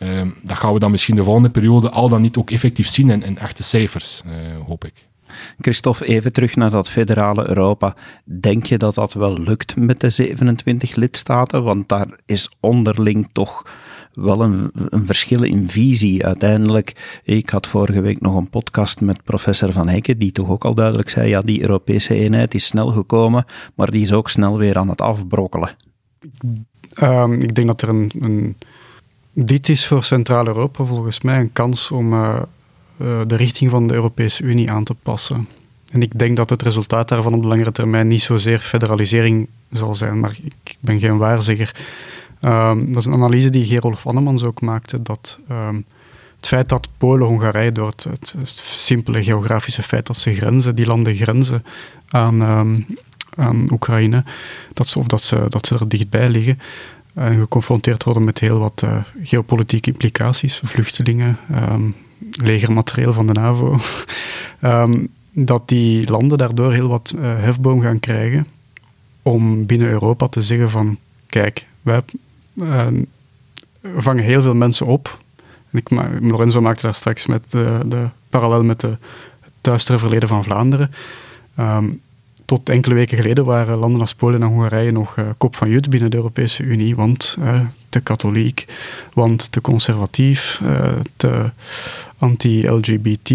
Uh, 0.02 0.22
dat 0.42 0.56
gaan 0.56 0.72
we 0.72 0.78
dan 0.78 0.90
misschien 0.90 1.14
de 1.14 1.24
volgende 1.24 1.50
periode 1.50 1.90
al 1.90 2.08
dan 2.08 2.20
niet 2.20 2.36
ook 2.36 2.50
effectief 2.50 2.88
zien 2.88 3.10
in, 3.10 3.22
in 3.22 3.38
echte 3.38 3.62
cijfers, 3.62 4.22
uh, 4.26 4.32
hoop 4.66 4.84
ik. 4.84 4.92
Christophe, 5.60 6.06
even 6.06 6.32
terug 6.32 6.56
naar 6.56 6.70
dat 6.70 6.90
federale 6.90 7.48
Europa. 7.48 7.94
Denk 8.24 8.64
je 8.64 8.78
dat 8.78 8.94
dat 8.94 9.12
wel 9.12 9.38
lukt 9.38 9.76
met 9.76 10.00
de 10.00 10.10
27 10.10 10.94
lidstaten? 10.94 11.62
Want 11.62 11.88
daar 11.88 12.08
is 12.26 12.50
onderling 12.60 13.28
toch 13.32 13.62
wel 14.12 14.42
een, 14.42 14.70
een 14.88 15.06
verschil 15.06 15.42
in 15.42 15.68
visie. 15.68 16.26
Uiteindelijk, 16.26 17.20
ik 17.24 17.50
had 17.50 17.66
vorige 17.66 18.00
week 18.00 18.20
nog 18.20 18.36
een 18.36 18.50
podcast 18.50 19.00
met 19.00 19.24
professor 19.24 19.72
Van 19.72 19.88
Hekken, 19.88 20.18
die 20.18 20.32
toch 20.32 20.50
ook 20.50 20.64
al 20.64 20.74
duidelijk 20.74 21.10
zei, 21.10 21.28
ja, 21.28 21.40
die 21.40 21.60
Europese 21.60 22.14
eenheid 22.14 22.54
is 22.54 22.66
snel 22.66 22.88
gekomen, 22.88 23.44
maar 23.74 23.90
die 23.90 24.02
is 24.02 24.12
ook 24.12 24.30
snel 24.30 24.58
weer 24.58 24.78
aan 24.78 24.88
het 24.88 25.00
afbrokkelen. 25.00 25.76
Um, 27.02 27.40
ik 27.40 27.54
denk 27.54 27.66
dat 27.66 27.82
er 27.82 27.88
een, 27.88 28.12
een, 28.20 28.56
Dit 29.34 29.68
is 29.68 29.86
voor 29.86 30.04
Centraal-Europa 30.04 30.84
volgens 30.84 31.20
mij 31.20 31.38
een 31.38 31.52
kans 31.52 31.90
om 31.90 32.12
uh, 32.12 32.42
uh, 33.02 33.20
de 33.26 33.36
richting 33.36 33.70
van 33.70 33.86
de 33.86 33.94
Europese 33.94 34.42
Unie 34.42 34.70
aan 34.70 34.84
te 34.84 34.94
passen. 34.94 35.48
En 35.90 36.02
ik 36.02 36.18
denk 36.18 36.36
dat 36.36 36.50
het 36.50 36.62
resultaat 36.62 37.08
daarvan 37.08 37.34
op 37.34 37.42
de 37.42 37.48
langere 37.48 37.72
termijn 37.72 38.08
niet 38.08 38.22
zozeer 38.22 38.58
federalisering 38.58 39.48
zal 39.70 39.94
zijn, 39.94 40.20
maar 40.20 40.36
ik 40.64 40.76
ben 40.80 41.00
geen 41.00 41.18
waarzegger. 41.18 41.74
Um, 42.40 42.92
dat 42.92 42.96
is 42.96 43.06
een 43.06 43.12
analyse 43.12 43.50
die 43.50 43.64
Gerolf 43.64 44.06
Annemans 44.06 44.42
ook 44.42 44.60
maakte, 44.60 45.02
dat 45.02 45.38
um, 45.50 45.84
het 46.36 46.48
feit 46.48 46.68
dat 46.68 46.88
Polen, 46.96 47.26
Hongarije, 47.26 47.72
door 47.72 47.86
het, 47.86 48.34
simpele 48.44 49.24
geografische 49.24 49.82
feit 49.82 50.06
dat 50.06 50.16
ze 50.16 50.34
grenzen, 50.34 50.76
die 50.76 50.86
landen 50.86 51.16
grenzen 51.16 51.64
aan, 52.08 52.42
um, 52.42 52.86
aan 53.36 53.68
Oekraïne, 53.72 54.24
dat 54.72 54.88
ze, 54.88 54.98
of 54.98 55.06
dat 55.06 55.22
ze, 55.22 55.46
dat 55.48 55.66
ze 55.66 55.74
er 55.78 55.88
dichtbij 55.88 56.28
liggen, 56.28 56.58
en 57.14 57.38
geconfronteerd 57.38 58.04
worden 58.04 58.24
met 58.24 58.38
heel 58.38 58.58
wat 58.58 58.82
uh, 58.84 59.02
geopolitieke 59.22 59.90
implicaties, 59.90 60.60
vluchtelingen, 60.64 61.38
legermaterieel 62.30 63.12
van 63.12 63.26
de 63.26 63.32
NAVO, 63.32 63.78
dat 65.32 65.68
die 65.68 66.10
landen 66.10 66.38
daardoor 66.38 66.72
heel 66.72 66.88
wat 66.88 67.12
uh, 67.16 67.22
hefboom 67.22 67.80
gaan 67.80 68.00
krijgen 68.00 68.46
om 69.22 69.66
binnen 69.66 69.88
Europa 69.88 70.28
te 70.28 70.42
zeggen 70.42 70.70
van 70.70 70.98
kijk, 71.26 71.66
wij 71.82 72.02
uh, 72.54 72.86
vangen 73.96 74.24
heel 74.24 74.42
veel 74.42 74.54
mensen 74.54 74.86
op. 74.86 75.18
En 75.70 75.78
ik, 75.78 75.90
Lorenzo 76.20 76.60
maakte 76.60 76.82
daar 76.82 76.94
straks 76.94 77.26
met 77.26 77.42
de, 77.50 77.80
de 77.86 78.08
parallel 78.28 78.64
met 78.64 78.80
de, 78.80 78.96
duistere 79.62 79.98
verleden 79.98 80.28
van 80.28 80.44
Vlaanderen. 80.44 80.90
Um, 81.58 82.00
tot 82.58 82.68
enkele 82.68 82.94
weken 82.94 83.16
geleden 83.16 83.44
waren 83.44 83.78
landen 83.78 84.00
als 84.00 84.14
Polen 84.14 84.42
en 84.42 84.48
Hongarije 84.48 84.90
nog 84.90 85.16
uh, 85.16 85.28
kop 85.38 85.56
van 85.56 85.70
jut 85.70 85.90
binnen 85.90 86.10
de 86.10 86.16
Europese 86.16 86.62
Unie, 86.62 86.96
want 86.96 87.36
uh, 87.38 87.60
te 87.88 88.00
katholiek, 88.00 88.66
want 89.12 89.52
te 89.52 89.60
conservatief, 89.60 90.60
uh, 90.62 90.88
te 91.16 91.50
anti-LGBT. 92.18 93.32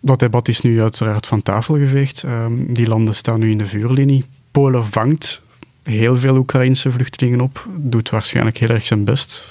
dat 0.00 0.18
debat 0.18 0.48
is 0.48 0.60
nu 0.60 0.82
uiteraard 0.82 1.26
van 1.26 1.42
tafel 1.42 1.74
geveegd. 1.74 2.24
Die 2.68 2.88
landen 2.88 3.14
staan 3.14 3.40
nu 3.40 3.50
in 3.50 3.58
de 3.58 3.66
vuurlinie. 3.66 4.24
Polen 4.50 4.86
vangt 4.86 5.40
heel 5.82 6.16
veel 6.16 6.36
Oekraïnse 6.36 6.92
vluchtelingen 6.92 7.40
op. 7.40 7.66
Doet 7.76 8.10
waarschijnlijk 8.10 8.58
heel 8.58 8.68
erg 8.68 8.86
zijn 8.86 9.04
best. 9.04 9.48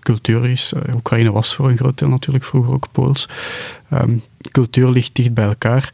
Cultuur 0.00 0.46
is, 0.46 0.72
Oekraïne 0.94 1.32
was 1.32 1.54
voor 1.54 1.70
een 1.70 1.76
groot 1.76 1.98
deel 1.98 2.08
natuurlijk 2.08 2.44
vroeger 2.44 2.74
ook 2.74 2.86
Pools. 2.92 3.28
Cultuur 4.50 4.90
ligt 4.90 5.14
dicht 5.14 5.34
bij 5.34 5.44
elkaar. 5.46 5.92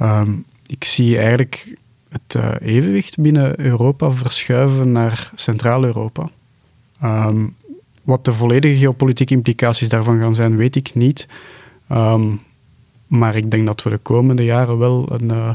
Um, 0.00 0.44
ik 0.66 0.84
zie 0.84 1.18
eigenlijk 1.18 1.76
het 2.08 2.34
uh, 2.36 2.54
evenwicht 2.60 3.18
binnen 3.18 3.60
Europa 3.60 4.10
verschuiven 4.10 4.92
naar 4.92 5.30
Centraal-Europa. 5.34 6.30
wat 8.02 8.24
de 8.24 8.32
volledige 8.32 8.78
geopolitieke 8.78 9.34
implicaties 9.34 9.88
daarvan 9.88 10.20
gaan 10.20 10.34
zijn, 10.34 10.56
weet 10.56 10.76
ik 10.76 10.94
niet. 10.94 11.28
maar 13.06 13.36
ik 13.36 13.50
denk 13.50 13.66
dat 13.66 13.82
we 13.82 13.90
de 13.90 13.98
komende 13.98 14.44
jaren 14.44 14.78
wel 14.78 15.12
een, 15.12 15.24
uh, 15.24 15.54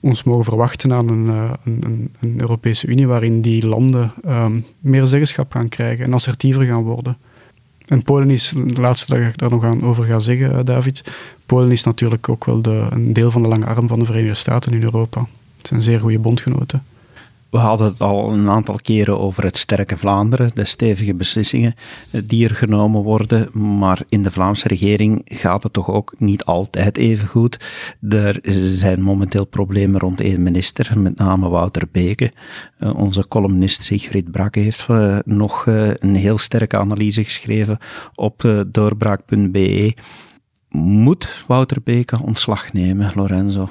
ons 0.00 0.22
mogen 0.22 0.44
verwachten 0.44 0.92
aan 0.92 1.08
een, 1.08 1.28
eh, 1.28 1.52
een, 1.64 2.12
een, 2.20 2.40
Europese 2.40 2.86
Unie 2.86 3.06
waarin 3.06 3.40
die 3.40 3.66
landen 3.66 4.12
meer 4.80 5.06
zeggenschap 5.06 5.52
gaan 5.52 5.68
krijgen 5.68 6.04
en 6.04 6.14
assertiever 6.14 6.64
gaan 6.64 6.82
worden. 6.82 7.16
En 7.86 8.02
Polen 8.02 8.30
is, 8.30 8.50
het 8.50 8.76
laatste 8.76 9.14
dat 9.14 9.28
ik 9.28 9.38
daar 9.38 9.50
nog 9.50 9.64
aan 9.64 9.82
over 9.82 10.04
ga 10.04 10.18
zeggen, 10.18 10.52
eh, 10.52 10.64
David, 10.64 11.04
Polen 11.46 11.70
is 11.70 11.84
natuurlijk 11.84 12.28
ook 12.28 12.44
wel 12.44 12.62
de, 12.62 12.86
een 12.90 13.12
deel 13.12 13.30
van 13.30 13.42
de 13.42 13.48
lange 13.48 13.66
arm 13.66 13.88
van 13.88 13.98
de 13.98 14.04
Verenigde 14.04 14.34
Staten 14.34 14.72
in 14.72 14.82
Europa. 14.82 15.26
Het 15.56 15.66
zijn 15.66 15.82
zeer 15.82 16.00
goede 16.00 16.18
bondgenoten. 16.18 16.82
We 17.50 17.62
hadden 17.62 17.86
het 17.86 18.00
al 18.00 18.32
een 18.32 18.48
aantal 18.48 18.78
keren 18.82 19.20
over 19.20 19.44
het 19.44 19.56
sterke 19.56 19.96
Vlaanderen, 19.96 20.50
de 20.54 20.64
stevige 20.64 21.14
beslissingen 21.14 21.74
die 22.10 22.48
er 22.48 22.54
genomen 22.54 23.02
worden. 23.02 23.48
Maar 23.78 24.02
in 24.08 24.22
de 24.22 24.30
Vlaamse 24.30 24.68
regering 24.68 25.22
gaat 25.24 25.62
het 25.62 25.72
toch 25.72 25.90
ook 25.90 26.14
niet 26.18 26.44
altijd 26.44 26.96
even 26.96 27.28
goed. 27.28 27.64
Er 28.08 28.40
zijn 28.52 29.02
momenteel 29.02 29.46
problemen 29.46 30.00
rond 30.00 30.20
één 30.20 30.42
minister, 30.42 30.98
met 30.98 31.16
name 31.16 31.48
Wouter 31.48 31.82
Beke. 31.92 32.32
Uh, 32.80 32.96
onze 32.96 33.28
columnist 33.28 33.82
Sigrid 33.82 34.30
Brak 34.30 34.54
heeft 34.54 34.86
uh, 34.90 35.18
nog 35.24 35.66
uh, 35.66 35.90
een 35.94 36.14
heel 36.14 36.38
sterke 36.38 36.78
analyse 36.78 37.24
geschreven 37.24 37.78
op 38.14 38.64
doorbraak.be. 38.66 39.94
Moet 40.76 41.44
Wouter 41.46 41.82
Beke 41.82 42.22
ontslag 42.22 42.72
nemen, 42.72 43.12
Lorenzo? 43.14 43.68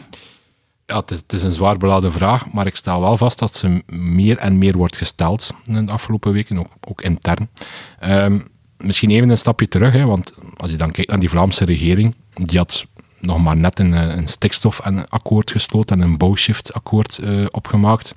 ja, 0.86 1.04
het 1.06 1.34
is, 1.34 1.44
een 1.44 1.52
zwaar 1.52 1.78
beladen 1.78 2.12
vraag, 2.12 2.52
maar 2.52 2.68
ik 2.68 2.76
stel 2.76 3.02
wel 3.02 3.18
vast 3.18 3.40
dat 3.40 3.56
ze 3.56 3.84
meer 3.96 4.38
en 4.38 4.58
meer 4.58 4.78
wordt 4.78 4.98
gesteld 4.98 5.54
in 5.66 5.86
de 5.86 5.92
afgelopen 5.92 6.32
weken, 6.32 6.60
ook, 6.60 6.72
ook 6.88 7.02
intern. 7.02 7.50
Um, 8.04 8.48
misschien 8.78 9.10
even 9.10 9.30
een 9.30 9.38
stapje 9.38 9.68
terug, 9.68 9.94
hè, 9.94 10.06
want 10.06 10.34
als 10.58 10.72
je 10.72 10.78
dan 10.78 10.92
kijkt 10.92 11.10
naar 11.10 11.20
die 11.20 11.30
Vlaamse 11.30 11.66
regering, 11.66 12.16
die 12.34 12.58
had 12.58 12.86
nog 13.20 13.44
maar 13.44 13.58
net 13.58 13.80
een, 13.80 13.94
eh, 13.94 14.16
een 14.16 14.28
stikstofakkoord 14.28 15.52
gesloten 15.52 16.02
en 16.02 16.08
een 16.08 16.18
bouwshiftakkoord 16.18 17.20
uh, 17.24 17.46
opgemaakt. 17.52 18.16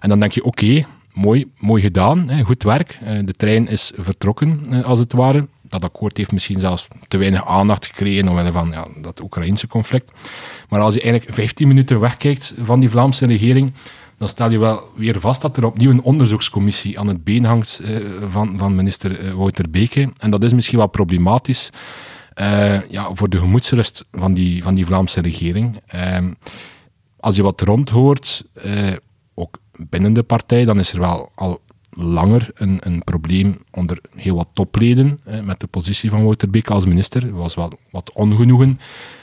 En 0.00 0.08
dan 0.08 0.20
denk 0.20 0.32
je, 0.32 0.44
oké, 0.44 0.86
mooi, 1.12 1.52
mooi 1.58 1.82
gedaan, 1.82 2.28
hè, 2.28 2.42
goed 2.42 2.62
werk. 2.62 2.98
Uh, 3.02 3.18
de 3.24 3.32
trein 3.32 3.68
is 3.68 3.92
vertrokken, 3.96 4.82
als 4.84 4.98
het 4.98 5.12
ware. 5.12 5.46
Dat 5.70 5.84
akkoord 5.84 6.16
heeft 6.16 6.32
misschien 6.32 6.58
zelfs 6.58 6.88
te 7.08 7.16
weinig 7.16 7.46
aandacht 7.46 7.86
gekregen 7.86 8.28
omwille 8.28 8.52
van 8.52 8.70
ja, 8.70 8.86
dat 8.96 9.20
Oekraïnse 9.20 9.66
conflict. 9.66 10.12
Maar 10.68 10.80
als 10.80 10.94
je 10.94 11.02
eigenlijk 11.02 11.34
15 11.34 11.68
minuten 11.68 12.00
wegkijkt 12.00 12.54
van 12.62 12.80
die 12.80 12.90
Vlaamse 12.90 13.26
regering, 13.26 13.72
dan 14.16 14.28
stel 14.28 14.50
je 14.50 14.58
wel 14.58 14.82
weer 14.96 15.20
vast 15.20 15.42
dat 15.42 15.56
er 15.56 15.64
opnieuw 15.64 15.90
een 15.90 16.02
onderzoekscommissie 16.02 16.98
aan 16.98 17.06
het 17.06 17.24
been 17.24 17.44
hangt 17.44 17.80
eh, 17.84 17.96
van, 18.28 18.58
van 18.58 18.74
minister 18.74 19.24
uh, 19.24 19.32
Wouter 19.32 19.70
Beke. 19.70 20.12
En 20.18 20.30
dat 20.30 20.44
is 20.44 20.52
misschien 20.52 20.78
wel 20.78 20.86
problematisch 20.86 21.70
uh, 22.40 22.88
ja, 22.88 23.14
voor 23.14 23.28
de 23.28 23.38
gemoedsrust 23.38 24.04
van 24.12 24.32
die, 24.32 24.62
van 24.62 24.74
die 24.74 24.86
Vlaamse 24.86 25.20
regering. 25.20 25.80
Ehm, 25.86 26.32
als 27.16 27.36
je 27.36 27.42
wat 27.42 27.60
rondhoort, 27.60 28.44
ook 29.34 29.58
binnen 29.88 30.12
de 30.12 30.22
partij, 30.22 30.64
dan 30.64 30.78
is 30.78 30.92
er 30.92 31.00
wel 31.00 31.30
al 31.34 31.60
langer 31.90 32.50
een, 32.54 32.78
een 32.80 33.04
probleem 33.04 33.58
onder 33.70 34.00
heel 34.16 34.36
wat 34.36 34.48
topleden 34.52 35.20
met 35.42 35.60
de 35.60 35.66
positie 35.66 36.10
van 36.10 36.24
Wouter 36.24 36.50
Beke 36.50 36.72
als 36.72 36.86
minister. 36.86 37.26
Er 37.26 37.34
was 37.36 37.54
wel 37.54 37.72
wat 37.90 38.12
ongenoegen. 38.12 38.78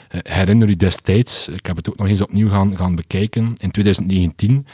Eh, 0.08 0.20
herinner 0.22 0.68
u 0.68 0.76
destijds, 0.76 1.48
ik 1.48 1.66
heb 1.66 1.76
het 1.76 1.88
ook 1.90 1.96
nog 1.96 2.08
eens 2.08 2.20
opnieuw 2.20 2.48
gaan, 2.48 2.76
gaan 2.76 2.94
bekijken, 2.94 3.44
in 3.58 3.70
2019 3.70 4.66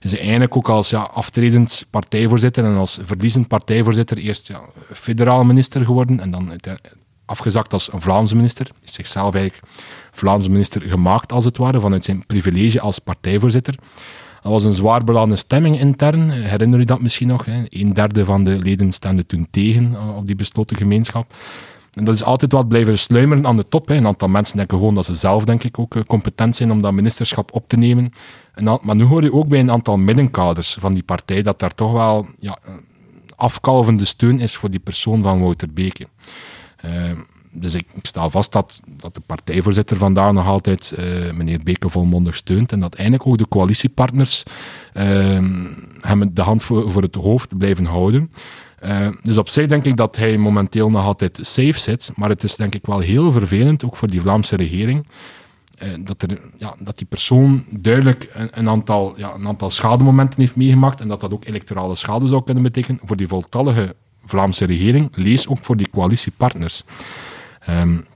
is 0.00 0.10
hij 0.10 0.20
eigenlijk 0.20 0.56
ook 0.56 0.68
als 0.68 0.90
ja, 0.90 1.00
aftredend 1.00 1.86
partijvoorzitter 1.90 2.64
en 2.64 2.76
als 2.76 2.98
verliezend 3.02 3.48
partijvoorzitter 3.48 4.18
eerst 4.18 4.48
ja, 4.48 4.60
federaal 4.92 5.44
minister 5.44 5.84
geworden 5.84 6.20
en 6.20 6.30
dan 6.30 6.60
afgezakt 7.24 7.72
als 7.72 7.88
Vlaamse 7.92 8.36
minister. 8.36 8.70
Zichzelf 8.84 9.34
eigenlijk 9.34 9.66
Vlaamse 10.10 10.50
minister 10.50 10.82
gemaakt 10.82 11.32
als 11.32 11.44
het 11.44 11.56
ware, 11.56 11.80
vanuit 11.80 12.04
zijn 12.04 12.26
privilege 12.26 12.80
als 12.80 12.98
partijvoorzitter. 12.98 13.74
Dat 14.42 14.52
was 14.52 14.64
een 14.64 14.72
zwaar 14.72 15.04
beladen 15.04 15.38
stemming 15.38 15.78
intern. 15.78 16.30
Herinner 16.30 16.80
u 16.80 16.84
dat 16.84 17.00
misschien 17.00 17.28
nog? 17.28 17.44
Hè? 17.44 17.62
Een 17.68 17.92
derde 17.92 18.24
van 18.24 18.44
de 18.44 18.58
leden 18.58 18.92
stemde 18.92 19.26
toen 19.26 19.46
tegen 19.50 19.94
eh, 19.94 20.16
op 20.16 20.26
die 20.26 20.36
besloten 20.36 20.76
gemeenschap. 20.76 21.34
En 21.94 22.04
dat 22.04 22.14
is 22.14 22.24
altijd 22.24 22.52
wat 22.52 22.68
blijven 22.68 22.98
sluimeren 22.98 23.46
aan 23.46 23.56
de 23.56 23.68
top. 23.68 23.88
Hè. 23.88 23.94
Een 23.94 24.06
aantal 24.06 24.28
mensen 24.28 24.56
denken 24.56 24.78
gewoon 24.78 24.94
dat 24.94 25.04
ze 25.04 25.14
zelf, 25.14 25.44
denk 25.44 25.64
ik, 25.64 25.78
ook 25.78 25.94
eh, 25.94 26.02
competent 26.02 26.56
zijn 26.56 26.70
om 26.70 26.82
dat 26.82 26.92
ministerschap 26.92 27.52
op 27.52 27.68
te 27.68 27.76
nemen. 27.76 28.12
En 28.54 28.78
maar 28.82 28.96
nu 28.96 29.04
hoor 29.04 29.22
je 29.22 29.32
ook 29.32 29.48
bij 29.48 29.60
een 29.60 29.70
aantal 29.70 29.96
middenkaders 29.96 30.76
van 30.80 30.94
die 30.94 31.02
partij 31.02 31.42
dat 31.42 31.58
daar 31.58 31.74
toch 31.74 31.92
wel 31.92 32.26
ja, 32.38 32.58
afkalvende 33.36 34.04
steun 34.04 34.40
is 34.40 34.56
voor 34.56 34.70
die 34.70 34.80
persoon 34.80 35.22
van 35.22 35.40
Wouter 35.40 35.72
Beke. 35.72 36.06
Uh, 36.84 37.10
dus 37.52 37.74
ik, 37.74 37.86
stel 38.02 38.30
vast 38.30 38.52
dat, 38.52 38.80
dat 38.86 39.14
de 39.14 39.20
partijvoorzitter 39.26 39.96
vandaag 39.96 40.32
nog 40.32 40.46
altijd 40.46 40.94
uh, 40.98 41.32
meneer 41.32 41.60
Beke 41.64 41.88
volmondig 41.88 42.36
steunt 42.36 42.72
en 42.72 42.80
dat 42.80 42.94
eigenlijk 42.94 43.28
ook 43.28 43.38
de 43.38 43.48
coalitiepartners 43.48 44.42
uh, 44.94 45.02
hem 46.00 46.34
de 46.34 46.42
hand 46.42 46.62
voor, 46.62 47.02
het 47.02 47.14
hoofd 47.14 47.58
blijven 47.58 47.84
houden. 47.84 48.30
Uh, 48.84 49.08
dus 49.22 49.38
op 49.38 49.48
zich 49.48 49.66
denk 49.66 49.84
ik 49.84 49.96
dat 49.96 50.16
hij 50.16 50.36
momenteel 50.36 50.90
nog 50.90 51.04
altijd 51.04 51.38
safe 51.42 51.78
zit, 51.78 52.10
maar 52.14 52.28
het 52.28 52.42
is 52.42 52.56
denk 52.56 52.74
ik 52.74 52.86
wel 52.86 52.98
heel 52.98 53.32
vervelend, 53.32 53.84
ook 53.84 53.96
voor 53.96 54.08
die 54.08 54.20
Vlaamse 54.20 54.56
regering, 54.56 55.06
dat, 56.00 56.22
er, 56.22 56.38
ja, 56.58 56.74
dat 56.78 56.98
die 56.98 57.06
persoon 57.06 57.64
duidelijk 57.70 58.30
een, 58.32 58.48
een, 58.52 58.68
aantal, 58.68 59.14
ja, 59.16 59.34
een 59.34 59.46
aantal 59.46 59.70
schademomenten 59.70 60.40
heeft 60.40 60.56
meegemaakt 60.56 61.00
en 61.00 61.08
dat 61.08 61.20
dat 61.20 61.32
ook 61.32 61.44
electorale 61.44 61.96
schade 61.96 62.26
zou 62.26 62.44
kunnen 62.44 62.62
betekenen 62.62 63.00
voor 63.04 63.16
die 63.16 63.28
voltallige 63.28 63.94
Vlaamse 64.24 64.64
regering, 64.64 65.08
lees 65.14 65.48
ook 65.48 65.58
voor 65.58 65.76
die 65.76 65.90
coalitiepartners. 65.90 66.84
Um, 67.68 68.06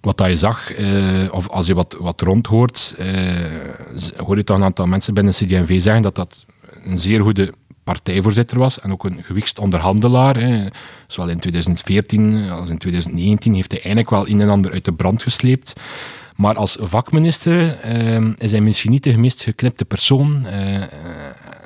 wat 0.00 0.16
dat 0.16 0.28
je 0.28 0.36
zag, 0.36 0.78
uh, 0.78 1.32
of 1.32 1.48
als 1.48 1.66
je 1.66 1.74
wat, 1.74 1.96
wat 1.98 2.20
rondhoort, 2.20 2.94
uh, 3.00 3.06
hoor 4.16 4.36
je 4.36 4.44
toch 4.44 4.56
een 4.56 4.64
aantal 4.64 4.86
mensen 4.86 5.14
binnen 5.14 5.32
CD&V 5.32 5.82
zeggen 5.82 6.02
dat 6.02 6.14
dat 6.14 6.44
een 6.84 6.98
zeer 6.98 7.20
goede 7.20 7.52
partijvoorzitter 7.84 8.58
was 8.58 8.80
en 8.80 8.92
ook 8.92 9.04
een 9.04 9.22
gewichtst 9.22 9.58
onderhandelaar. 9.58 10.36
Hè. 10.36 10.66
Zowel 11.06 11.30
in 11.30 11.40
2014 11.40 12.50
als 12.50 12.68
in 12.68 12.78
2019 12.78 13.54
heeft 13.54 13.70
hij 13.70 13.80
eigenlijk 13.80 14.10
wel 14.10 14.28
een 14.28 14.40
en 14.40 14.48
ander 14.48 14.72
uit 14.72 14.84
de 14.84 14.92
brand 14.92 15.22
gesleept. 15.22 15.72
Maar 16.36 16.56
als 16.56 16.76
vakminister 16.80 17.78
uh, 17.86 18.32
is 18.38 18.50
hij 18.50 18.60
misschien 18.60 18.90
niet 18.90 19.02
de 19.02 19.18
meest 19.18 19.42
geknipte 19.42 19.84
persoon. 19.84 20.46
Uh, 20.46 20.82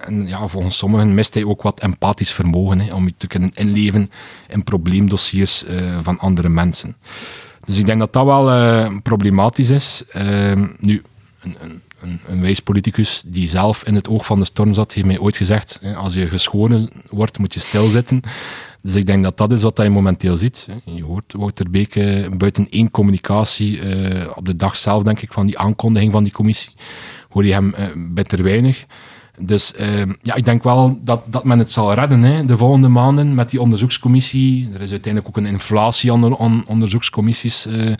en 0.06 0.26
ja, 0.26 0.48
volgens 0.48 0.76
sommigen 0.76 1.14
mist 1.14 1.34
hij 1.34 1.44
ook 1.44 1.62
wat 1.62 1.80
empathisch 1.80 2.32
vermogen 2.32 2.80
hè, 2.80 2.94
om 2.94 3.04
je 3.04 3.14
te 3.16 3.26
kunnen 3.26 3.50
inleven 3.54 4.10
in 4.48 4.64
probleemdossiers 4.64 5.64
uh, 5.64 5.98
van 6.02 6.18
andere 6.18 6.48
mensen. 6.48 6.96
Dus 7.64 7.78
ik 7.78 7.86
denk 7.86 7.98
dat 7.98 8.12
dat 8.12 8.24
wel 8.24 8.56
uh, 8.56 8.96
problematisch 9.02 9.70
is. 9.70 10.04
Uh, 10.16 10.66
nu, 10.78 11.02
een, 11.40 11.56
een, 12.00 12.20
een, 12.26 12.40
wijs 12.40 12.60
politicus 12.60 13.22
die 13.26 13.48
zelf 13.48 13.86
in 13.86 13.94
het 13.94 14.08
oog 14.08 14.26
van 14.26 14.38
de 14.38 14.44
storm 14.44 14.74
zat, 14.74 14.92
heeft 14.92 15.06
mij 15.06 15.18
ooit 15.18 15.36
gezegd: 15.36 15.80
als 15.96 16.14
je 16.14 16.28
geschoren 16.28 16.90
wordt, 17.10 17.38
moet 17.38 17.54
je 17.54 17.60
stilzitten. 17.60 18.20
Dus 18.82 18.94
ik 18.94 19.06
denk 19.06 19.22
dat 19.22 19.36
dat 19.36 19.52
is 19.52 19.62
wat 19.62 19.80
je 19.82 19.90
momenteel 19.90 20.36
ziet. 20.36 20.66
Je 20.84 21.02
hoort 21.02 21.32
Wouter 21.32 21.70
Beke 21.70 22.30
buiten 22.36 22.66
één 22.70 22.90
communicatie 22.90 23.80
op 24.36 24.44
de 24.44 24.56
dag 24.56 24.76
zelf, 24.76 25.02
denk 25.02 25.20
ik, 25.20 25.32
van 25.32 25.46
die 25.46 25.58
aankondiging 25.58 26.12
van 26.12 26.22
die 26.22 26.32
commissie, 26.32 26.72
hoor 27.28 27.44
je 27.44 27.52
hem 27.52 27.74
bitter 28.14 28.42
weinig. 28.42 28.86
Dus 29.38 29.72
uh, 29.80 30.02
ja, 30.22 30.34
ik 30.34 30.44
denk 30.44 30.62
wel 30.62 30.98
dat, 31.02 31.22
dat 31.26 31.44
men 31.44 31.58
het 31.58 31.72
zal 31.72 31.94
redden 31.94 32.22
hè, 32.22 32.44
de 32.44 32.56
volgende 32.56 32.88
maanden 32.88 33.34
met 33.34 33.50
die 33.50 33.60
onderzoekscommissie. 33.60 34.68
Er 34.74 34.80
is 34.80 34.90
uiteindelijk 34.90 35.36
ook 35.36 35.44
een 35.44 35.52
inflatie 35.52 36.12
onder 36.12 36.34
on, 36.34 36.64
onderzoekscommissies, 36.66 37.66
uh, 37.66 37.92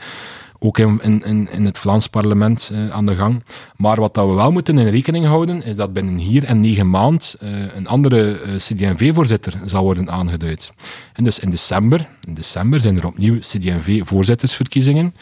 ook 0.59 0.79
in, 0.79 1.01
in, 1.03 1.49
in 1.51 1.65
het 1.65 1.79
Vlaams 1.79 2.07
parlement 2.07 2.71
uh, 2.73 2.91
aan 2.91 3.07
de 3.07 3.15
gang. 3.15 3.43
Maar 3.77 4.01
wat 4.01 4.15
dat 4.15 4.27
we 4.27 4.33
wel 4.33 4.53
moeten 4.53 4.79
in 4.79 4.89
rekening 4.89 5.27
houden, 5.27 5.65
is 5.65 5.77
dat 5.77 5.93
binnen 5.93 6.17
hier 6.17 6.45
en 6.45 6.61
negen 6.61 6.91
maand 6.91 7.37
een 7.75 7.87
andere 7.87 8.41
CD&V-voorzitter 8.57 9.55
zal 9.65 9.83
worden 9.83 10.11
aangeduid. 10.11 10.73
En 11.13 11.25
dus 11.25 11.39
in 11.39 11.51
december, 11.51 12.09
in 12.27 12.35
december 12.35 12.81
zijn 12.81 12.97
er 12.97 13.07
opnieuw 13.07 13.39
CD&V-voorzittersverkiezingen. 13.39 15.15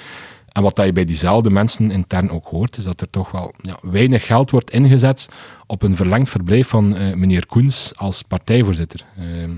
En 0.53 0.63
wat 0.63 0.77
dat 0.77 0.87
je 0.87 0.93
bij 0.93 1.05
diezelfde 1.05 1.51
mensen 1.51 1.91
intern 1.91 2.31
ook 2.31 2.47
hoort, 2.47 2.77
is 2.77 2.85
dat 2.85 3.01
er 3.01 3.11
toch 3.11 3.31
wel 3.31 3.55
ja, 3.61 3.79
weinig 3.83 4.27
geld 4.27 4.51
wordt 4.51 4.71
ingezet 4.71 5.29
op 5.67 5.83
een 5.83 5.97
verlengd 5.97 6.29
verblijf 6.29 6.69
van 6.69 6.97
uh, 6.97 7.15
meneer 7.15 7.47
Koens 7.47 7.93
als 7.97 8.23
partijvoorzitter. 8.23 9.05
Uh, 9.19 9.43
uh, 9.43 9.49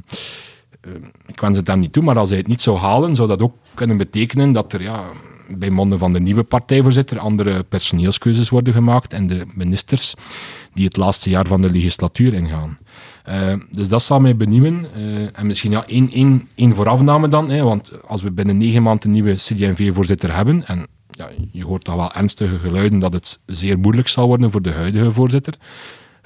ik 1.27 1.41
wens 1.41 1.57
het 1.57 1.67
hem 1.67 1.79
niet 1.79 1.93
toe, 1.93 2.03
maar 2.03 2.19
als 2.19 2.29
hij 2.29 2.39
het 2.39 2.47
niet 2.47 2.63
zou 2.63 2.79
halen, 2.79 3.15
zou 3.15 3.29
dat 3.29 3.43
ook 3.43 3.55
kunnen 3.75 3.97
betekenen 3.97 4.53
dat 4.53 4.73
er 4.73 4.83
ja, 4.83 5.05
bij 5.49 5.71
monden 5.71 5.99
van 5.99 6.13
de 6.13 6.21
nieuwe 6.21 6.43
partijvoorzitter 6.43 7.19
andere 7.19 7.63
personeelskeuzes 7.63 8.49
worden 8.49 8.75
gemaakt 8.75 9.13
en 9.13 9.27
de 9.27 9.47
ministers 9.55 10.15
die 10.73 10.85
het 10.85 10.97
laatste 10.97 11.31
jaar 11.31 11.47
van 11.47 11.61
de 11.61 11.71
legislatuur 11.71 12.35
ingaan. 12.35 12.79
Uh, 13.29 13.55
dus 13.71 13.89
dat 13.89 14.03
zal 14.03 14.21
mij 14.21 14.37
benieuwen. 14.37 14.87
Uh, 14.97 15.39
en 15.39 15.47
misschien 15.47 15.71
ja, 15.71 15.87
één, 15.87 16.11
één, 16.11 16.49
één 16.55 16.75
voorafname 16.75 17.29
dan. 17.29 17.51
Hè, 17.51 17.63
want 17.63 18.07
als 18.07 18.23
we 18.23 18.33
binnen 18.33 18.57
negen 18.57 18.83
maanden 18.83 19.05
een 19.05 19.11
nieuwe 19.11 19.35
CD&V-voorzitter 19.35 20.35
hebben, 20.35 20.67
en 20.67 20.87
ja, 21.11 21.29
je 21.51 21.65
hoort 21.65 21.85
toch 21.85 21.95
wel 21.95 22.13
ernstige 22.13 22.59
geluiden 22.59 22.99
dat 22.99 23.13
het 23.13 23.41
zeer 23.47 23.79
moeilijk 23.79 24.09
zal 24.09 24.27
worden 24.27 24.51
voor 24.51 24.63
de 24.63 24.73
huidige 24.73 25.13
voorzitter. 25.13 25.55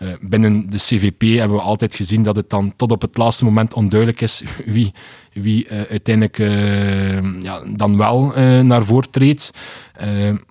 Uh, 0.03 0.09
binnen 0.21 0.71
de 0.71 0.77
CVP 0.77 1.21
hebben 1.39 1.57
we 1.57 1.63
altijd 1.63 1.95
gezien 1.95 2.23
dat 2.23 2.37
het 2.37 2.51
dan 2.51 2.73
tot 2.77 2.93
op 2.93 3.03
het 3.03 3.17
laatste 3.17 3.45
moment 3.45 3.75
onduidelijk 3.75 4.21
is 4.21 4.43
wie, 4.67 4.93
wie 5.43 5.65
uh, 5.65 5.83
uiteindelijk 5.91 6.39
uh, 6.39 7.43
ja, 7.43 7.61
dan 7.77 7.97
wel 7.97 8.33
naar 8.63 8.85
voren 8.85 9.11
treedt. 9.11 9.51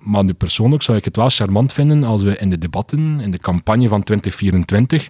maar 0.01 0.23
nu 0.23 0.33
persoonlijk 0.33 0.83
zou 0.83 0.97
ik 0.97 1.05
het 1.05 1.15
wel 1.15 1.29
charmant 1.29 1.73
vinden 1.73 2.03
als 2.03 2.23
we 2.23 2.38
in 2.38 2.49
de 2.49 2.57
debatten, 2.57 3.19
in 3.19 3.31
de 3.31 3.39
campagne 3.39 3.88
van 3.88 4.03
2024, 4.03 5.09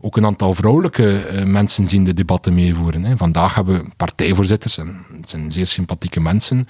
ook 0.00 0.16
een 0.16 0.26
aantal 0.26 0.54
vrouwelijke 0.54 1.20
mensen 1.46 1.88
zien 1.88 2.04
de 2.04 2.14
debatten 2.14 2.54
meevoeren. 2.54 3.04
Hè. 3.04 3.16
Vandaag 3.16 3.54
hebben 3.54 3.82
we 3.82 3.90
partijvoorzitters, 3.96 4.78
en 4.78 5.04
het 5.20 5.30
zijn 5.30 5.52
zeer 5.52 5.66
sympathieke 5.66 6.20
mensen. 6.20 6.68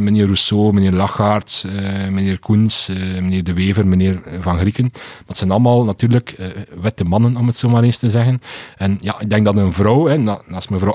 Meneer 0.00 0.24
Rousseau, 0.24 0.72
meneer 0.72 0.92
Lachaert, 0.92 1.64
meneer 2.10 2.38
Koens, 2.38 2.88
meneer 3.20 3.44
De 3.44 3.52
Wever, 3.52 3.86
meneer 3.86 4.20
Van 4.40 4.58
Grieken. 4.58 4.92
Dat 5.26 5.36
zijn 5.36 5.50
allemaal 5.50 5.84
natuurlijk 5.84 6.36
witte 6.80 7.04
mannen, 7.04 7.36
om 7.36 7.46
het 7.46 7.56
zo 7.56 7.68
maar 7.68 7.82
eens 7.82 7.98
te 7.98 8.10
zeggen. 8.10 8.40
En 8.76 8.98
ja, 9.00 9.20
ik 9.20 9.30
denk 9.30 9.44
dat 9.44 9.56
een 9.56 9.72
vrouw, 9.72 10.06
hè, 10.06 10.16
naast 10.46 10.70
mevrouw 10.70 10.92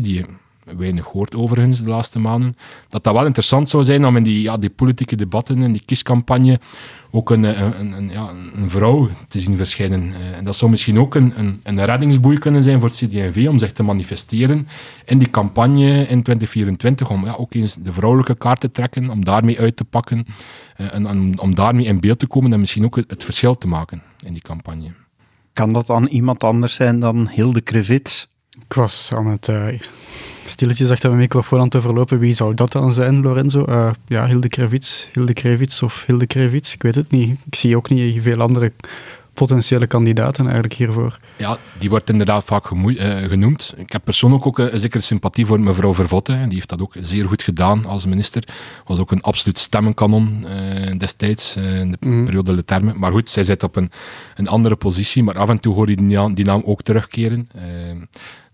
Die 0.00 0.24
weinig 0.76 1.04
hoort 1.04 1.34
overigens 1.34 1.82
de 1.82 1.88
laatste 1.88 2.18
maanden, 2.18 2.56
dat 2.88 3.04
dat 3.04 3.14
wel 3.14 3.26
interessant 3.26 3.68
zou 3.68 3.84
zijn 3.84 4.06
om 4.06 4.16
in 4.16 4.22
die, 4.22 4.42
ja, 4.42 4.56
die 4.56 4.70
politieke 4.70 5.16
debatten 5.16 5.62
en 5.62 5.72
die 5.72 5.82
kiescampagne 5.84 6.60
ook 7.10 7.30
een, 7.30 7.42
een, 7.42 7.92
een, 7.92 8.10
ja, 8.10 8.30
een 8.54 8.70
vrouw 8.70 9.08
te 9.28 9.38
zien 9.38 9.56
verschijnen. 9.56 10.12
Eh, 10.14 10.36
en 10.36 10.44
dat 10.44 10.56
zou 10.56 10.70
misschien 10.70 10.98
ook 10.98 11.14
een, 11.14 11.32
een, 11.36 11.60
een 11.62 11.84
reddingsboei 11.84 12.38
kunnen 12.38 12.62
zijn 12.62 12.80
voor 12.80 12.88
het 12.88 12.98
CD&V 12.98 13.46
om 13.48 13.58
zich 13.58 13.72
te 13.72 13.82
manifesteren 13.82 14.68
in 15.04 15.18
die 15.18 15.30
campagne 15.30 15.90
in 16.00 16.22
2024, 16.22 17.10
om 17.10 17.24
ja, 17.24 17.32
ook 17.32 17.54
eens 17.54 17.74
de 17.74 17.92
vrouwelijke 17.92 18.34
kaart 18.34 18.60
te 18.60 18.70
trekken, 18.70 19.10
om 19.10 19.24
daarmee 19.24 19.60
uit 19.60 19.76
te 19.76 19.84
pakken 19.84 20.26
eh, 20.76 20.94
en 20.94 21.08
om, 21.08 21.38
om 21.38 21.54
daarmee 21.54 21.84
in 21.84 22.00
beeld 22.00 22.18
te 22.18 22.26
komen 22.26 22.52
en 22.52 22.60
misschien 22.60 22.84
ook 22.84 22.96
het, 22.96 23.10
het 23.10 23.24
verschil 23.24 23.58
te 23.58 23.68
maken 23.68 24.02
in 24.24 24.32
die 24.32 24.42
campagne. 24.42 24.92
Kan 25.52 25.72
dat 25.72 25.86
dan 25.86 26.06
iemand 26.06 26.44
anders 26.44 26.74
zijn 26.74 27.00
dan 27.00 27.28
Hilde 27.28 27.60
Krevits? 27.60 28.28
Ik 28.64 28.72
was 28.74 29.10
aan 29.14 29.26
het 29.26 29.48
uh, 29.48 29.68
stilletjes 30.44 30.90
achter 30.90 31.08
mijn 31.08 31.20
microfoon 31.20 31.60
aan 31.60 31.68
te 31.68 31.80
verlopen. 31.80 32.18
Wie 32.18 32.34
zou 32.34 32.54
dat 32.54 32.72
dan 32.72 32.92
zijn, 32.92 33.20
Lorenzo? 33.20 33.64
Uh, 33.68 33.90
ja, 34.06 34.26
Hilde 34.26 34.48
Krevits, 34.48 35.08
Hilde 35.12 35.32
Krevits 35.32 35.82
of 35.82 36.04
Hilde 36.06 36.26
Krevits, 36.26 36.74
ik 36.74 36.82
weet 36.82 36.94
het 36.94 37.10
niet. 37.10 37.38
Ik 37.46 37.54
zie 37.54 37.76
ook 37.76 37.88
niet 37.90 38.22
veel 38.22 38.40
andere 38.40 38.72
potentiële 39.36 39.86
kandidaten 39.86 40.44
eigenlijk 40.44 40.74
hiervoor. 40.74 41.18
Ja, 41.36 41.58
die 41.78 41.88
wordt 41.88 42.10
inderdaad 42.10 42.44
vaak 42.44 42.70
uh, 42.70 43.16
genoemd. 43.28 43.74
Ik 43.76 43.92
heb 43.92 44.04
persoonlijk 44.04 44.46
ook 44.46 44.58
een, 44.58 44.80
zekere 44.80 45.02
sympathie 45.02 45.46
voor 45.46 45.60
mevrouw 45.60 45.94
Vervotte. 45.94 46.32
Die 46.32 46.54
heeft 46.54 46.68
dat 46.68 46.80
ook 46.80 46.94
zeer 47.02 47.24
goed 47.24 47.42
gedaan 47.42 47.84
als 47.84 48.06
minister. 48.06 48.42
Was 48.86 48.98
ook 48.98 49.10
een 49.10 49.22
absoluut 49.22 49.58
stemmenkanon 49.58 50.46
uh, 50.48 50.98
destijds, 50.98 51.56
uh, 51.56 51.78
in 51.78 51.90
de 51.90 52.06
mm. 52.06 52.24
periode 52.24 52.54
de 52.54 52.64
termen. 52.64 52.98
Maar 52.98 53.12
goed, 53.12 53.30
zij 53.30 53.44
zit 53.44 53.62
op 53.62 53.76
een, 53.76 53.90
een 54.34 54.48
andere 54.48 54.76
positie. 54.76 55.22
Maar 55.22 55.38
af 55.38 55.48
en 55.48 55.60
toe 55.60 55.74
hoor 55.74 55.88
je 55.88 55.96
die 55.96 56.06
naam, 56.06 56.34
die 56.34 56.44
naam 56.44 56.62
ook 56.64 56.82
terugkeren. 56.82 57.48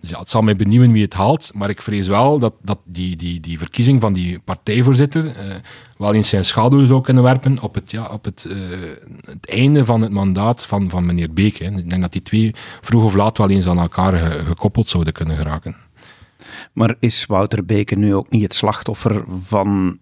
Dus 0.02 0.10
ja, 0.10 0.18
het 0.18 0.30
zal 0.30 0.42
mij 0.42 0.56
benieuwen 0.56 0.92
wie 0.92 1.02
het 1.02 1.14
haalt, 1.14 1.50
maar 1.54 1.70
ik 1.70 1.82
vrees 1.82 2.08
wel 2.08 2.38
dat, 2.38 2.54
dat 2.62 2.78
die, 2.84 3.16
die, 3.16 3.40
die 3.40 3.58
verkiezing 3.58 4.00
van 4.00 4.12
die 4.12 4.38
partijvoorzitter 4.38 5.24
uh, 5.24 5.54
wel 5.96 6.14
eens 6.14 6.28
zijn 6.28 6.44
schaduw 6.44 6.84
zou 6.84 7.00
kunnen 7.00 7.22
werpen 7.22 7.60
op 7.60 7.74
het, 7.74 7.90
ja, 7.90 8.06
op 8.06 8.24
het, 8.24 8.46
uh, 8.48 8.56
het 9.24 9.50
einde 9.50 9.84
van 9.84 10.02
het 10.02 10.12
mandaat 10.12 10.66
van, 10.66 10.90
van 10.90 11.06
meneer 11.06 11.32
Beek. 11.32 11.58
Ik 11.58 11.90
denk 11.90 12.02
dat 12.02 12.12
die 12.12 12.22
twee 12.22 12.54
vroeg 12.80 13.04
of 13.04 13.14
laat 13.14 13.38
wel 13.38 13.50
eens 13.50 13.66
aan 13.66 13.78
elkaar 13.78 14.18
gekoppeld 14.44 14.88
zouden 14.88 15.12
kunnen 15.12 15.36
geraken. 15.36 15.76
Maar 16.72 16.94
is 16.98 17.26
Wouter 17.26 17.64
Beke 17.64 17.94
nu 17.94 18.14
ook 18.14 18.30
niet 18.30 18.42
het 18.42 18.54
slachtoffer 18.54 19.24
van 19.42 19.98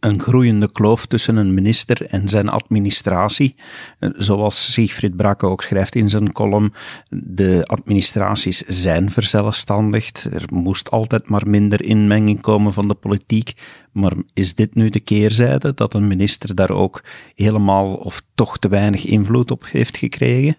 een 0.00 0.20
groeiende 0.20 0.72
kloof 0.72 1.06
tussen 1.06 1.36
een 1.36 1.54
minister 1.54 2.06
en 2.06 2.28
zijn 2.28 2.48
administratie. 2.48 3.54
Zoals 4.00 4.72
Siegfried 4.72 5.16
Brakke 5.16 5.46
ook 5.46 5.62
schrijft 5.62 5.94
in 5.94 6.08
zijn 6.08 6.32
column, 6.32 6.72
de 7.10 7.64
administraties 7.66 8.58
zijn 8.58 9.10
verzelfstandigd. 9.10 10.28
Er 10.32 10.44
moest 10.52 10.90
altijd 10.90 11.28
maar 11.28 11.48
minder 11.48 11.84
inmenging 11.84 12.40
komen 12.40 12.72
van 12.72 12.88
de 12.88 12.94
politiek. 12.94 13.52
Maar 13.92 14.12
is 14.34 14.54
dit 14.54 14.74
nu 14.74 14.88
de 14.88 15.00
keerzijde, 15.00 15.74
dat 15.74 15.94
een 15.94 16.08
minister 16.08 16.54
daar 16.54 16.70
ook 16.70 17.02
helemaal 17.34 17.94
of 17.94 18.22
toch 18.34 18.58
te 18.58 18.68
weinig 18.68 19.04
invloed 19.04 19.50
op 19.50 19.66
heeft 19.70 19.96
gekregen? 19.96 20.56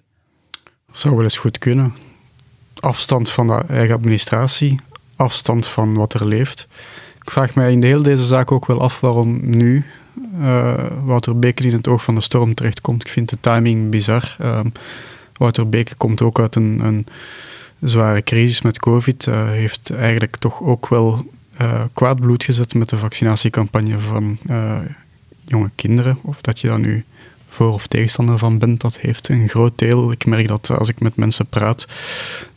Zou 0.91 1.15
wel 1.15 1.23
eens 1.23 1.37
goed 1.37 1.57
kunnen. 1.57 1.93
Afstand 2.79 3.29
van 3.29 3.47
de 3.47 3.63
eigen 3.67 3.95
administratie, 3.95 4.79
afstand 5.15 5.67
van 5.67 5.95
wat 5.95 6.13
er 6.13 6.27
leeft. 6.27 6.67
Ik 7.30 7.36
vraag 7.36 7.55
mij 7.55 7.71
in 7.71 7.80
de 7.80 7.88
heel 7.88 8.01
deze 8.01 8.25
zaak 8.25 8.51
ook 8.51 8.65
wel 8.65 8.82
af 8.82 8.99
waarom 8.99 9.39
nu 9.41 9.86
uh, 10.39 10.73
Wouter 11.03 11.39
Beke 11.39 11.63
in 11.63 11.73
het 11.73 11.88
oog 11.88 12.03
van 12.03 12.15
de 12.15 12.21
storm 12.21 12.53
terechtkomt. 12.53 13.01
Ik 13.01 13.11
vind 13.11 13.30
de 13.30 13.38
timing 13.39 13.89
bizar. 13.89 14.38
Uh, 14.41 14.59
Wouter 15.38 15.69
Beke 15.69 15.95
komt 15.95 16.21
ook 16.21 16.39
uit 16.39 16.55
een, 16.55 16.80
een 16.84 17.05
zware 17.82 18.23
crisis 18.23 18.61
met 18.61 18.80
COVID. 18.80 19.25
Uh, 19.25 19.49
heeft 19.49 19.89
eigenlijk 19.89 20.38
toch 20.38 20.61
ook 20.61 20.88
wel 20.88 21.25
uh, 21.61 21.82
kwaad 21.93 22.19
bloed 22.19 22.43
gezet 22.43 22.73
met 22.73 22.89
de 22.89 22.97
vaccinatiecampagne 22.97 23.99
van 23.99 24.38
jonge 25.45 25.69
kinderen. 25.75 26.17
Of 26.21 26.41
dat 26.41 26.59
je 26.59 26.67
daar 26.67 26.80
nu 26.80 27.05
voor- 27.47 27.73
of 27.73 27.88
tegenstander 27.88 28.38
van 28.38 28.57
bent, 28.57 28.82
dat 28.82 28.97
heeft 28.97 29.30
een 29.30 29.49
groot 29.49 29.77
deel. 29.77 30.11
Ik 30.11 30.25
merk 30.25 30.47
dat 30.47 30.69
als 30.69 30.89
ik 30.89 30.99
met 30.99 31.15
mensen 31.15 31.45
praat, 31.45 31.88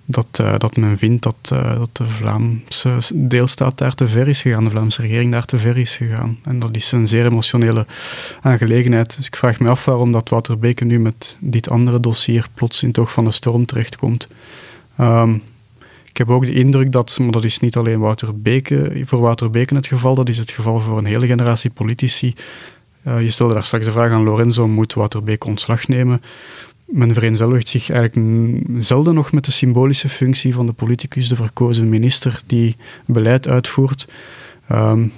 dat, 0.04 0.38
uh, 0.40 0.54
dat 0.58 0.76
men 0.76 0.98
vindt 0.98 1.22
dat, 1.22 1.50
uh, 1.52 1.78
dat 1.78 1.90
de 1.92 2.06
Vlaamse 2.06 2.98
deelstaat 3.14 3.78
daar 3.78 3.94
te 3.94 4.08
ver 4.08 4.28
is 4.28 4.42
gegaan, 4.42 4.64
de 4.64 4.70
Vlaamse 4.70 5.02
regering 5.02 5.32
daar 5.32 5.44
te 5.44 5.58
ver 5.58 5.76
is 5.78 5.96
gegaan. 5.96 6.38
En 6.44 6.58
dat 6.58 6.76
is 6.76 6.92
een 6.92 7.08
zeer 7.08 7.26
emotionele 7.26 7.86
aangelegenheid. 8.40 9.16
Dus 9.16 9.26
ik 9.26 9.36
vraag 9.36 9.60
me 9.60 9.68
af 9.68 9.84
waarom 9.84 10.12
dat 10.12 10.28
Wouter 10.28 10.58
Beke 10.58 10.84
nu 10.84 11.00
met 11.00 11.36
dit 11.40 11.70
andere 11.70 12.00
dossier 12.00 12.46
plots 12.54 12.82
in 12.82 12.92
toch 12.92 13.12
van 13.12 13.24
de 13.24 13.32
storm 13.32 13.66
terechtkomt. 13.66 14.28
Um, 15.00 15.42
ik 16.08 16.18
heb 16.18 16.30
ook 16.30 16.46
de 16.46 16.52
indruk 16.52 16.92
dat, 16.92 17.18
maar 17.18 17.30
dat 17.30 17.44
is 17.44 17.58
niet 17.58 17.76
alleen 17.76 17.98
Wouter 17.98 18.40
Beke, 18.40 19.02
voor 19.04 19.20
Wouter 19.20 19.50
Beke 19.50 19.74
het 19.74 19.86
geval, 19.86 20.14
dat 20.14 20.28
is 20.28 20.38
het 20.38 20.50
geval 20.50 20.80
voor 20.80 20.98
een 20.98 21.04
hele 21.04 21.26
generatie 21.26 21.70
politici. 21.70 22.34
Uh, 23.06 23.20
je 23.20 23.30
stelde 23.30 23.54
daar 23.54 23.64
straks 23.64 23.84
de 23.84 23.90
vraag 23.90 24.10
aan 24.10 24.22
Lorenzo, 24.22 24.68
moet 24.68 24.94
Wouter 24.94 25.22
Beke 25.22 25.46
ontslag 25.46 25.88
nemen? 25.88 26.22
Men 26.92 27.14
vereenzelvigt 27.14 27.68
zich 27.68 27.90
eigenlijk 27.90 28.60
zelden 28.78 29.14
nog 29.14 29.32
met 29.32 29.44
de 29.44 29.50
symbolische 29.52 30.08
functie 30.08 30.54
van 30.54 30.66
de 30.66 30.72
politicus, 30.72 31.28
de 31.28 31.36
verkozen 31.36 31.88
minister 31.88 32.40
die 32.46 32.76
beleid 33.06 33.48
uitvoert. 33.48 34.08
Um, 34.72 35.12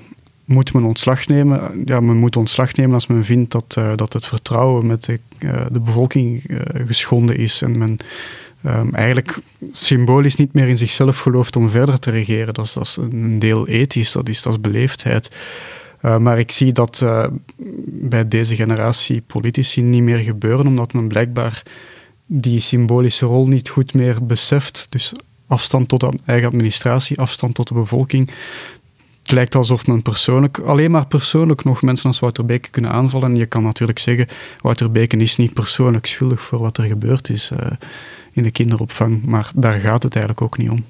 moet 0.45 0.73
men 0.73 0.85
ontslag 0.85 1.27
nemen? 1.27 1.83
Ja, 1.85 2.01
men 2.01 2.17
moet 2.17 2.37
ontslag 2.37 2.73
nemen 2.73 2.95
als 2.95 3.07
men 3.07 3.25
vindt 3.25 3.53
dat, 3.53 3.75
uh, 3.79 3.93
dat 3.95 4.13
het 4.13 4.27
vertrouwen 4.27 4.87
met 4.87 5.05
de, 5.05 5.21
uh, 5.39 5.67
de 5.73 5.81
bevolking 5.81 6.51
uh, 6.51 6.59
geschonden 6.87 7.37
is 7.37 7.63
en 7.63 7.79
men 7.79 7.97
um, 8.67 8.95
eigenlijk 8.95 9.39
symbolisch 9.73 10.37
niet 10.37 10.53
meer 10.53 10.69
in 10.69 10.79
zichzelf 10.79 11.19
gelooft 11.19 11.57
om 11.57 11.71
verder 11.71 11.99
te 11.99 12.11
regeren. 12.11 12.55
Dat 12.55 12.65
is, 12.65 12.73
dat 12.73 12.87
is 12.87 12.97
een 12.97 13.39
deel 13.39 13.69
ethisch, 13.69 14.13
dat 14.13 14.29
is, 14.29 14.43
dat 14.43 14.53
is 14.53 14.61
beleefdheid. 14.61 15.31
Uh, 16.05 16.19
maar 16.19 16.39
ik 16.39 16.53
zie 16.53 16.73
dat 16.73 17.01
uh, 17.03 17.27
bij 17.87 18.29
deze 18.29 18.55
generatie 18.55 19.21
politici 19.21 19.83
niet 19.83 20.03
meer 20.03 20.19
gebeuren, 20.19 20.67
omdat 20.67 20.93
men 20.93 21.09
blijkbaar 21.09 21.63
die 22.27 22.61
symbolische 22.61 23.27
rol 23.27 23.47
niet 23.47 23.69
goed 23.69 23.95
meer 23.95 24.27
beseft. 24.27 24.87
Dus 24.89 25.13
afstand 25.47 25.89
tot 25.89 26.01
de 26.01 26.13
eigen 26.25 26.49
administratie, 26.49 27.19
afstand 27.19 27.55
tot 27.55 27.69
de 27.69 27.75
bevolking. 27.75 28.31
Het 29.23 29.33
lijkt 29.33 29.55
alsof 29.55 29.87
men 29.87 30.03
persoonlijk, 30.03 30.59
alleen 30.59 30.91
maar 30.91 31.07
persoonlijk 31.07 31.65
nog 31.65 31.83
mensen 31.83 32.07
als 32.07 32.19
Wouter 32.19 32.45
Beke 32.45 32.71
kunnen 32.71 32.91
aanvallen. 32.91 33.31
En 33.31 33.37
je 33.37 33.47
kan 33.47 33.63
natuurlijk 33.63 33.99
zeggen, 33.99 34.27
Wouter 34.61 34.91
Beke 34.91 35.17
is 35.17 35.37
niet 35.37 35.55
persoonlijk 35.55 36.07
schuldig 36.07 36.41
voor 36.41 36.59
wat 36.59 36.79
er 36.79 36.85
gebeurd 36.85 37.29
is 37.29 37.51
uh, 37.53 37.67
in 38.33 38.43
de 38.43 38.51
kinderopvang. 38.51 39.25
Maar 39.25 39.51
daar 39.55 39.79
gaat 39.79 40.03
het 40.03 40.17
eigenlijk 40.17 40.47
ook 40.47 40.59
niet 40.59 40.71
om. 40.71 40.85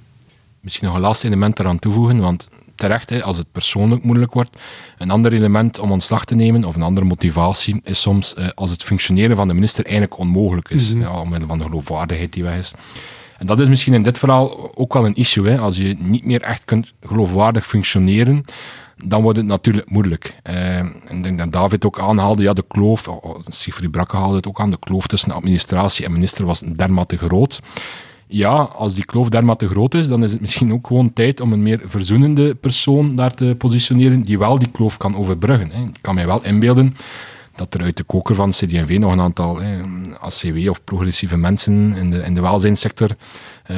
Misschien 0.61 0.87
nog 0.87 0.97
een 0.97 1.03
laatste 1.03 1.27
element 1.27 1.59
eraan 1.59 1.79
toevoegen, 1.79 2.21
want 2.21 2.49
terecht, 2.75 3.11
hè, 3.11 3.23
als 3.23 3.37
het 3.37 3.53
persoonlijk 3.53 4.03
moeilijk 4.03 4.33
wordt. 4.33 4.51
Een 4.99 5.11
ander 5.11 5.33
element 5.33 5.79
om 5.79 5.93
ontslag 5.93 6.25
te 6.25 6.35
nemen, 6.35 6.65
of 6.65 6.77
een 6.77 6.83
andere 6.83 7.07
motivatie, 7.07 7.81
is 7.85 8.01
soms 8.01 8.35
eh, 8.35 8.49
als 8.55 8.71
het 8.71 8.83
functioneren 8.83 9.37
van 9.37 9.49
de 9.49 9.55
minister 9.55 9.85
eigenlijk 9.85 10.19
onmogelijk 10.19 10.69
is, 10.69 10.89
mm 10.89 11.03
-hmm. 11.03 11.11
ja, 11.11 11.21
omwille 11.21 11.47
van 11.47 11.59
de 11.59 11.65
geloofwaardigheid 11.65 12.33
die 12.33 12.43
weg 12.43 12.59
is. 12.59 12.73
En 13.39 13.47
dat 13.47 13.61
is 13.61 13.69
misschien 13.69 13.95
in 13.95 14.03
dit 14.03 14.19
verhaal 14.19 14.77
ook 14.77 14.93
wel 14.93 15.07
een 15.07 15.15
issue. 15.15 15.49
Hè. 15.49 15.59
Als 15.59 15.77
je 15.77 15.97
niet 15.99 16.25
meer 16.25 16.43
echt 16.43 16.65
kunt 16.65 16.93
geloofwaardig 17.01 17.67
functioneren, 17.67 18.45
dan 18.97 19.23
wordt 19.23 19.39
het 19.39 19.47
natuurlijk 19.47 19.91
moeilijk. 19.91 20.35
Uh, 20.51 20.79
ik 21.09 21.23
denk 21.23 21.39
dat 21.39 21.53
David 21.53 21.85
ook 21.85 21.99
aanhaalde, 21.99 22.43
ja, 22.43 22.53
de 22.53 22.65
kloof, 22.69 23.09
oh, 23.09 23.41
Sigrid 23.49 23.91
Brakke 23.91 24.17
haalde 24.17 24.37
het 24.37 24.47
ook 24.47 24.61
aan, 24.61 24.71
de 24.71 24.79
kloof 24.79 25.07
tussen 25.07 25.33
administratie 25.33 26.05
en 26.05 26.13
minister 26.13 26.45
was 26.45 26.61
dermate 26.61 27.17
groot 27.17 27.61
ja, 28.27 28.53
als 28.53 28.95
die 28.95 29.05
kloof 29.05 29.29
dermate 29.29 29.69
groot 29.69 29.95
is, 29.95 30.09
dan 30.09 30.23
is 30.23 30.33
het 30.33 30.41
misschien 30.41 30.73
ook 30.73 30.87
gewoon 30.87 31.13
tijd 31.13 31.41
om 31.41 31.53
een 31.53 31.63
meer 31.63 31.81
verzoenende 31.85 32.55
persoon 32.55 33.17
daar 33.17 33.35
te 33.35 33.55
positioneren, 33.59 34.23
die 34.23 34.39
wel 34.39 34.59
die 34.59 34.71
kloof 34.71 34.97
kan 34.97 35.17
overbruggen. 35.17 35.71
Hè. 35.71 35.83
Ik 35.83 35.99
kan 36.01 36.15
mij 36.15 36.27
wel 36.27 36.45
inbeelden 36.45 36.95
dat 37.57 37.75
er 37.75 37.83
uit 37.83 37.97
de 37.97 38.03
koker 38.03 38.35
van 38.35 38.51
CD&V 38.51 38.97
nog 38.99 39.13
een 39.13 39.21
aantal 39.21 39.61
hè, 39.61 39.81
ACW 40.21 40.69
of 40.69 40.85
progressieve 40.85 41.37
mensen 41.37 41.95
in 41.97 42.11
de, 42.11 42.19
in 42.19 42.35
de 42.35 42.41
welzijnssector 42.41 43.11
uh, 43.71 43.77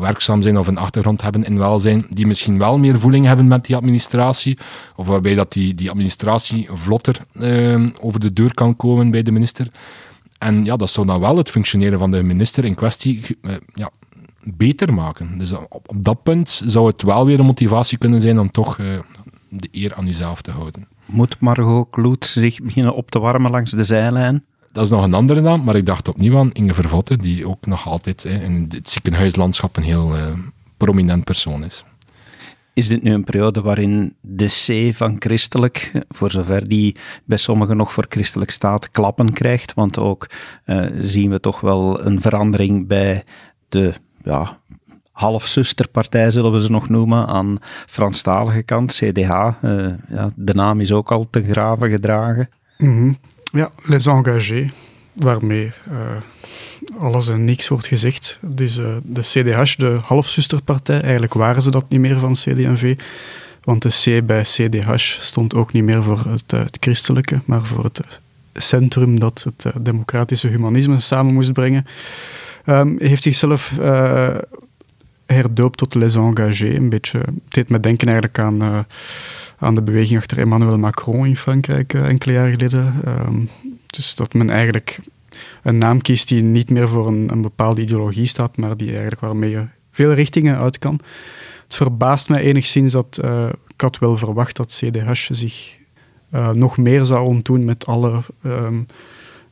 werkzaam 0.00 0.42
zijn 0.42 0.58
of 0.58 0.66
een 0.66 0.78
achtergrond 0.78 1.22
hebben 1.22 1.44
in 1.44 1.58
welzijn, 1.58 2.06
die 2.10 2.26
misschien 2.26 2.58
wel 2.58 2.78
meer 2.78 2.98
voeling 2.98 3.26
hebben 3.26 3.48
met 3.48 3.64
die 3.64 3.76
administratie, 3.76 4.58
of 4.96 5.06
waarbij 5.06 5.34
dat 5.34 5.52
die, 5.52 5.74
die 5.74 5.90
administratie 5.90 6.68
vlotter 6.72 7.16
uh, 7.32 7.86
over 8.00 8.20
de 8.20 8.32
deur 8.32 8.54
kan 8.54 8.76
komen 8.76 9.10
bij 9.10 9.22
de 9.22 9.32
minister. 9.32 9.68
En 10.38 10.64
ja, 10.64 10.76
dat 10.76 10.90
zou 10.90 11.06
dan 11.06 11.20
wel 11.20 11.36
het 11.36 11.50
functioneren 11.50 11.98
van 11.98 12.10
de 12.10 12.22
minister 12.22 12.64
in 12.64 12.74
kwestie 12.74 13.20
uh, 13.42 13.54
ja, 13.74 13.90
beter 14.42 14.94
maken. 14.94 15.38
Dus 15.38 15.52
op, 15.52 15.82
op, 15.86 16.04
dat 16.04 16.22
punt 16.22 16.62
zou 16.66 16.86
het 16.86 17.02
wel 17.02 17.26
weer 17.26 17.38
een 17.38 17.46
motivatie 17.46 17.98
kunnen 17.98 18.20
zijn 18.20 18.38
om 18.38 18.50
toch 18.50 18.78
uh, 18.78 19.00
de 19.48 19.68
eer 19.72 19.94
aan 19.94 20.08
uzelf 20.08 20.42
te 20.42 20.50
houden. 20.50 20.88
Moet 21.06 21.40
Margot 21.40 21.90
Kloet 21.90 22.24
zich 22.24 22.62
beginnen 22.62 22.94
op 22.94 23.10
te 23.10 23.18
warmen 23.18 23.50
langs 23.50 23.70
de 23.70 23.84
zijlijn? 23.84 24.44
Dat 24.72 24.84
is 24.84 24.90
nog 24.90 25.04
een 25.04 25.14
andere 25.14 25.40
naam, 25.40 25.64
maar 25.64 25.76
ik 25.76 25.86
dacht 25.86 26.08
opnieuw 26.08 26.38
aan 26.38 26.52
Inge 26.52 26.74
Vervotte, 26.74 27.16
die 27.16 27.48
ook 27.48 27.66
nog 27.66 27.86
altijd 27.86 28.22
hè, 28.22 28.44
in 28.44 28.66
het 28.68 28.90
ziekenhuislandschap 28.90 29.76
een 29.76 29.82
heel 29.82 30.16
uh, 30.16 30.26
prominent 30.76 31.24
persoon 31.24 31.64
is. 31.64 31.84
Is 32.76 32.88
dit 32.88 33.02
nu 33.02 33.12
een 33.12 33.24
periode 33.24 33.60
waarin 33.60 34.14
de 34.20 34.46
C 34.46 34.94
van 34.94 35.16
christelijk, 35.18 35.92
voor 36.08 36.30
zover 36.30 36.68
die 36.68 36.96
bij 37.24 37.38
sommigen 37.38 37.76
nog 37.76 37.92
voor 37.92 38.06
christelijk 38.08 38.50
staat, 38.50 38.90
klappen 38.90 39.32
krijgt? 39.32 39.74
Want 39.74 39.98
ook 39.98 40.26
uh, 40.66 40.86
zien 41.00 41.30
we 41.30 41.40
toch 41.40 41.60
wel 41.60 42.04
een 42.04 42.20
verandering 42.20 42.86
bij 42.86 43.24
de 43.68 43.92
ja, 44.22 44.58
halfzusterpartij, 45.12 46.30
zullen 46.30 46.52
we 46.52 46.60
ze 46.60 46.70
nog 46.70 46.88
noemen, 46.88 47.26
aan 47.26 47.58
Franstalige 47.86 48.62
kant, 48.62 48.92
CDH. 48.92 49.30
Uh, 49.62 49.88
ja, 50.08 50.28
de 50.34 50.54
naam 50.54 50.80
is 50.80 50.92
ook 50.92 51.12
al 51.12 51.26
te 51.30 51.42
graven 51.42 51.90
gedragen. 51.90 52.48
-hmm. 52.76 53.16
Ja, 53.52 53.70
les 53.82 54.06
engagés, 54.06 54.72
waarmee 55.12 55.72
uh, 55.90 56.16
alles 56.98 57.28
en 57.28 57.44
niks 57.44 57.68
wordt 57.68 57.86
gezegd. 57.86 58.38
Dus 58.42 58.78
uh, 58.78 58.96
de 59.04 59.20
CDH, 59.20 59.76
de 59.76 59.98
halfzusterpartij, 60.02 61.00
eigenlijk 61.00 61.34
waren 61.34 61.62
ze 61.62 61.70
dat 61.70 61.84
niet 61.88 62.00
meer 62.00 62.18
van 62.18 62.32
CD&V. 62.32 62.96
Want 63.62 63.82
de 63.82 64.20
C 64.20 64.26
bij 64.26 64.42
CDH 64.42 64.92
stond 64.96 65.54
ook 65.54 65.72
niet 65.72 65.82
meer 65.82 66.02
voor 66.02 66.18
het, 66.18 66.52
uh, 66.52 66.60
het 66.60 66.76
christelijke, 66.80 67.40
maar 67.44 67.64
voor 67.64 67.84
het 67.84 68.00
centrum 68.54 69.20
dat 69.20 69.42
het 69.44 69.64
uh, 69.64 69.72
democratische 69.80 70.48
humanisme 70.48 71.00
samen 71.00 71.34
moest 71.34 71.52
brengen. 71.52 71.86
Um, 72.66 72.96
heeft 72.98 73.22
zichzelf 73.22 73.72
herdoopt 75.26 75.78
tot 75.78 75.94
Les 75.94 76.14
Engagés. 76.14 76.76
Een 76.76 76.88
beetje, 76.88 77.18
het 77.18 77.34
deed 77.48 77.68
me 77.68 77.80
denken 77.80 78.08
eigenlijk 78.08 78.38
aan, 78.38 78.86
aan 79.58 79.74
de 79.74 79.82
beweging 79.82 80.18
achter 80.18 80.38
Emmanuel 80.38 80.78
Macron 80.78 81.26
in 81.26 81.36
Frankrijk 81.36 81.94
enkele 81.94 82.32
jaren 82.32 82.52
geleden. 82.52 82.94
Um, 83.06 83.50
dus 83.86 84.14
dat 84.14 84.34
men 84.34 84.50
eigenlijk 84.50 85.00
een 85.62 85.78
naam 85.78 86.00
kiest 86.00 86.28
die 86.28 86.42
niet 86.42 86.70
meer 86.70 86.88
voor 86.88 87.06
een, 87.06 87.28
een, 87.30 87.42
bepaalde 87.42 87.80
ideologie 87.80 88.26
staat, 88.26 88.56
maar 88.56 88.76
die 88.76 88.90
eigenlijk 88.90 89.20
waarmee 89.20 89.50
je 89.50 89.66
veel 89.90 90.12
richtingen 90.12 90.56
uit 90.56 90.78
kan. 90.78 91.00
Het 91.64 91.74
verbaast 91.74 92.28
mij 92.28 92.40
enigszins 92.40 92.92
dat 92.92 93.18
uh, 93.24 93.48
ik 93.74 93.80
had 93.80 93.98
wel 93.98 94.16
verwacht 94.16 94.56
dat 94.56 94.80
CDH 94.82 95.10
zich 95.12 95.76
uh, 96.34 96.50
nog 96.50 96.76
meer 96.76 97.04
zou 97.04 97.26
ontdoen 97.26 97.64
met 97.64 97.86
alle, 97.86 98.22
um, 98.44 98.86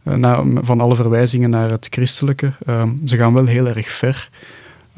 na, 0.02 0.44
van 0.54 0.80
alle 0.80 0.94
verwijzingen 0.94 1.50
naar 1.50 1.70
het 1.70 1.86
christelijke. 1.90 2.52
Um, 2.68 3.00
ze 3.04 3.16
gaan 3.16 3.34
wel 3.34 3.46
heel 3.46 3.68
erg 3.68 3.88
ver. 3.88 4.30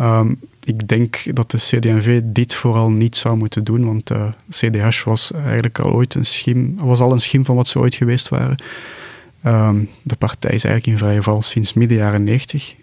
Um, 0.00 0.40
ik 0.64 0.88
denk 0.88 1.36
dat 1.36 1.50
de 1.50 1.56
CD&V 1.56 2.20
dit 2.24 2.54
vooral 2.54 2.90
niet 2.90 3.16
zou 3.16 3.36
moeten 3.36 3.64
doen, 3.64 3.84
want 3.84 4.10
CDH 4.50 5.04
was 5.04 5.32
eigenlijk 5.32 5.78
al 5.78 5.92
ooit 5.92 6.14
een 6.14 6.26
schim, 6.26 6.76
was 6.76 7.00
al 7.00 7.12
een 7.12 7.20
schim 7.20 7.44
van 7.44 7.56
wat 7.56 7.68
ze 7.68 7.78
ooit 7.78 7.94
geweest 7.94 8.28
waren. 8.28 8.56
Um, 9.46 9.88
de 10.02 10.16
partij 10.16 10.54
is 10.54 10.64
eigenlijk 10.64 10.86
in 10.86 11.06
vrije 11.06 11.22
val 11.22 11.42
sinds 11.42 11.72
midden 11.72 11.96
jaren 11.96 12.24
90. 12.24 12.74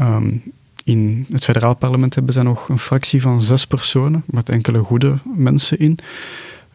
Um, 0.00 0.42
in 0.84 1.26
het 1.32 1.44
federaal 1.44 1.74
parlement 1.74 2.14
hebben 2.14 2.32
ze 2.32 2.42
nog 2.42 2.68
een 2.68 2.78
fractie 2.78 3.20
van 3.20 3.42
zes 3.42 3.66
personen, 3.66 4.22
met 4.26 4.48
enkele 4.48 4.78
goede 4.78 5.14
mensen 5.34 5.78
in. 5.78 5.98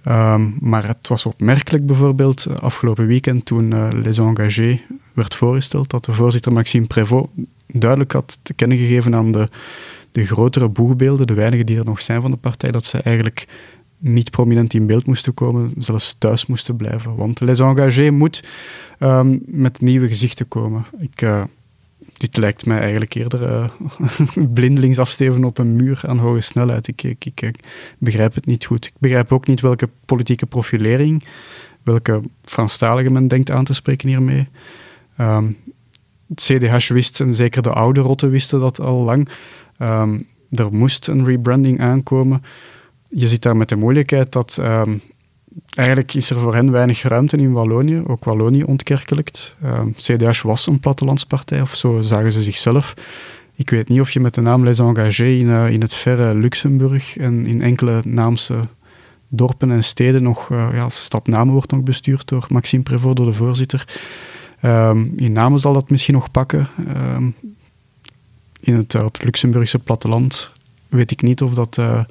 Um, 0.08 0.58
maar 0.60 0.88
het 0.88 1.08
was 1.08 1.26
opmerkelijk 1.26 1.86
bijvoorbeeld 1.86 2.48
afgelopen 2.60 3.08
weekend 3.08 3.46
toen 3.46 3.72
uh, 3.72 3.88
Les 3.92 4.18
Engagés 4.18 4.80
werd 5.14 5.36
voorgesteld, 5.36 5.90
dat 5.90 6.06
de 6.06 6.14
voorzitter 6.14 6.54
Maxime 6.54 6.88
Prévost 6.88 7.30
duidelijk 7.68 8.12
had 8.12 8.38
te 8.42 8.54
kennen 8.54 8.78
gegeven 8.78 9.16
aan 9.16 9.32
de, 9.32 9.50
de 10.12 10.26
grotere 10.26 10.70
boegbeelden, 10.70 11.28
de 11.28 11.34
weinigen 11.34 11.66
die 11.66 11.78
er 11.78 11.86
nog 11.86 12.02
zijn 12.02 12.22
van 12.22 12.32
de 12.32 12.38
partij, 12.38 12.72
dat 12.72 12.86
ze 12.86 13.02
eigenlijk 13.02 13.48
niet 13.98 14.32
prominent 14.32 14.74
in 14.74 14.86
beeld 14.86 15.06
moesten 15.06 15.34
komen, 15.34 15.74
zelfs 15.78 16.16
thuis 16.18 16.46
moesten 16.46 16.76
blijven. 16.76 17.16
Want 17.16 17.40
Les 17.40 17.60
Engagés 17.60 18.12
moet 18.12 18.44
um, 19.00 19.42
met 19.46 19.82
nieuwe 19.82 20.08
gezichten 20.08 20.48
komen. 20.48 20.86
Ik, 21.00 21.22
uh, 21.22 21.44
dit 22.18 22.38
lijkt 22.38 22.66
mij 22.66 22.80
eigenlijk 22.80 23.14
eerder 23.14 23.42
uh, 23.42 23.70
blindelings 24.54 25.00
afsteven 25.00 25.44
op 25.44 25.58
een 25.58 25.76
muur 25.76 26.02
aan 26.06 26.18
hoge 26.18 26.42
snelheid. 26.42 26.88
Ik, 26.88 27.04
ik, 27.04 27.26
ik, 27.26 27.42
ik, 27.42 27.60
begrijp 27.98 28.36
het 28.36 28.46
niet 28.46 28.66
goed. 28.66 28.86
Ik 28.86 28.94
begrijp 28.98 29.32
ook 29.34 29.48
niet 29.48 29.62
welke 29.62 29.90
politieke 30.06 30.46
profilering, 30.46 31.24
welke 31.84 32.22
Franstalige 32.44 33.10
men 33.10 33.28
denkt 33.28 33.52
aan 33.52 33.64
te 33.64 33.74
spreken 33.74 34.08
hiermee. 34.10 34.48
Um, 35.20 35.58
het 36.28 36.42
CDH 36.42 36.88
wist, 36.88 37.20
en 37.20 37.34
zeker 37.34 37.62
de 37.62 37.74
oude 37.74 38.00
rotten 38.00 38.30
wisten 38.30 38.60
dat 38.60 38.80
al 38.80 39.04
lang, 39.04 39.30
um, 39.80 40.28
er 40.52 40.74
moest 40.74 41.08
een 41.08 41.26
rebranding 41.26 41.82
aankomen. 41.82 42.44
Je 43.10 43.28
zit 43.28 43.42
daar 43.42 43.58
met 43.58 43.70
de 43.70 43.76
moeilijkheid 43.76 44.32
dat 44.32 44.58
ehm, 44.62 44.98
eigenlijk 45.76 46.14
is 46.14 46.30
er 46.30 46.40
voor 46.40 46.56
hen 46.56 46.72
weinig 46.72 47.02
ruimte 47.02 47.38
in 47.38 47.52
Wallonië, 47.52 48.02
ook 48.08 48.24
Wallonië 48.24 48.64
ontkerkelijkt. 48.64 49.56
Um, 49.64 49.94
CDH 49.94 50.42
was 50.42 50.68
een 50.68 50.80
plattelandspartij, 50.80 51.62
of 51.62 51.76
zo 51.76 52.02
zagen 52.02 52.32
ze 52.32 52.42
zichzelf. 52.42 52.94
Ik 53.56 53.70
weet 53.70 53.90
niet 53.90 54.00
of 54.00 54.12
je 54.12 54.20
met 54.20 54.34
de 54.34 54.42
naam 54.42 54.64
Les 54.64 54.80
Engagés 54.80 55.40
in, 55.40 55.48
uh, 55.48 55.70
in 55.70 55.82
het 55.82 55.94
verre 55.94 56.36
Luxemburg 56.36 57.18
en 57.18 57.46
in 57.46 57.62
enkele 57.62 58.02
naamse 58.06 58.68
dorpen 59.28 59.72
en 59.72 59.84
steden 59.84 60.24
nog, 60.24 60.50
uh, 60.50 60.68
ja, 60.74 61.46
wordt 61.46 61.72
nog 61.72 61.84
bestuurd 61.84 62.28
door 62.28 62.46
Maxime 62.50 62.84
Prévost, 62.84 63.16
door 63.16 63.26
de 63.26 63.34
voorzitter. 63.34 64.00
Um, 64.62 65.14
in 65.16 65.32
Namen 65.32 65.60
zal 65.60 65.74
dat 65.74 65.90
misschien 65.90 66.14
nog 66.14 66.32
pakken. 66.32 66.70
In 68.60 68.74
uh, 68.96 69.04
het 69.04 69.24
Luxemburgse 69.24 69.80
platteland 69.80 70.52
weet 70.90 71.12
ik 71.12 71.22
niet 71.22 71.42
of 71.42 71.54
dat, 71.54 71.78
uh, 71.80 72.04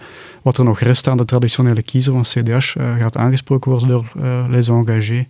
wat 0.42 0.58
er 0.58 0.64
nog 0.64 0.80
rest 0.80 1.08
aan 1.08 1.16
de 1.16 1.24
traditionele 1.24 1.82
kiezer 1.82 2.12
van 2.12 2.22
CDH 2.22 2.74
uh, 2.76 2.96
gaat 2.96 3.16
aangesproken 3.16 3.70
worden 3.70 3.88
door 3.88 4.12
uh, 4.16 4.44
les 4.48 4.68
engagés. 4.68 5.24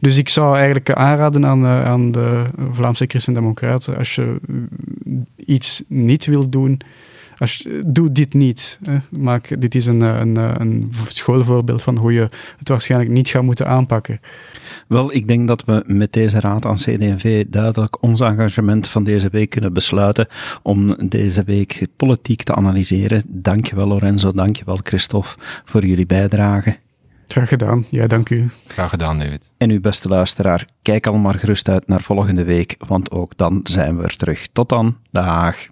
Dus 0.00 0.16
ik 0.16 0.28
zou 0.28 0.56
eigenlijk 0.56 0.92
aanraden 0.92 1.46
aan, 1.46 1.66
aan 1.66 2.12
de 2.12 2.50
Vlaamse 2.72 3.04
Christen-Democraten, 3.08 3.96
als 3.96 4.14
je 4.14 4.40
iets 5.36 5.82
niet 5.88 6.26
wil 6.26 6.48
doen, 6.48 6.80
als, 7.42 7.66
doe 7.86 8.12
dit 8.12 8.34
niet. 8.34 8.78
Hè. 8.84 8.96
Maak, 9.10 9.60
dit 9.60 9.74
is 9.74 9.86
een, 9.86 10.00
een, 10.00 10.36
een 10.36 10.92
schoolvoorbeeld 11.08 11.82
van 11.82 11.96
hoe 11.96 12.12
je 12.12 12.28
het 12.58 12.68
waarschijnlijk 12.68 13.10
niet 13.10 13.28
gaat 13.28 13.42
moeten 13.42 13.66
aanpakken. 13.66 14.20
Wel, 14.88 15.12
ik 15.12 15.28
denk 15.28 15.48
dat 15.48 15.64
we 15.64 15.84
met 15.86 16.12
deze 16.12 16.40
raad 16.40 16.64
aan 16.64 16.74
CD&V 16.74 17.44
duidelijk 17.48 18.02
ons 18.02 18.20
engagement 18.20 18.88
van 18.88 19.04
deze 19.04 19.28
week 19.28 19.50
kunnen 19.50 19.72
besluiten 19.72 20.26
om 20.62 21.08
deze 21.08 21.44
week 21.44 21.86
politiek 21.96 22.42
te 22.42 22.54
analyseren. 22.54 23.22
Dankjewel 23.26 23.86
Lorenzo, 23.86 24.32
dankjewel 24.32 24.78
Christophe 24.82 25.34
voor 25.64 25.86
jullie 25.86 26.06
bijdrage. 26.06 26.76
Graag 27.26 27.48
gedaan. 27.48 27.84
Ja, 27.88 28.06
dank 28.06 28.30
u. 28.30 28.50
Graag 28.66 28.90
gedaan, 28.90 29.18
David. 29.18 29.52
En 29.56 29.70
uw 29.70 29.80
beste 29.80 30.08
luisteraar, 30.08 30.66
kijk 30.82 31.06
al 31.06 31.18
maar 31.18 31.38
gerust 31.38 31.68
uit 31.68 31.88
naar 31.88 32.00
volgende 32.00 32.44
week, 32.44 32.76
want 32.86 33.10
ook 33.10 33.36
dan 33.36 33.60
zijn 33.62 33.96
we 33.96 34.02
er 34.02 34.16
terug. 34.16 34.46
Tot 34.52 34.68
dan. 34.68 34.96
Dag. 35.10 35.71